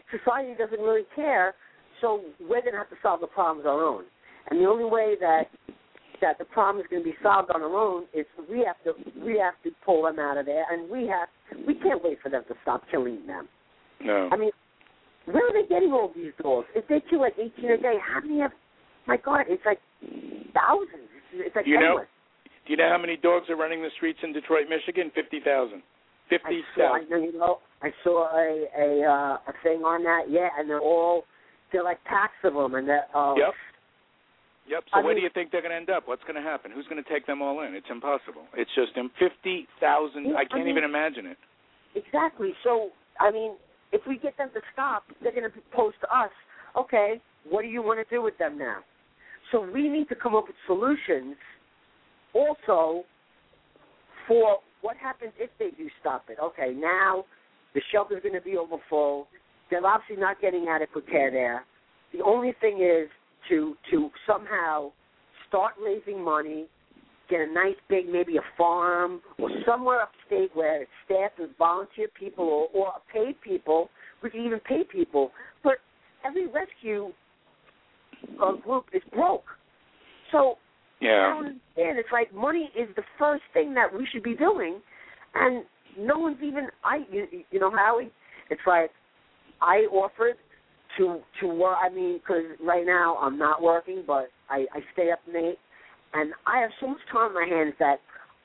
[0.10, 1.53] society doesn't really care.
[2.02, 4.06] So we're going to have to solve the problems our own,
[4.48, 5.49] and the only way that
[6.22, 8.94] that the problem is going to be solved on our own is we have to
[9.23, 11.27] we have to pull them out of there, and we have
[11.68, 13.48] we can't wait for them to stop killing them.
[14.03, 14.30] No.
[14.31, 14.52] I mean,
[15.26, 16.68] where are they getting all these dogs?
[16.76, 18.52] If they kill like 18 a day, how many have?
[19.07, 19.80] My God, it's like
[20.53, 21.10] thousands.
[21.34, 22.07] It's, it's like You know, endless.
[22.65, 25.11] Do you know how many dogs are running the streets in Detroit, Michigan?
[25.15, 25.81] Fifty thousand.
[26.30, 30.03] Fifty I saw, I know, you know, I saw a a uh, a thing on
[30.03, 30.23] that.
[30.30, 31.23] Yeah, and they're all
[31.72, 33.53] they're like packs of them, and they're uh, Yep.
[34.68, 34.84] Yep.
[34.94, 36.07] So I where do you think they're going to end up?
[36.07, 36.72] What's going to happen?
[36.72, 37.73] Who's going to take them all in?
[37.73, 38.44] It's impossible.
[38.56, 40.35] It's just in fifty thousand.
[40.35, 41.38] I I can't mean- even imagine it.
[41.95, 42.53] Exactly.
[42.64, 42.89] So,
[43.19, 43.56] I mean,
[43.91, 46.30] if we get them to stop, they're going to pose to us,
[46.77, 47.19] okay,
[47.49, 48.80] what do you want to do with them now?
[49.52, 51.35] So we need to come up with solutions
[52.34, 53.03] also
[54.27, 56.38] for what happens if they do stop it.
[56.44, 57.26] Okay, now
[57.73, 59.27] the shelter's going to be overfull.
[59.72, 61.64] They're obviously not getting adequate care there.
[62.14, 63.10] The only thing is
[63.49, 64.91] to to somehow
[65.48, 66.65] start raising money,
[67.30, 72.07] get a nice big maybe a farm or somewhere upstate where it's staffed with volunteer
[72.19, 73.90] people or, or paid people.
[74.22, 75.32] We can even pay people,
[75.64, 75.76] but
[76.26, 77.11] every rescue
[78.41, 79.45] uh, group is broke.
[80.32, 80.57] So
[81.02, 81.28] I Yeah.
[81.30, 81.99] don't understand.
[81.99, 84.82] It's like money is the first thing that we should be doing,
[85.36, 85.64] and
[85.98, 86.69] no one's even.
[86.84, 88.11] I you, you know Howie.
[88.49, 88.91] It's like
[89.61, 90.38] I offered
[90.98, 91.78] to to work.
[91.82, 95.57] I mean, because right now I'm not working, but I I stay up late,
[96.14, 97.98] and I have so much time on my hands that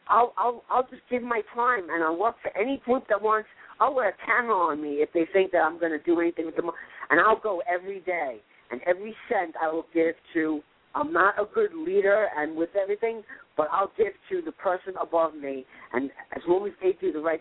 [0.09, 3.49] I'll I'll I'll just give my time and I'll work for any group that wants.
[3.81, 6.47] I'll wear a camera on me if they think that I'm going to do anything
[6.47, 6.77] with the money,
[7.11, 8.37] and I'll go every day,
[8.71, 10.61] and every cent I will give to.
[10.95, 13.23] I'm not a good leader and with everything,
[13.57, 15.65] but I'll give to the person above me,
[15.95, 17.41] and as long as they do the right,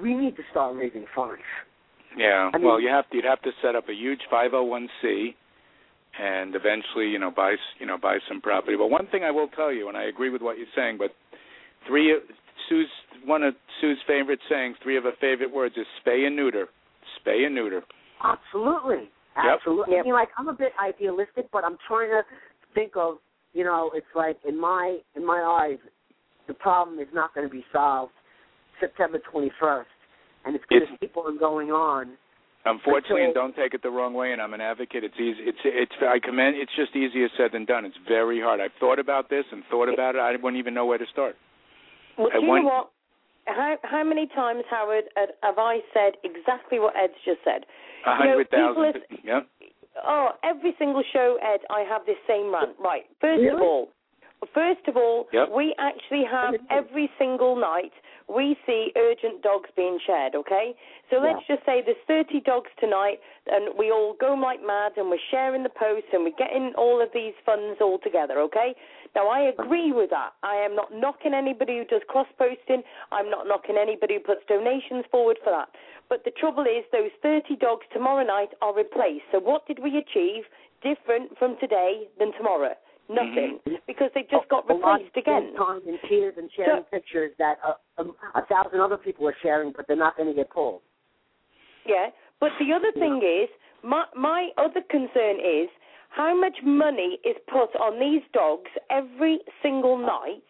[0.00, 1.40] we need to start raising funds.
[2.16, 2.50] Yeah.
[2.52, 5.34] I mean- well, you have to, you'd have to set up a huge 501c
[6.18, 8.76] and eventually, you know, buy s- you know buy some property.
[8.76, 11.14] But one thing I will tell you, and I agree with what you're saying, but
[11.86, 12.20] three of
[12.68, 12.88] Sue's
[13.24, 16.68] one of Sue's favorite sayings, three of her favorite words is spay and neuter.
[17.18, 17.82] Spay and neuter.
[18.22, 19.08] Absolutely.
[19.36, 19.44] Yep.
[19.56, 19.98] Absolutely.
[19.98, 22.22] I mean, like I'm a bit idealistic, but I'm trying to
[22.74, 23.16] think of,
[23.54, 25.78] you know, it's like in my in my eyes,
[26.46, 28.12] the problem is not going to be solved
[28.80, 29.84] September 21st,
[30.44, 32.16] and it's going It's- to keep on going on.
[32.64, 34.30] Unfortunately, and don't take it the wrong way.
[34.30, 35.02] And I'm an advocate.
[35.02, 35.42] It's easy.
[35.42, 35.92] It's it's.
[36.00, 36.54] I commend.
[36.56, 37.84] It's just easier said than done.
[37.84, 38.60] It's very hard.
[38.60, 40.20] I've thought about this and thought about it.
[40.20, 41.34] I wouldn't even know where to start.
[42.16, 42.90] Well, do you know what?
[43.46, 47.66] How how many times, Howard, have I said exactly what Ed's just said?
[48.06, 49.02] A hundred thousand.
[49.24, 49.48] Yep.
[50.06, 52.78] Oh, every single show, Ed, I have this same rant.
[52.78, 53.06] Right.
[53.20, 53.88] First of all,
[54.46, 55.50] first of all, Yep.
[55.50, 57.92] we actually have every single night
[58.28, 60.34] we see urgent dogs being shared.
[60.34, 60.74] Okay,
[61.10, 65.10] so let's just say there's 30 dogs tonight, and we all go like mad, and
[65.10, 68.40] we're sharing the posts, and we're getting all of these funds all together.
[68.40, 68.74] Okay.
[69.14, 70.32] Now I agree with that.
[70.42, 72.82] I am not knocking anybody who does cross posting.
[73.10, 75.68] I'm not knocking anybody who puts donations forward for that.
[76.08, 79.24] But the trouble is, those 30 dogs tomorrow night are replaced.
[79.30, 80.44] So what did we achieve
[80.82, 82.74] different from today than tomorrow?
[83.08, 85.54] Nothing, because they just got a lot replaced again.
[85.56, 89.36] Time and tears and sharing So- pictures that uh, um, a thousand other people are
[89.42, 90.80] sharing, but they're not going to get pulled.
[91.84, 92.10] Yeah,
[92.40, 93.48] but the other thing is,
[93.82, 95.68] my my other concern is
[96.10, 100.46] how much money is put on these dogs every single night,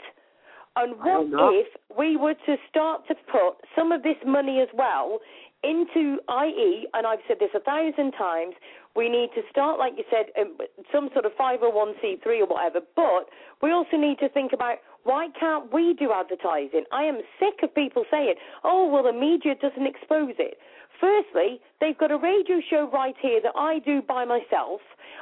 [0.76, 1.66] and what if
[1.96, 5.20] we were to start to put some of this money as well
[5.64, 8.54] into IE, and I've said this a thousand times,
[8.94, 10.56] we need to start, like you said, um,
[10.93, 13.28] some sort of 501c3 or whatever, but
[13.62, 16.85] we also need to think about why can't we do advertising?
[16.93, 20.59] I am sick of people saying, oh, well, the media doesn't expose it.
[21.01, 24.81] Firstly, they've got a radio show right here that I do by myself.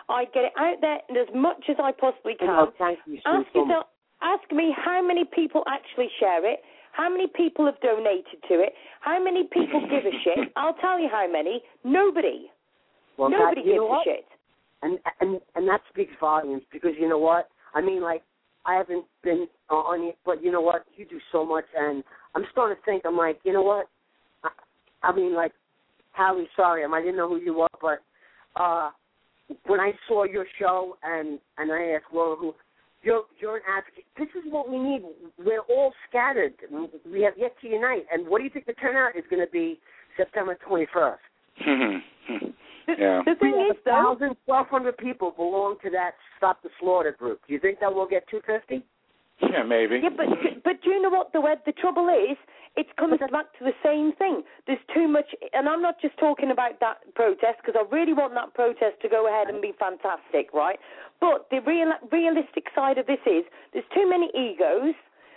[0.09, 2.51] I get it out there as much as I possibly can.
[2.51, 3.87] Oh, thank you, Ask so yourself,
[4.21, 6.61] ask me how many people actually share it,
[6.93, 10.53] how many people have donated to it, how many people give a shit.
[10.57, 11.63] I'll tell you how many.
[11.85, 12.51] Nobody.
[13.21, 14.05] Well, Nobody that, you gives know a what?
[14.05, 14.25] shit.
[14.83, 18.01] and and and that speaks volumes because you know what I mean.
[18.03, 18.23] Like
[18.65, 20.85] I haven't been on it, but you know what?
[20.97, 22.03] You do so much, and
[22.35, 23.03] I'm starting to think.
[23.05, 23.87] I'm like, you know what?
[24.43, 24.49] I,
[25.09, 25.53] I mean, like,
[26.13, 27.99] Howie, sorry, I didn't know who you were, but
[28.57, 28.91] uh
[29.67, 32.55] when I saw your show and and I asked Laura who
[33.03, 34.05] you're you're an advocate.
[34.19, 35.03] This is what we need.
[35.39, 36.55] We're all scattered.
[37.05, 38.07] We have yet to unite.
[38.13, 39.79] And what do you think the turnout is going to be
[40.17, 41.17] September 21st?
[42.99, 43.23] yeah.
[43.25, 47.41] The thing is, though, thousand, twelve hundred people belong to that Stop the Slaughter group.
[47.47, 48.85] Do you think that we'll get two fifty?
[49.43, 50.01] Yeah, maybe.
[50.03, 50.27] Yeah, but
[50.65, 52.37] but do you know what the the trouble is?
[52.77, 54.43] It's coming back to the same thing.
[54.67, 58.35] There's too much, and I'm not just talking about that protest because I really want
[58.35, 60.79] that protest to go ahead and be fantastic, right?
[61.21, 64.95] But the real realistic side of this is there's too many egos.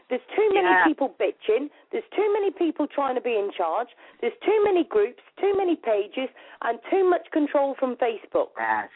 [0.09, 0.83] There's too many Yeah.
[0.83, 1.69] people bitching.
[1.91, 3.89] There's too many people trying to be in charge.
[4.21, 6.29] There's too many groups, too many pages,
[6.61, 8.89] and too much control from Facebook Yes.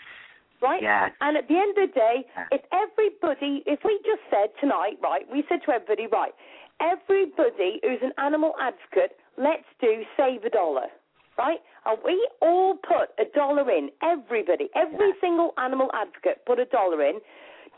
[0.61, 0.81] right?
[0.81, 1.11] Yes.
[1.21, 2.47] And at the end of the day, Yeah.
[2.51, 6.33] if everybody, if we just said tonight, right, we said to everybody, right,
[6.79, 10.89] everybody who's an animal advocate, let's do save a dollar,
[11.37, 11.61] right?
[11.85, 15.19] And we all put a dollar in, everybody, every Yeah.
[15.21, 17.21] single animal advocate put a dollar in.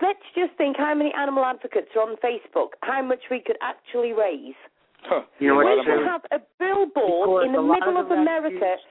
[0.01, 4.13] Let's just think how many animal advocates are on Facebook, how much we could actually
[4.13, 4.55] raise.
[5.03, 5.21] Huh.
[5.39, 7.97] You know what, A lot We of could have a billboard Because in the middle
[7.99, 8.59] of of America.
[8.59, 8.88] rescues-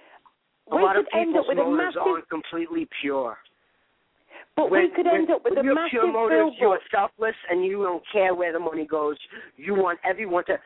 [0.70, 3.38] We could end up with a motives massive, aren't completely pure.
[4.56, 6.56] but when, we could when, end up with when a you have massive pure motives,
[6.60, 9.16] You're selfless and you don't care where the money goes.
[9.56, 10.58] You want everyone to,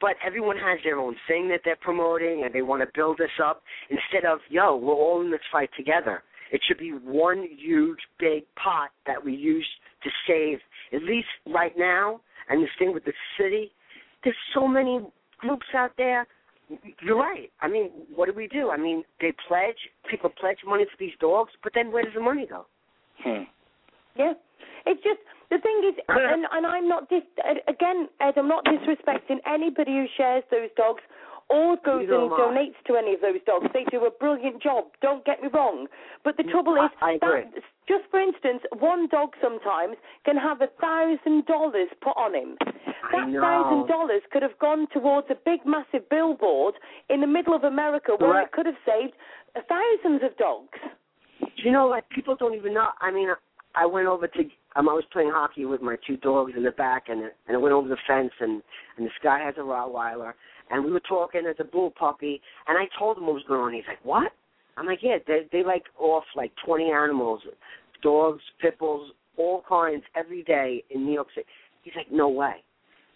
[0.00, 3.30] but everyone has their own thing that they're promoting and they want to build this
[3.42, 6.22] up instead of, yo, we're all in this fight together.
[6.50, 9.66] It should be one huge big pot that we use
[10.04, 10.58] to save,
[10.92, 13.72] at least right now, and this thing with the city.
[14.22, 15.00] There's so many
[15.38, 16.26] groups out there.
[17.02, 17.50] You're right.
[17.60, 18.70] I mean, what do we do?
[18.70, 19.76] I mean, they pledge,
[20.10, 22.66] people pledge money for these dogs, but then where does the money go?
[23.22, 23.44] Hmm.
[24.16, 24.32] Yeah,
[24.86, 25.20] it's just
[25.50, 27.22] the thing is, and and I'm not dis
[27.68, 28.34] again, Ed.
[28.36, 31.02] I'm not disrespecting anybody who shares those dogs
[31.50, 33.66] or goes and donates to any of those dogs.
[33.72, 34.84] They do a brilliant job.
[35.02, 35.86] Don't get me wrong,
[36.24, 37.52] but the mm, trouble is I- I that
[37.86, 42.56] just for instance, one dog sometimes can have a thousand dollars put on him.
[43.12, 46.74] That thousand dollars could have gone towards a big, massive billboard
[47.10, 48.48] in the middle of America where Correct.
[48.48, 49.12] it could have saved
[49.68, 50.78] thousands of dogs.
[51.40, 52.88] Do you know, like people don't even know.
[53.00, 53.28] I mean,
[53.74, 54.42] I went over to.
[54.76, 57.56] Um, I was playing hockey with my two dogs in the back, and it and
[57.56, 58.62] I went over the fence, and
[58.96, 60.32] and this guy has a Rottweiler,
[60.70, 63.60] and we were talking as a bull puppy, and I told him what was going
[63.60, 63.72] on.
[63.72, 64.32] He's like, "What?"
[64.76, 67.42] I'm like, "Yeah, they they like off like 20 animals,
[68.02, 71.46] dogs, pit bulls, all kinds every day in New York City."
[71.82, 72.64] He's like, "No way."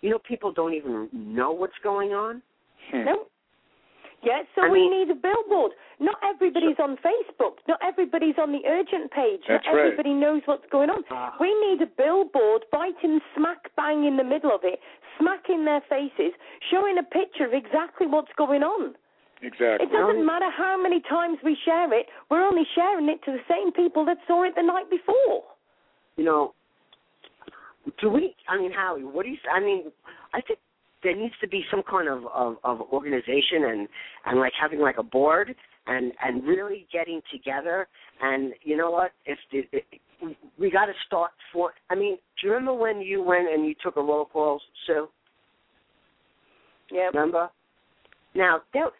[0.00, 2.40] You know, people don't even know what's going on.
[2.92, 3.04] Hmm.
[3.04, 3.26] No.
[4.22, 5.72] Yeah, so I we mean- need a billboard.
[6.00, 7.58] Not everybody's on Facebook.
[7.68, 9.40] Not everybody's on the urgent page.
[9.46, 9.84] That's Not right.
[9.86, 11.04] everybody knows what's going on.
[11.10, 11.36] Ah.
[11.40, 14.80] We need a billboard right in smack bang in the middle of it,
[15.18, 16.32] smack in their faces,
[16.70, 18.94] showing a picture of exactly what's going on.
[19.40, 19.86] Exactly.
[19.86, 23.42] It doesn't matter how many times we share it, we're only sharing it to the
[23.48, 25.44] same people that saw it the night before.
[26.16, 26.54] you know,
[28.00, 28.34] do we?
[28.48, 29.38] I mean, Howie, what do you?
[29.52, 29.92] I mean,
[30.34, 30.58] I think
[31.02, 33.88] there needs to be some kind of of, of organization and
[34.26, 35.54] and like having like a board
[35.86, 37.88] and and really getting together.
[38.20, 39.12] And you know what?
[39.26, 39.84] If the, it,
[40.58, 41.72] we got to start for.
[41.90, 45.08] I mean, do you remember when you went and you took a roll call, Sue?
[46.90, 47.08] Yeah.
[47.14, 47.50] Remember?
[48.34, 48.90] Now, there,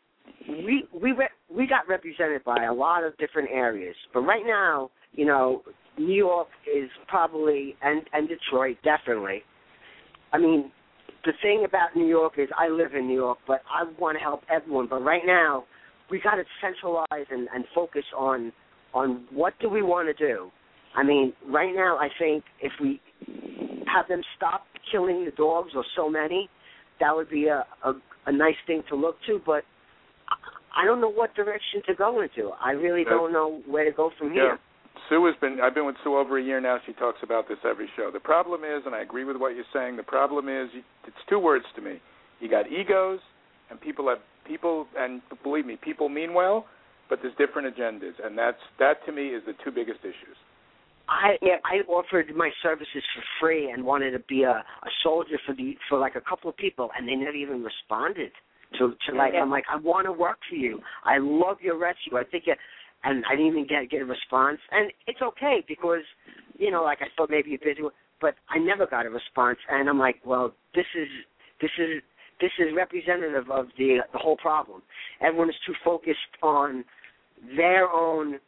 [0.49, 4.91] we we re- we got represented by a lot of different areas, but right now,
[5.13, 5.63] you know,
[5.99, 9.43] New York is probably and and Detroit definitely.
[10.33, 10.71] I mean,
[11.25, 14.23] the thing about New York is I live in New York, but I want to
[14.23, 14.87] help everyone.
[14.89, 15.65] But right now,
[16.11, 18.53] we got to centralize and, and focus on
[18.95, 20.51] on what do we want to do.
[20.97, 23.01] I mean, right now, I think if we
[23.93, 26.49] have them stop killing the dogs or so many,
[27.01, 27.93] that would be a a,
[28.27, 29.41] a nice thing to look to.
[29.45, 29.65] But
[30.31, 32.51] I- don't know what direction to go into.
[32.65, 34.35] I really don't know where to go from Yeah.
[34.43, 34.59] here.
[35.09, 35.59] Sue has been.
[35.63, 36.79] I've been with Sue over a year now.
[36.87, 38.11] She talks about this every show.
[38.13, 39.97] The problem is, and I agree with what you're saying.
[39.97, 40.69] The problem is,
[41.07, 42.01] it's two words to me.
[42.41, 43.21] You got egos,
[43.71, 46.67] and people have people, and believe me, people mean well,
[47.09, 50.37] but there's different agendas, and that's that to me is the two biggest issues.
[51.09, 51.61] I Yep.
[51.65, 55.77] I offered my services for free and wanted to be a, a soldier for the
[55.89, 58.33] for like a couple of people, and they never even responded
[58.79, 59.43] to to like Yeah.
[59.43, 60.81] I'm like I want to work for you.
[61.05, 62.19] I love your rescue.
[62.19, 62.59] I think it,
[63.05, 66.03] and I didn't even get get a response, and it's okay because
[66.59, 67.83] you know like I thought maybe you're busy,
[68.21, 71.09] but I never got a response, and I'm like, well, this is
[71.61, 72.03] this is
[72.41, 74.83] this is representative of the the whole problem.
[75.21, 76.85] Everyone is too focused on
[77.57, 78.39] their own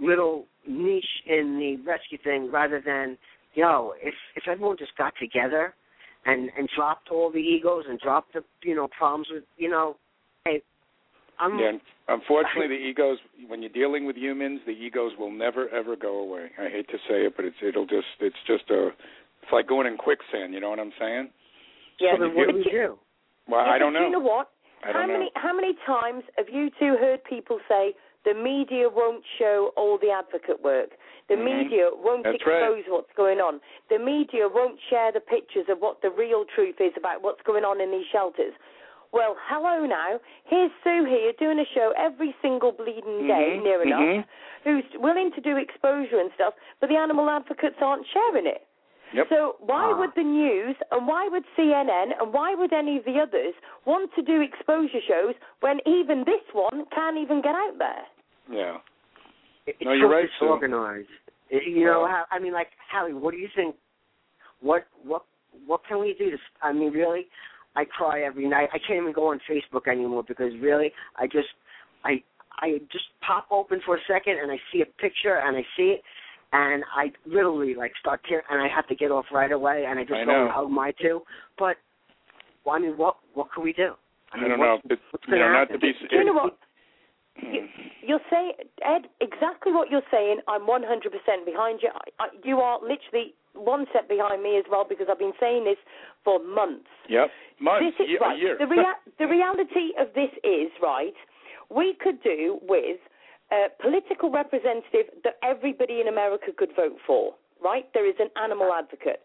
[0.00, 3.16] little niche in the rescue thing rather than
[3.54, 5.74] yo, if if everyone just got together
[6.26, 9.96] and and dropped all the egos and dropped the you know problems with you know,
[10.44, 10.62] hey,
[11.40, 11.72] I'm Yeah,
[12.08, 13.18] unfortunately, the egos.
[13.46, 16.50] When you're dealing with humans, the egos will never ever go away.
[16.58, 18.88] I hate to say it, but it's it'll just it's just a
[19.42, 20.52] it's like going in quicksand.
[20.54, 21.30] You know what I'm saying?
[22.00, 22.14] Yeah.
[22.16, 22.98] so then what do we do?
[23.48, 24.04] Well, Yeah, I don't know.
[24.06, 24.50] You know what?
[24.84, 25.30] I how many know.
[25.34, 27.94] how many times have you two heard people say
[28.24, 30.90] the media won't show all the advocate work?
[31.28, 31.44] The Mhm.
[31.44, 32.62] media won't That's right.
[32.62, 33.60] expose what's going on.
[33.90, 37.64] The media won't share the pictures of what the real truth is about what's going
[37.64, 38.54] on in these shelters.
[39.12, 40.20] Well, hello now.
[40.44, 44.24] Here's Sue here doing a show every single bleeding day, Mhm, near enough, mhm.
[44.64, 48.66] who's willing to do exposure and stuff, but the animal advocates aren't sharing it.
[49.14, 49.28] Yep.
[49.30, 49.96] So why Ah.
[49.96, 53.54] would the news and why would CNN and why would any of the others
[53.86, 58.06] want to do exposure shows when even this one can't even get out there?
[58.50, 58.78] yeah.
[59.66, 60.46] It's No, you're so right, Sue.
[60.46, 61.08] disorganized.
[61.50, 63.76] It- You know, how, I mean, like Howie, what do you think?
[64.60, 65.22] What what
[65.66, 66.30] what can we do?
[66.30, 67.28] To, s- I mean, really,
[67.76, 68.68] I cry every night.
[68.72, 71.48] I can't even go on Facebook anymore because really, I just
[72.04, 72.22] I
[72.60, 75.96] I just pop open for a second and I see a picture and I see
[75.98, 76.02] it
[76.52, 79.98] and I literally like start tearing and I have to get off right away and
[79.98, 80.42] I just I go know.
[80.44, 81.22] and hug my two.
[81.58, 81.76] But
[82.64, 83.92] well, I mean, what what can we do?
[84.32, 84.78] I, I don't know.
[84.84, 85.92] what's you know, not to be.
[86.10, 86.58] You know what?
[87.44, 87.66] Mm.
[88.02, 88.52] You're saying,
[88.82, 90.40] Ed, exactly what you're saying.
[90.48, 90.82] I'm 100%
[91.44, 91.90] behind you.
[91.92, 95.64] I, I, you are literally one step behind me as well because I've been saying
[95.64, 95.76] this
[96.24, 96.88] for months.
[97.08, 97.28] Yep.
[97.60, 97.86] Months.
[97.98, 98.36] This is year, right.
[98.36, 98.56] A year.
[98.58, 101.14] The, rea- the reality of this is right.
[101.70, 102.98] We could do with
[103.52, 107.34] a political representative that everybody in America could vote for.
[107.62, 107.92] Right?
[107.92, 109.20] There is an animal advocate.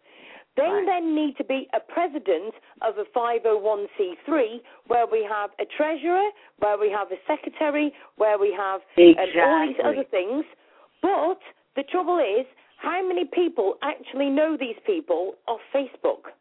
[0.55, 0.85] They Right.
[0.85, 6.77] then need to be a president of a 501c3 where we have a treasurer, where
[6.77, 10.45] we have a secretary, where we have and all these other things.
[11.01, 11.41] But
[11.75, 12.45] the trouble is,
[12.77, 16.31] how many people actually know these people off Facebook?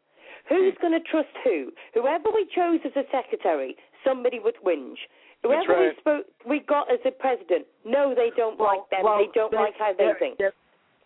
[0.46, 0.80] Who's Hmm.
[0.80, 1.72] going to trust who?
[1.94, 4.98] Whoever we chose as a secretary, somebody would whinge.
[5.42, 5.94] Whoever right.
[5.94, 9.04] we spoke, we got as a president, no, they don't like them.
[9.04, 10.38] they don't like how they think.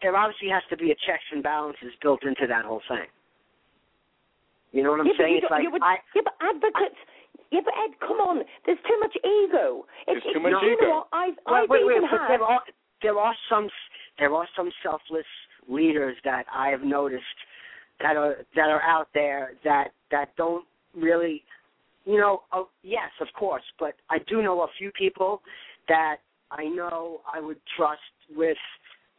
[0.03, 3.07] There obviously has to be a checks and balances built into that whole thing.
[4.73, 5.33] You know what I'm yeah, saying?
[5.33, 7.01] you It's don't- like you would, I, yeah, but advocates.
[7.51, 8.45] yeah, but Ed, come on.
[8.67, 9.87] There's too much ego.
[10.07, 10.83] There's It's- too much you ego.
[10.87, 11.09] know what?
[11.13, 12.29] I've, wait, I've wait, wait, even but had.
[12.31, 12.63] there are
[13.03, 13.69] there are some
[14.19, 15.27] there are some selfless
[15.69, 17.25] leaders that I have noticed
[18.01, 20.65] that are that are out there that that don't
[20.95, 21.43] really,
[22.05, 22.43] you know.
[22.53, 25.43] Oh, yes, of course, but I do know a few people
[25.89, 26.17] that
[26.51, 28.01] I know I would trust
[28.35, 28.59] with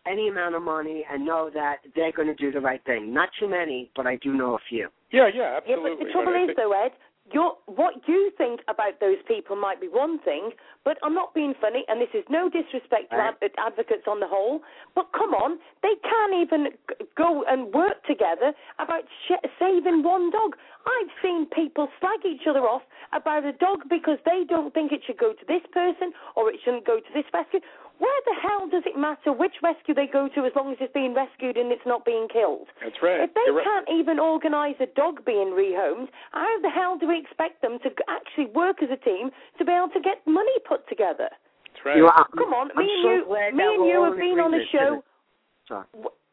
[0.10, 3.14] any amount of money and know that they're going to do the right thing.
[3.14, 4.90] Not too many, but I do know a few.
[5.12, 5.92] Yeah, yeah, Yeah, absolutely.
[6.00, 6.92] but the trouble I is, think- though, Ed,
[7.34, 10.52] your what you think about those people might be one thing,
[10.86, 13.36] but I'm not being funny, and this is no disrespect to Right.
[13.44, 14.64] ad- advocates on the whole.
[14.96, 20.30] But come on, they can't even g- go and work together about sh- saving one
[20.30, 20.56] dog.
[20.86, 25.04] I've seen people slag each other off about a dog because they don't think it
[25.04, 27.60] should go to this person or it shouldn't go to this rescue.
[28.00, 30.94] Where the hell does it matter which rescue they go to as long as it's
[30.94, 32.68] being rescued and it's not being killed?
[32.84, 33.22] That's right.
[33.26, 33.66] If they You're right.
[33.66, 37.90] can't even organise a dog being rehomed, how the hell do we expect them to
[38.08, 41.30] actually work as a team to be able to get money put together?
[41.74, 41.98] That's right.
[41.98, 44.54] You know, Come on, I'm me and so you, me and you have been on
[44.54, 44.70] a agreement.
[44.72, 45.04] show.
[45.68, 45.86] Sorry.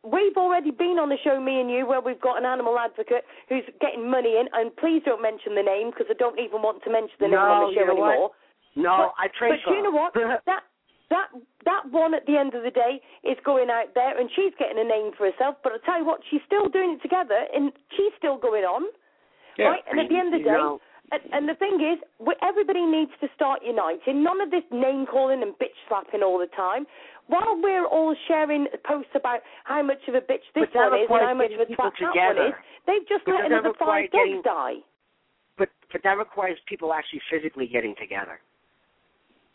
[0.04, 3.24] We've already been on a show, me and you, where we've got an animal advocate
[3.48, 6.84] who's getting money in, and please don't mention the name because I don't even want
[6.84, 8.12] to mention the name on the show you know what?
[8.12, 8.30] anymore.
[8.76, 10.12] No, But- I pray But for do you know what?
[10.44, 10.62] that
[11.14, 11.30] that
[11.64, 14.78] that one at the end of the day is going out there, and she's getting
[14.82, 15.56] a name for herself.
[15.62, 18.90] But I tell you what, she's still doing it together, and she's still going on.
[19.56, 19.78] Yeah.
[19.78, 19.84] Right?
[19.86, 20.82] And at the end of the day, know-
[21.12, 22.00] and, and the thing is,
[22.42, 24.24] everybody needs to start uniting.
[24.24, 26.86] None of this name calling and bitch slapping all the time.
[27.28, 31.00] While we're all sharing posts about how much of a bitch this But that one
[31.00, 32.54] is and how much of a twat that one is,
[32.88, 34.76] they've just But let another five dogs getting- die.
[35.56, 38.40] But but that requires people actually physically getting together.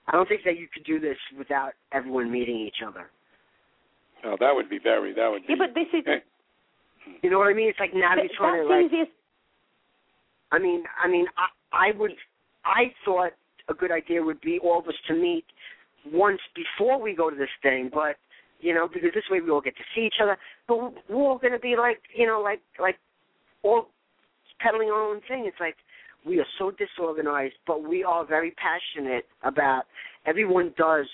[0.09, 3.09] I don't think that you could do this without everyone meeting each other.
[4.25, 5.13] Oh, that would be very.
[5.13, 5.53] That would be.
[5.53, 6.17] Yeah, but this is eh.
[7.05, 7.69] Hey, You know what I mean?
[7.69, 8.85] It's like now th- you're trying to like.
[8.87, 9.11] easiest.
[10.51, 12.11] I mean, I mean, I, I would.
[12.65, 13.31] I thought
[13.69, 15.45] a good idea would be all of us to meet
[16.11, 18.15] once before we go to this thing, but
[18.59, 20.37] you know, because this way we all get to see each other.
[20.67, 20.77] But
[21.09, 22.97] we're all going to be like, you know, like like
[23.63, 23.87] all
[24.59, 25.45] peddling our own thing.
[25.45, 25.75] It's like
[26.25, 29.83] we are so disorganized, but we are very passionate about.
[30.25, 31.05] Everyone does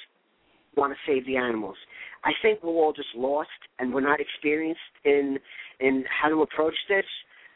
[0.76, 1.76] want to save the animals.
[2.24, 3.50] I think we're all just lost
[3.80, 5.38] and we're not experienced in
[5.80, 7.06] in how to approach this.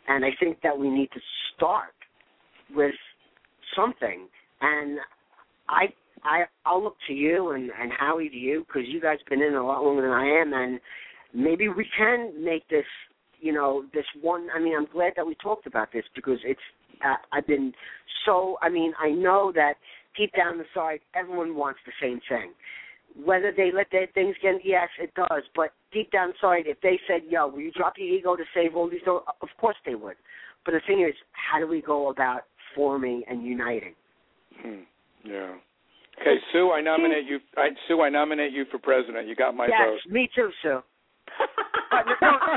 [0.07, 1.19] And I think that we need to
[1.55, 1.93] start
[2.75, 2.93] with
[3.75, 4.27] something.
[4.61, 4.99] And
[5.67, 5.87] I
[6.23, 9.55] I I'll look to you and and Howie to you because you guys been in
[9.55, 10.53] a lot longer than I am.
[10.53, 10.79] And
[11.33, 12.85] maybe we can make this,
[13.39, 14.49] you know, this one.
[14.55, 16.61] I mean, I'm glad that we talked about this because it's.
[17.03, 17.73] Uh, I've been
[18.25, 18.57] so.
[18.61, 19.75] I mean, I know that
[20.17, 22.51] deep down inside, everyone wants the same thing.
[23.23, 25.43] Whether they let their things get, yes, it does.
[25.55, 28.75] But deep down inside, if they said, "Yo, will you drop your ego to save
[28.75, 29.23] all these?" doors?
[29.41, 30.15] Of course they would.
[30.65, 32.43] But the thing is, how do we go about
[32.75, 33.95] forming and uniting?
[34.61, 34.81] Hmm.
[35.23, 35.55] Yeah.
[36.21, 37.39] Okay, Sue, I nominate you.
[37.55, 39.27] I, Sue, I nominate you for president.
[39.27, 40.11] You got my yes, vote.
[40.11, 40.79] me too, Sue.
[41.91, 42.01] No,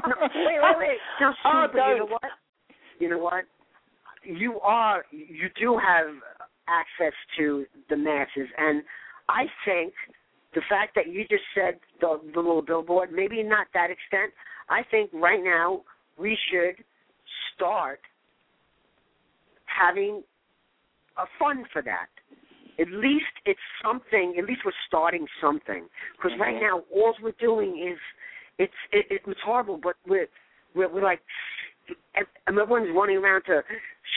[0.07, 0.99] no, wait, wait, wait.
[1.21, 2.23] No, Sue, Oh, but you know what?
[2.99, 3.45] You know what?
[4.25, 6.07] You are, you do have
[6.69, 8.83] access to the masses, and
[9.29, 9.93] I think
[10.55, 14.33] the fact that you just said the, the little billboard, maybe not that extent.
[14.69, 15.83] I think right now
[16.19, 16.85] we should
[17.55, 18.01] start
[19.65, 20.23] having
[21.17, 22.09] a fund for that.
[22.79, 24.35] At least it's something.
[24.39, 25.89] At least we're starting something.
[26.17, 26.61] Because right Mhm.
[26.63, 27.99] now, all we're doing is
[28.59, 30.29] it's it, it's horrible, but we're
[30.75, 31.23] we're, we're like
[32.49, 33.63] everyone's running around to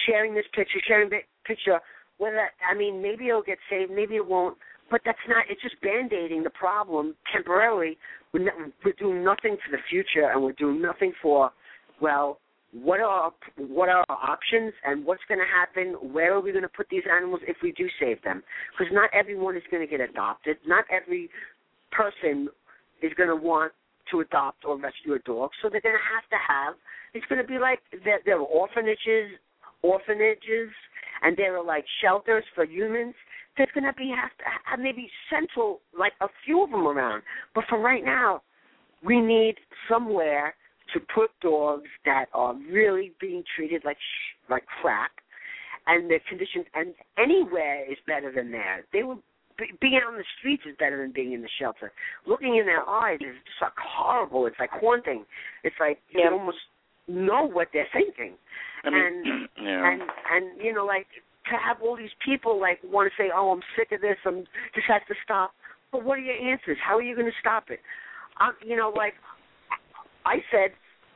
[0.07, 1.79] sharing this picture, sharing that picture.
[2.17, 4.57] Whether I mean, maybe it'll get saved, maybe it won't.
[4.91, 5.45] But that's not.
[5.49, 7.97] It's just band-aiding the problem temporarily.
[8.33, 8.53] We're, not,
[8.83, 11.51] we're doing nothing for the future, and we're doing nothing for
[12.01, 12.39] well.
[12.71, 16.13] What are what are our options, and what's going to happen?
[16.13, 18.43] Where are we going to put these animals if we do save them?
[18.77, 20.57] Because not everyone is going to get adopted.
[20.67, 21.29] Not every
[21.91, 22.49] person
[23.01, 23.71] is going to want
[24.11, 25.51] to adopt or rescue a dog.
[25.61, 26.75] So they're going to have to have.
[27.13, 29.37] It's going to be like there, there are orphanages,
[29.81, 30.69] orphanages,
[31.21, 33.15] and there are like shelters for humans.
[33.57, 37.23] There's going to be have to have maybe central, like a few of them around.
[37.53, 38.41] But for right now,
[39.03, 39.55] we need
[39.89, 40.55] somewhere
[40.93, 45.11] to put dogs that are really being treated like sh- like crap,
[45.87, 46.65] and the conditions.
[46.73, 48.85] And anywhere is better than there.
[48.91, 49.15] They were
[49.81, 51.91] being out on the streets is better than being in the shelter.
[52.27, 54.45] Looking in their eyes is just like horrible.
[54.47, 55.25] It's like haunting.
[55.63, 56.31] It's like you Yeah.
[56.31, 56.57] almost
[57.07, 58.33] know what they're thinking.
[58.83, 59.91] I mean, and yeah.
[59.91, 60.01] and
[60.31, 61.07] and you know like
[61.49, 64.17] to have all these people like want to say, "Oh, I'm sick of this.
[64.25, 65.51] I'm this has to stop."
[65.91, 66.77] But what are your answers?
[66.85, 67.79] How are you going to stop it?
[68.41, 69.13] Um, you know, like
[70.25, 70.71] I said,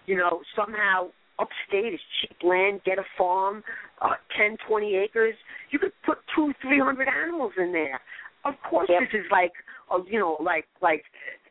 [0.05, 1.09] you know, somehow
[1.39, 2.81] upstate is cheap land.
[2.85, 3.63] Get a farm,
[4.01, 5.35] uh, ten, twenty acres.
[5.71, 7.99] You could put two, three hundred animals in there.
[8.45, 9.01] Of course, Yep.
[9.01, 9.51] this is like,
[9.91, 11.03] uh, you know, like like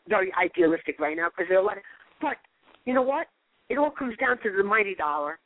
[0.09, 1.77] very idealistic right now because there are a lot.
[1.77, 1.83] Of,
[2.21, 2.37] but
[2.85, 3.27] you know what?
[3.69, 5.39] It all comes down to the mighty dollar.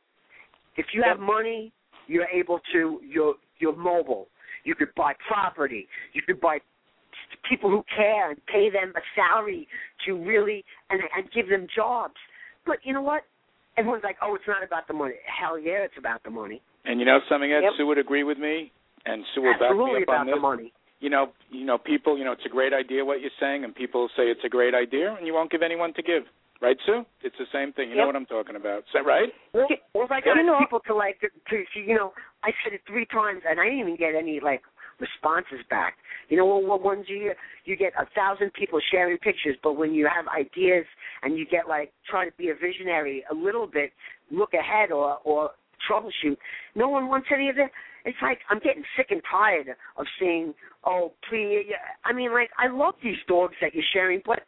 [0.76, 1.72] If you have money,
[2.06, 3.00] you're able to.
[3.06, 4.28] You're you're mobile.
[4.64, 5.88] You could buy property.
[6.12, 6.58] You could buy
[7.48, 9.66] people who care and pay them a salary
[10.06, 12.14] to really and and give them jobs.
[12.64, 13.22] But you know what?
[13.76, 15.14] Everyone's like, oh, it's not about the money.
[15.26, 16.60] Hell yeah, it's about the money.
[16.84, 17.62] And you know something, Ed?
[17.62, 17.72] Yep.
[17.78, 18.70] Sue would agree with me,
[19.06, 20.34] and Sue will back me Absolutely up on about this.
[20.34, 20.72] the money.
[21.02, 23.74] You know, you know, people, you know, it's a great idea what you're saying, and
[23.74, 26.22] people say it's a great idea, and you won't give anyone to give,
[26.60, 27.02] right, Sue?
[27.22, 27.90] It's the same thing.
[27.90, 28.86] You know what I'm talking about?
[28.86, 29.28] Is that right?
[29.52, 32.12] Well, if I got people to like to, to you know,
[32.44, 34.62] I said it three times and I didn't even get any like
[35.00, 35.94] responses back.
[36.28, 37.32] You know, what what ones you
[37.64, 40.86] you get a thousand people sharing pictures, but when you have ideas
[41.22, 43.90] and you get like try to be a visionary a little bit,
[44.30, 45.50] look ahead or or
[45.90, 46.36] troubleshoot,
[46.76, 47.72] no one wants any of that.
[48.04, 50.54] It's like I'm getting sick and tired of seeing,
[50.84, 51.66] oh, please.
[52.04, 54.40] I mean, like I love these dogs that you're sharing, but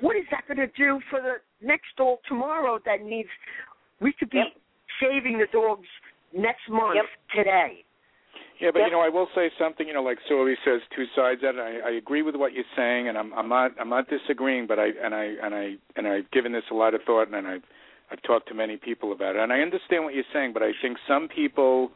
[0.00, 1.34] what is that going to do for the
[1.66, 3.28] next dog tomorrow that needs?
[4.00, 4.56] We could be Yep.
[5.00, 5.86] saving the dogs
[6.32, 7.04] next month Yep.
[7.34, 7.84] today.
[8.60, 8.86] Yeah, but Yep.
[8.88, 9.86] you know, I will say something.
[9.86, 11.42] You know, like Sue always says, two sides.
[11.42, 11.60] At it.
[11.60, 14.66] I, I agree with what you're saying, and I'm, I'm not, I'm not disagreeing.
[14.66, 17.46] But I, and I, and I, and I've given this a lot of thought, and
[17.46, 17.64] I've,
[18.10, 20.52] I've talked to many people about it, and I understand what you're saying.
[20.52, 21.90] But I think some people,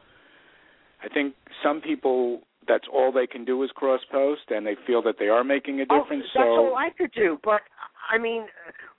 [1.05, 5.03] I think some people, that's all they can do is cross post, and they feel
[5.03, 6.25] that they are making a oh, difference.
[6.35, 7.39] oh, that's so all I could do.
[7.45, 7.61] But
[8.11, 8.47] I mean,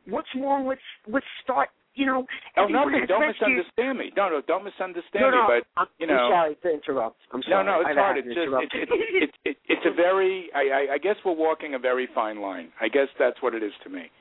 [0.08, 1.70] what's wrong with with start?
[1.96, 2.26] You know,
[2.58, 3.08] Oh, everyone nothing.
[3.08, 4.12] Don't rescued- misunderstand me.
[4.18, 5.64] No, no, don't misunderstand No, no, me.
[5.64, 7.22] But I'm, you know, I'm sorry to interrupt.
[7.32, 7.66] I'm no, sorry.
[7.66, 8.18] no, no, it's I've hard.
[8.18, 8.64] It's just, interrupt.
[8.74, 10.50] it's, it's, it's, it's a very.
[10.54, 12.68] I, I, I guess we're walking a very fine line.
[12.82, 14.12] I guess that's what it is to me.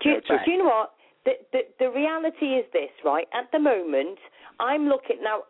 [0.00, 0.44] Do you, That's right.
[0.44, 0.94] do you know what?
[1.24, 3.26] The, the the reality is this, right?
[3.34, 4.18] At the moment,
[4.60, 5.42] I'm looking now.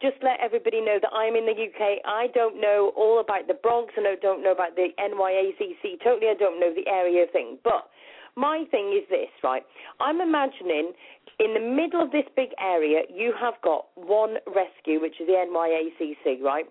[0.00, 2.00] Just let everybody know that I'm in the UK.
[2.04, 6.00] I don't know all about the Bronx, and I don't know about the NYACC.
[6.02, 7.58] Totally, I don't know the area thing.
[7.62, 7.88] But
[8.36, 9.62] my thing is this, right?
[10.00, 10.92] I'm imagining
[11.40, 15.34] in the middle of this big area, you have got one rescue, which is the
[15.34, 16.64] NYACC, right?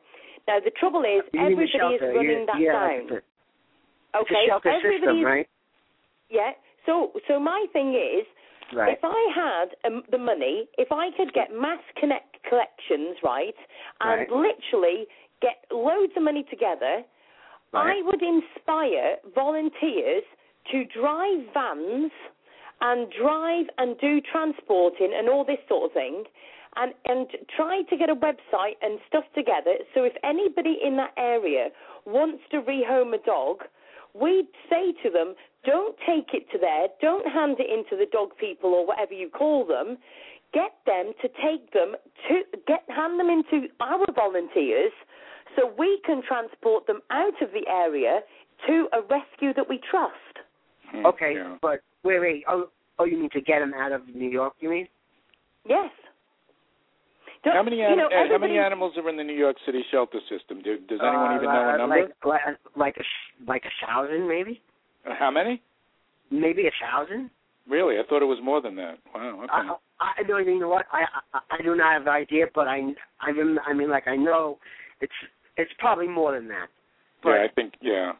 [0.47, 2.99] Now the trouble is, You mean the everybody is running that yeah, down.
[2.99, 5.47] It's a, it's okay, a shelter everybody system, is right?
[6.29, 6.51] yeah.
[6.85, 8.27] So so my thing is,
[8.75, 8.97] Right.
[8.97, 13.55] if I had um, the money, if I could get mass connect collections, right,
[14.01, 14.31] and Right.
[14.31, 15.07] literally
[15.41, 17.03] get loads of money together,
[17.71, 17.97] Right.
[17.97, 20.23] I would inspire volunteers
[20.71, 22.11] to drive vans
[22.81, 26.25] and drive and do transporting and all this sort of thing
[26.75, 31.13] and and try to get a website and stuff together so if anybody in that
[31.17, 31.69] area
[32.05, 33.63] wants to rehome a dog
[34.13, 35.35] we'd say to them
[35.65, 39.29] don't take it to there don't hand it into the dog people or whatever you
[39.29, 39.97] call them
[40.53, 41.95] get them to take them
[42.27, 44.91] to get hand them into our volunteers
[45.55, 48.19] so we can transport them out of the area
[48.67, 50.33] to a rescue that we trust
[51.05, 51.57] Okay, yeah.
[51.61, 52.43] but wait, wait.
[52.47, 52.69] Oh,
[52.99, 54.53] oh, you mean to get them out of New York?
[54.59, 54.87] You mean?
[55.67, 55.89] yes
[57.43, 59.83] Don't- How many you know, uh, how many animals are in the New York City
[59.91, 60.61] shelter system?
[60.61, 62.07] Do, does anyone Uh, even know a uh, number?
[62.23, 63.03] Like, like, a
[63.45, 64.61] like a thousand, maybe.
[65.05, 65.61] Uh, how many?
[66.31, 67.29] Maybe a thousand.
[67.67, 67.99] Really?
[67.99, 68.97] I thought it was more than that.
[69.13, 69.41] Wow.
[69.43, 69.51] Okay.
[69.51, 71.03] I, I, I don't even know what I,
[71.33, 74.15] I I do not have an idea, but I I rem- I mean like I
[74.15, 74.57] know
[75.01, 75.13] it's
[75.57, 76.67] it's probably more than that.
[77.21, 78.13] But yeah, I think yeah.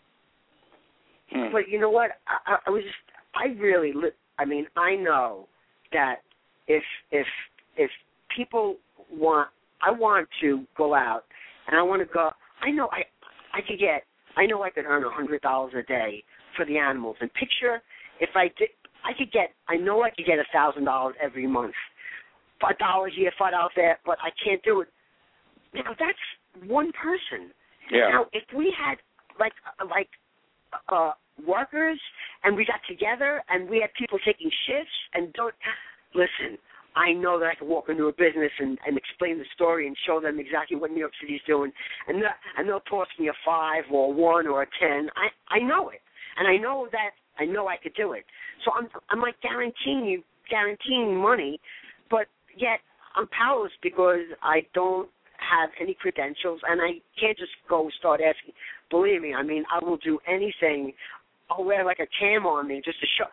[1.32, 1.52] Hmm.
[1.52, 2.12] but you know what?
[2.28, 2.96] I, I, I was just
[3.36, 5.48] I really li- I mean I know
[5.94, 6.18] that
[6.68, 7.28] if if
[7.78, 7.90] if
[8.36, 8.78] people
[9.14, 9.50] want
[9.82, 11.24] I want to go out
[11.68, 12.32] and I want to go
[12.62, 13.04] I know I
[13.54, 14.04] I could get
[14.36, 16.24] I know I could earn a hundred dollars a day
[16.56, 17.82] for the animals and picture
[18.20, 18.70] if I did
[19.06, 21.74] I could get I know I could get a thousand dollars every month.
[22.62, 24.88] Five dollars here, five dollars out there, but I can't do it.
[25.74, 27.52] Now that's one person.
[27.92, 28.10] yeah.
[28.10, 28.96] Now if we had
[29.40, 29.54] like
[29.90, 30.10] like
[30.90, 31.12] uh
[31.48, 32.00] workers
[32.44, 35.54] and we got together and we had people taking shifts and don't
[36.14, 36.58] listen,
[36.96, 39.96] I know that I can walk into a business and, and explain the story and
[40.06, 41.72] show them exactly what New York City's doing
[42.08, 45.10] and they and they'll toss me a five or a one or a ten.
[45.16, 46.02] I I know it.
[46.38, 48.26] And I know that I know I could do it.
[48.66, 51.60] So I'm I'm like guaranteeing you guaranteeing money,
[52.10, 52.80] but yet
[53.16, 58.54] I'm powerless because I don't have any credentials and I can't just go start asking.
[58.90, 60.94] Believe me, I mean I will do anything.
[61.50, 63.26] I'll wear like a cam on me just to show.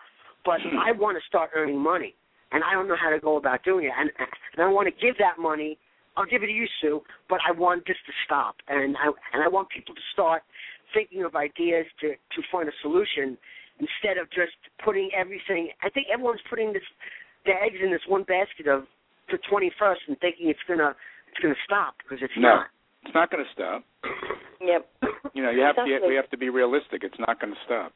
[0.45, 2.15] But I want to start earning money,
[2.53, 3.93] and I don't know how to go about doing it.
[3.99, 5.79] And and I want to give that money.
[6.17, 7.03] I'll give it to you, Sue.
[7.29, 10.43] But I want this to stop, and I and I want people to start
[10.93, 13.39] thinking of ideas to to find a solution
[13.79, 15.71] instead of just putting everything.
[15.83, 16.83] I think everyone's putting this
[17.47, 18.85] their eggs in this one basket of
[19.31, 20.95] the 21st and thinking it's gonna
[21.31, 22.49] it's gonna stop because it's No.
[22.57, 22.67] not.
[23.07, 23.83] It's not going to stop.
[24.61, 24.85] Yep.
[25.33, 26.09] You know, you have to Exactly.
[26.11, 27.03] we have to be realistic.
[27.03, 27.95] It's not going to stop.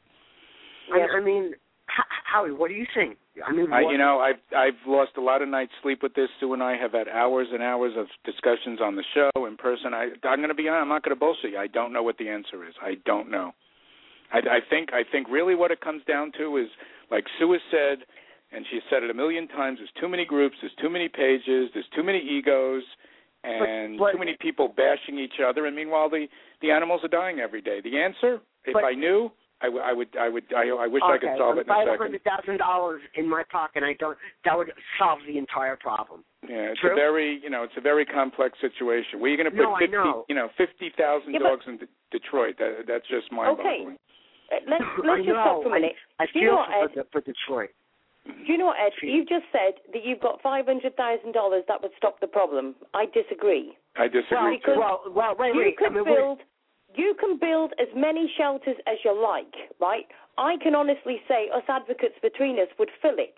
[0.88, 1.08] Yep.
[1.12, 3.16] I, I mean, H- Howie, what do you think?
[3.46, 6.28] I mean, I, you know, I've I've lost a lot of nights sleep with this.
[6.40, 9.94] Sue and I have had hours and hours of discussions on the show in person.
[9.94, 10.82] I I'm going to be honest.
[10.82, 11.58] I'm not going to bullshit you.
[11.58, 12.74] I don't know what the answer is.
[12.82, 13.52] I don't know.
[14.32, 16.68] I, I think I think really what it comes down to is
[17.10, 18.06] like Sue has said,
[18.52, 19.78] and she's said it a million times.
[19.78, 20.56] There's too many groups.
[20.60, 21.70] There's too many pages.
[21.74, 22.82] There's too many egos.
[23.44, 26.26] And but- too many people bashing each other, and meanwhile the
[26.62, 27.80] the animals are dying every day.
[27.82, 29.30] The answer, if But- I knew,
[29.62, 31.72] I, w- I would I would I, I wish I could solve it if in
[31.72, 32.04] I a had a second.
[32.04, 34.18] hundred thousand dollars in my pocket, I don't.
[34.44, 36.24] That would solve the entire problem.
[36.42, 36.92] Yeah, it's True.
[36.92, 39.20] a very you know it's a very complex situation.
[39.20, 40.24] Where are you going to put No, fifty know.
[40.28, 42.56] you know fifty thousand Yeah, dogs in D- Detroit?
[42.58, 43.96] That that's just mind-boggling.
[44.52, 45.96] Uh, Let's let's just stop for a minute.
[46.20, 46.90] I Do you feel know what, for, Ed?
[46.96, 47.70] the, for Detroit.
[48.26, 48.92] Do you know what, Ed?
[49.00, 52.74] You've just said that you've got five hundred thousand dollars that would stop the problem.
[52.92, 53.72] I disagree.
[53.96, 54.80] I disagree because- too.
[54.80, 56.16] Well, well, wait, you could I mean, wait.
[56.16, 56.38] build
[56.94, 60.06] you can build as many shelters as you like, right?
[60.38, 63.36] I can honestly say us advocates between us would fill it.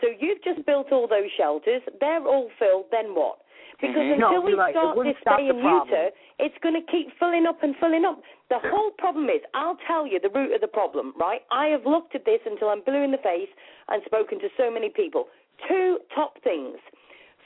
[0.00, 3.38] So you've just built all those shelters, they're all filled, then what?
[3.80, 4.18] Because Mhm.
[4.18, 4.74] No, until we right.
[4.74, 8.22] Start this stop spay the and it's going to keep filling up and filling up.
[8.48, 11.42] The whole problem is, I'll tell you the root of the problem, right?
[11.50, 13.50] I have looked at this until I'm blue in the face
[13.88, 15.28] and spoken to so many people.
[15.68, 16.78] Two top things.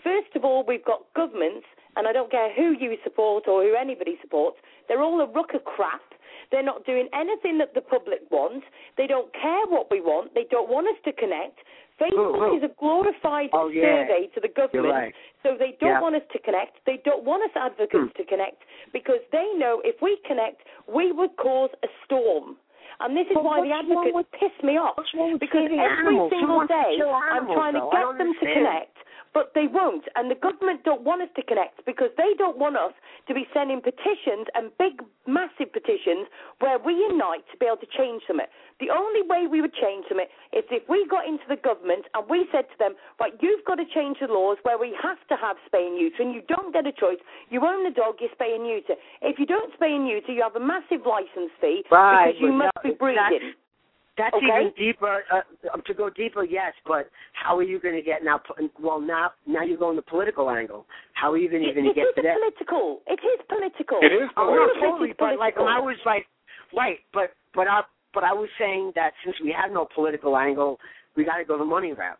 [0.03, 1.67] First of all, we've got governments,
[1.97, 4.59] and I don't care who you support or who anybody supports,
[4.89, 6.03] they're all a ruck of crap.
[6.53, 8.67] They're not doing anything that the public wants.
[8.97, 10.33] They don't care what we want.
[10.35, 11.59] They don't want us to connect.
[12.01, 12.57] Facebook Who- who?
[12.59, 14.05] is a glorified Oh, yeah.
[14.07, 14.95] survey to the government.
[14.95, 15.15] right.
[15.43, 16.01] So they don't Yeah.
[16.01, 16.85] want us to connect.
[16.85, 18.17] They don't want us advocates Hmm.
[18.21, 22.59] to connect because they know if we connect, we would cause a storm.
[23.01, 25.65] And this is But why the advocates with- piss me off What's wrong with because
[25.65, 26.31] every animals?
[26.31, 27.91] Single day I'm trying to though?
[27.91, 28.97] I get them to connect,
[29.37, 30.09] but they won't.
[30.17, 32.97] And the government don't want us to connect because they don't want us
[33.29, 36.25] to be sending petitions and big, massive petitions
[36.65, 38.49] where we unite to be able to change something.
[38.81, 40.25] The only way we would change something
[40.57, 43.77] is if we got into the government and we said to them, right, you've got
[43.77, 46.73] to change the laws where we have to have spay and neuter, and you don't
[46.73, 47.21] get a choice.
[47.53, 48.97] You own the dog, you spay and neuter.
[49.21, 52.57] If you don't spay and neuter, you have a massive license fee Right, because you
[52.57, 53.53] but must no, be breeding.
[54.17, 54.47] That's Okay.
[54.47, 55.25] even deeper.
[55.31, 55.43] Uh,
[55.75, 58.41] um, to go deeper, yes, but how are you going to get now?
[58.81, 60.87] Well, now now you're going the political angle.
[61.13, 62.37] How are you going to even get is to that?
[62.41, 63.03] political.
[63.07, 63.99] It is political.
[64.01, 65.13] It is Oh All no, totally.
[65.19, 65.69] But like political.
[65.69, 66.27] I was like,
[66.75, 67.83] right, but but I
[68.15, 70.79] but I was saying that since we have no political angle,
[71.17, 72.19] we got to go the money route.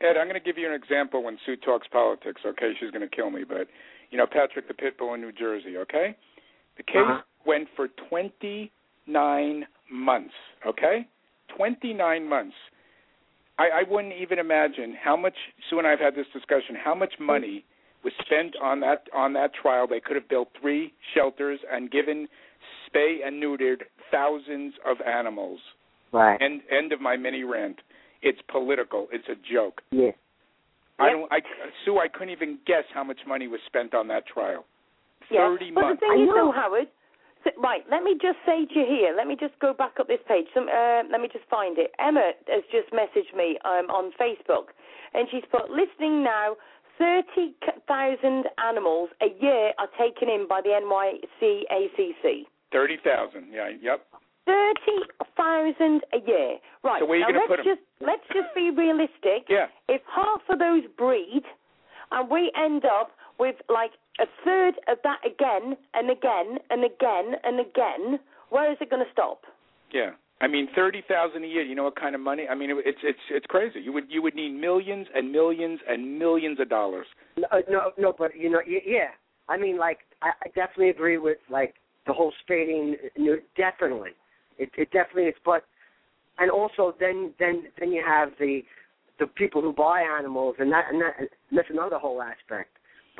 [0.00, 2.40] Ed, I'm going to give you an example when Sue talks politics.
[2.46, 3.68] Okay, she's going to kill me, but
[4.10, 5.76] you know Patrick the Pitbull in New Jersey.
[5.76, 6.16] Okay,
[6.78, 7.20] the case Uh-huh.
[7.44, 7.88] went for
[9.10, 10.34] 29 months.
[10.66, 11.06] Okay,
[11.56, 12.54] 29 months.
[13.58, 15.34] I, I wouldn't even imagine how much
[15.68, 16.76] Sue and I have had this discussion.
[16.82, 17.64] How much money
[18.04, 19.86] was spent on that on that trial?
[19.88, 22.28] They could have built three shelters and given
[22.88, 25.60] spay and neutered thousands of animals.
[26.12, 26.40] Right.
[26.40, 27.76] End end of my mini rant.
[28.22, 29.08] It's political.
[29.12, 29.80] It's a joke.
[29.90, 30.10] Yeah.
[30.98, 31.12] I Yep.
[31.16, 31.32] don't.
[31.32, 31.40] I
[31.84, 31.98] Sue.
[31.98, 34.64] I couldn't even guess how much money was spent on that trial.
[35.30, 35.48] Yeah.
[35.48, 36.88] Thirty But the thing is, though, Howard.
[37.44, 39.14] So, right, let me just say to you here.
[39.16, 40.46] Let me just go back up this page.
[40.52, 41.92] Some, uh, let me just find it.
[41.98, 44.76] Emma has just messaged me um, on Facebook,
[45.14, 46.56] and she's put, "Listening now,
[46.98, 47.56] thirty
[47.88, 52.44] thousand animals a year are taken in by the NYCACC.
[52.72, 53.48] Thirty thousand.
[53.52, 53.70] Yeah.
[53.80, 54.06] Yep.
[54.46, 54.98] Thirty
[55.36, 56.58] thousand a year.
[56.84, 57.00] Right.
[57.00, 59.48] So where are you now let's just let's just be realistic.
[59.48, 59.66] Yeah.
[59.88, 61.42] If half of those breed,
[62.12, 67.34] and we end up with like a third of that again and again and again
[67.42, 68.20] and again,
[68.50, 69.42] where is it going to stop?
[69.92, 70.10] Yeah.
[70.42, 71.62] I mean, thirty thousand a year.
[71.62, 72.46] You know what kind of money?
[72.50, 73.80] I mean, it's it's it's crazy.
[73.80, 77.06] You would you would need millions and millions and millions of dollars.
[77.36, 79.08] No, uh, no, no, but you know, yeah.
[79.50, 81.74] I mean, like, I, I definitely agree with like
[82.06, 82.96] the whole spading.
[83.16, 84.12] You know, definitely,
[84.56, 85.34] it, it definitely is.
[85.44, 85.64] But
[86.38, 88.62] and also then then then you have the
[89.18, 92.70] the people who buy animals, and that and that and that's another whole aspect.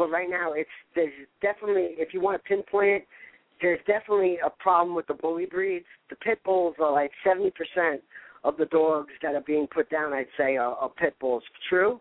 [0.00, 1.12] But right now, it's there's
[1.42, 3.06] definitely if you want to pinpoint it,
[3.60, 5.84] there's definitely a problem with the bully breeds.
[6.08, 8.00] The pit bulls are like seventy percent
[8.42, 10.14] of the dogs that are being put down.
[10.14, 11.42] I'd say are, are pit bulls.
[11.68, 12.00] True.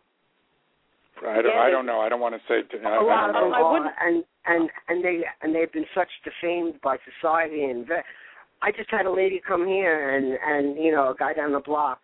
[1.28, 1.48] I don't.
[1.48, 2.00] Yeah, I don't know.
[2.00, 2.62] I don't want to say.
[2.72, 3.68] To, I, a lot I of don't them know.
[3.68, 8.08] I are, and and and they and they've been such defamed by society and ve-
[8.62, 11.60] I just had a lady come here and and you know a guy down the
[11.60, 12.00] block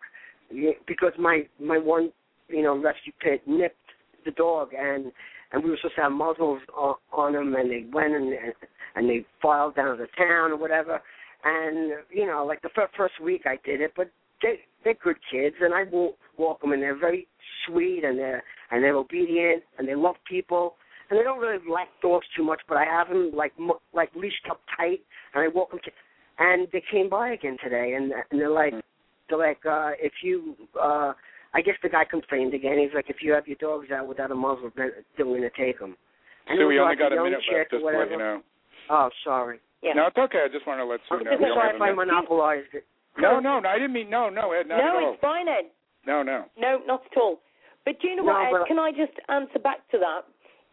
[0.86, 2.12] because my my one
[2.48, 3.76] you know rescue pit nipped
[4.26, 5.10] the dog and
[5.52, 8.32] and we were supposed to have muzzles on, on them and they went and
[8.94, 11.00] and they filed down to town or whatever.
[11.44, 14.10] And you know like the fir- first week I did it but
[14.42, 17.26] they they're good kids and I walk walk them and they're very
[17.66, 20.74] sweet and they're and they're obedient and they love people.
[21.08, 23.52] And they don't really like dogs too much but I have them like
[23.94, 25.00] like leashed up tight
[25.34, 25.90] and I walk them to
[26.38, 28.74] and they came by again today and and they're like
[29.28, 31.12] they're like uh if you uh
[31.54, 34.30] I guess the guy complained again he's like if you have your dogs out without
[34.30, 35.96] a muzzle then they're going to take them
[36.48, 37.52] and it Sue, was we only like got a young minute left.
[37.52, 38.10] or Just to let whatever.
[38.12, 38.42] you know.
[38.90, 39.94] oh sorry Yeah.
[39.94, 40.42] No, it's okay.
[40.44, 41.20] I just want to let you know.
[41.20, 42.06] I'm just We only sorry have if a I minute.
[42.06, 42.84] monopolized it
[43.18, 43.68] No, no, no.
[43.68, 44.68] I didn't mean no, no, Ed.
[44.68, 45.12] Not no, at all.
[45.14, 45.66] it's fine, Ed.
[46.06, 46.44] No, no.
[46.58, 47.40] No, not at all.
[47.84, 48.66] But do you know No, what, Ed?
[48.68, 50.22] Can I just answer back to that?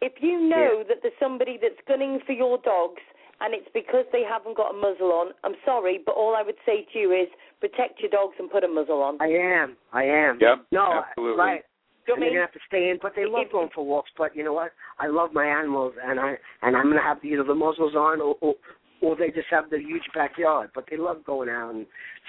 [0.02, 3.00] If you know that there's somebody that's gunning for your dogs
[3.40, 6.58] and it's because they haven't got a muzzle on, I'm sorry, but all I would
[6.66, 7.28] say to you is
[7.68, 9.16] protect your dogs and put a muzzle on.
[9.20, 10.66] I am I am Yep.
[10.72, 11.38] no Absolutely.
[11.38, 11.62] right
[12.06, 12.30] Do you and know what they're mean?
[12.34, 14.10] gonna have to stay in, but they love going for walks.
[14.18, 14.72] But you know what?
[15.00, 18.36] I love my animals, and I and I'm gonna have either the muzzles on or,
[18.40, 18.54] or
[19.00, 20.70] or they just have the huge backyard.
[20.74, 21.86] But they love going out and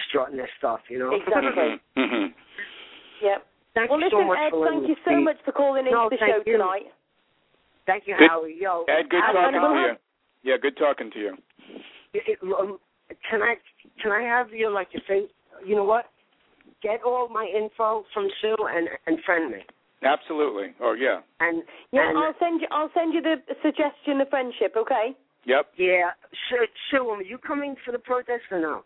[0.07, 0.80] strutting their stuff.
[0.90, 1.12] You know.
[1.16, 1.80] Exactly.
[1.98, 2.34] Mhm.
[3.22, 3.45] Yep.
[3.76, 5.24] thank Well, you listen, so much Ed, for thank you so speak.
[5.24, 6.57] much for calling into No, the show you.
[6.57, 6.88] tonight.
[7.86, 8.57] Thank you, Good- Howie.
[8.60, 9.98] Yo, Ed, good And- talking and we'll to have-
[10.44, 10.52] you.
[10.52, 11.38] Yeah, good talking to you.
[12.14, 12.80] It, it, um,
[13.30, 13.56] can I
[14.02, 15.30] can I have your like your face?
[15.65, 16.06] You know what?
[16.82, 19.60] Get all my info from Sue and and friend me.
[20.03, 20.73] Absolutely.
[20.82, 21.22] Oh yeah.
[21.40, 22.68] And Yeah, and, I'll send you.
[22.72, 24.76] I'll send you the suggestion of friendship.
[24.77, 25.15] Okay.
[25.45, 25.68] Yep.
[25.77, 26.10] yeah,
[26.49, 28.84] Sue, Sue, are you coming for the protest or no?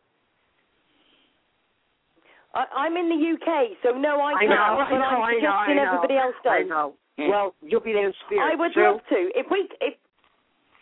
[2.53, 4.49] I, I'm in the UK, so no, I I can't.
[4.49, 5.83] know, but I know, I'm I know, suggesting I know.
[5.87, 6.53] everybody else does.
[6.53, 6.93] I know.
[7.17, 7.29] Hmm.
[7.29, 8.43] Well, you'll be there in spirit.
[8.43, 8.81] I would Sue.
[8.83, 9.31] love to.
[9.35, 9.93] If we, if,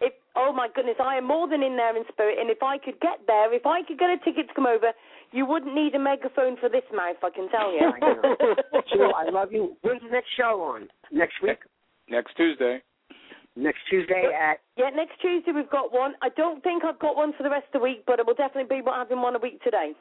[0.02, 2.38] if, oh my goodness, I am more than in there in spirit.
[2.40, 4.91] And if I could get there, if I could get a ticket to come over,
[5.32, 7.18] you wouldn't need a megaphone for this mouth.
[7.24, 7.82] I can tell you.
[8.02, 9.11] I know.
[9.11, 9.76] I love you.
[9.82, 10.88] When's the next show on?
[11.11, 11.60] Next week?
[12.10, 12.82] Next Tuesday.
[13.56, 14.60] Next Tuesday at.
[14.78, 16.14] yeah, next Tuesday we've got one.
[16.22, 18.36] I don't think I've got one for the rest of the week, but it will
[18.36, 19.94] definitely be having one a week today.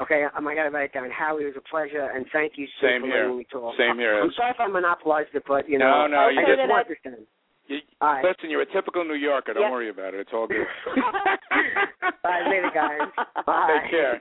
[0.00, 1.10] Okay, I got to write it down.
[1.10, 3.22] Howie, it was a pleasure, and thank you, so Same for here.
[3.24, 3.74] letting me talk.
[3.76, 4.22] Same here.
[4.22, 6.68] I'm sorry if I monopolized it, but you know, No, no, you I just- just
[6.70, 7.26] want this done.
[7.68, 8.24] You, All right.
[8.24, 9.54] Listen, you're a typical New Yorker.
[9.54, 9.70] Don't Yeah.
[9.70, 10.20] worry about it.
[10.20, 10.66] It's all good.
[10.96, 13.00] All right, later, guys.
[13.44, 13.78] Bye.
[13.82, 14.20] Take care.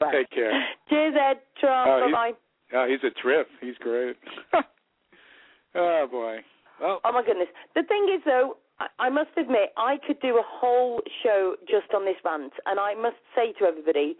[0.00, 0.12] Bye.
[0.12, 0.52] Take care.
[0.88, 1.38] Cheers, Ed.
[1.60, 1.84] Tra.
[1.86, 2.32] Oh, bye he's- bye.
[2.76, 3.48] Oh, he's a trip.
[3.60, 4.16] He's great.
[5.74, 6.38] oh boy.
[6.80, 7.48] Well, Oh my goodness.
[7.74, 11.92] The thing is, though, I, I must admit, I could do a whole show just
[11.94, 14.16] on this rant, and I must say to everybody,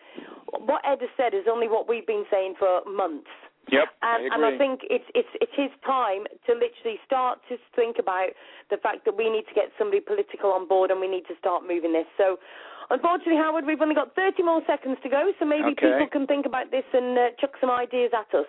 [0.59, 3.27] what Ed has said is only what we've been saying for months.
[3.71, 3.89] Yep.
[4.03, 4.45] And, I and.
[4.45, 8.31] I think it's it's it's time to literally start to think about
[8.71, 11.35] the fact that we need to get somebody political on board and we need to
[11.39, 12.07] start moving this.
[12.17, 12.39] So
[12.91, 15.93] Unfortunately, Howard, we've only got 30 more seconds to go, so maybe Okay.
[15.93, 18.47] people can think about this and uh, chuck some ideas at us.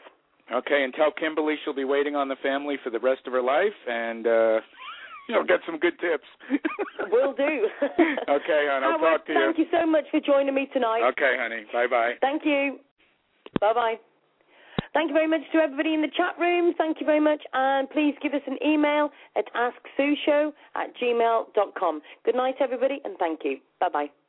[0.52, 3.42] Okay, and tell Kimberly she'll be waiting on the family for the rest of her
[3.42, 4.60] life, and uh,
[5.30, 6.28] you'll get some good tips.
[7.12, 7.68] Will do.
[8.30, 8.84] okay, hon.
[8.84, 9.40] I'll Howard, talk to you.
[9.40, 11.02] thank you so much for joining me tonight.
[11.10, 11.66] Okay, honey.
[11.74, 12.14] Bye bye.
[12.22, 12.80] Thank you.
[13.60, 13.96] Bye bye.
[14.96, 16.74] Thank you very much to everybody in the chat room.
[16.78, 17.42] Thank you very much.
[17.54, 22.02] And please give us an email at asksueshow at gmail.com.
[22.24, 23.58] Good night, everybody, and thank you.
[23.82, 24.25] Bye bye.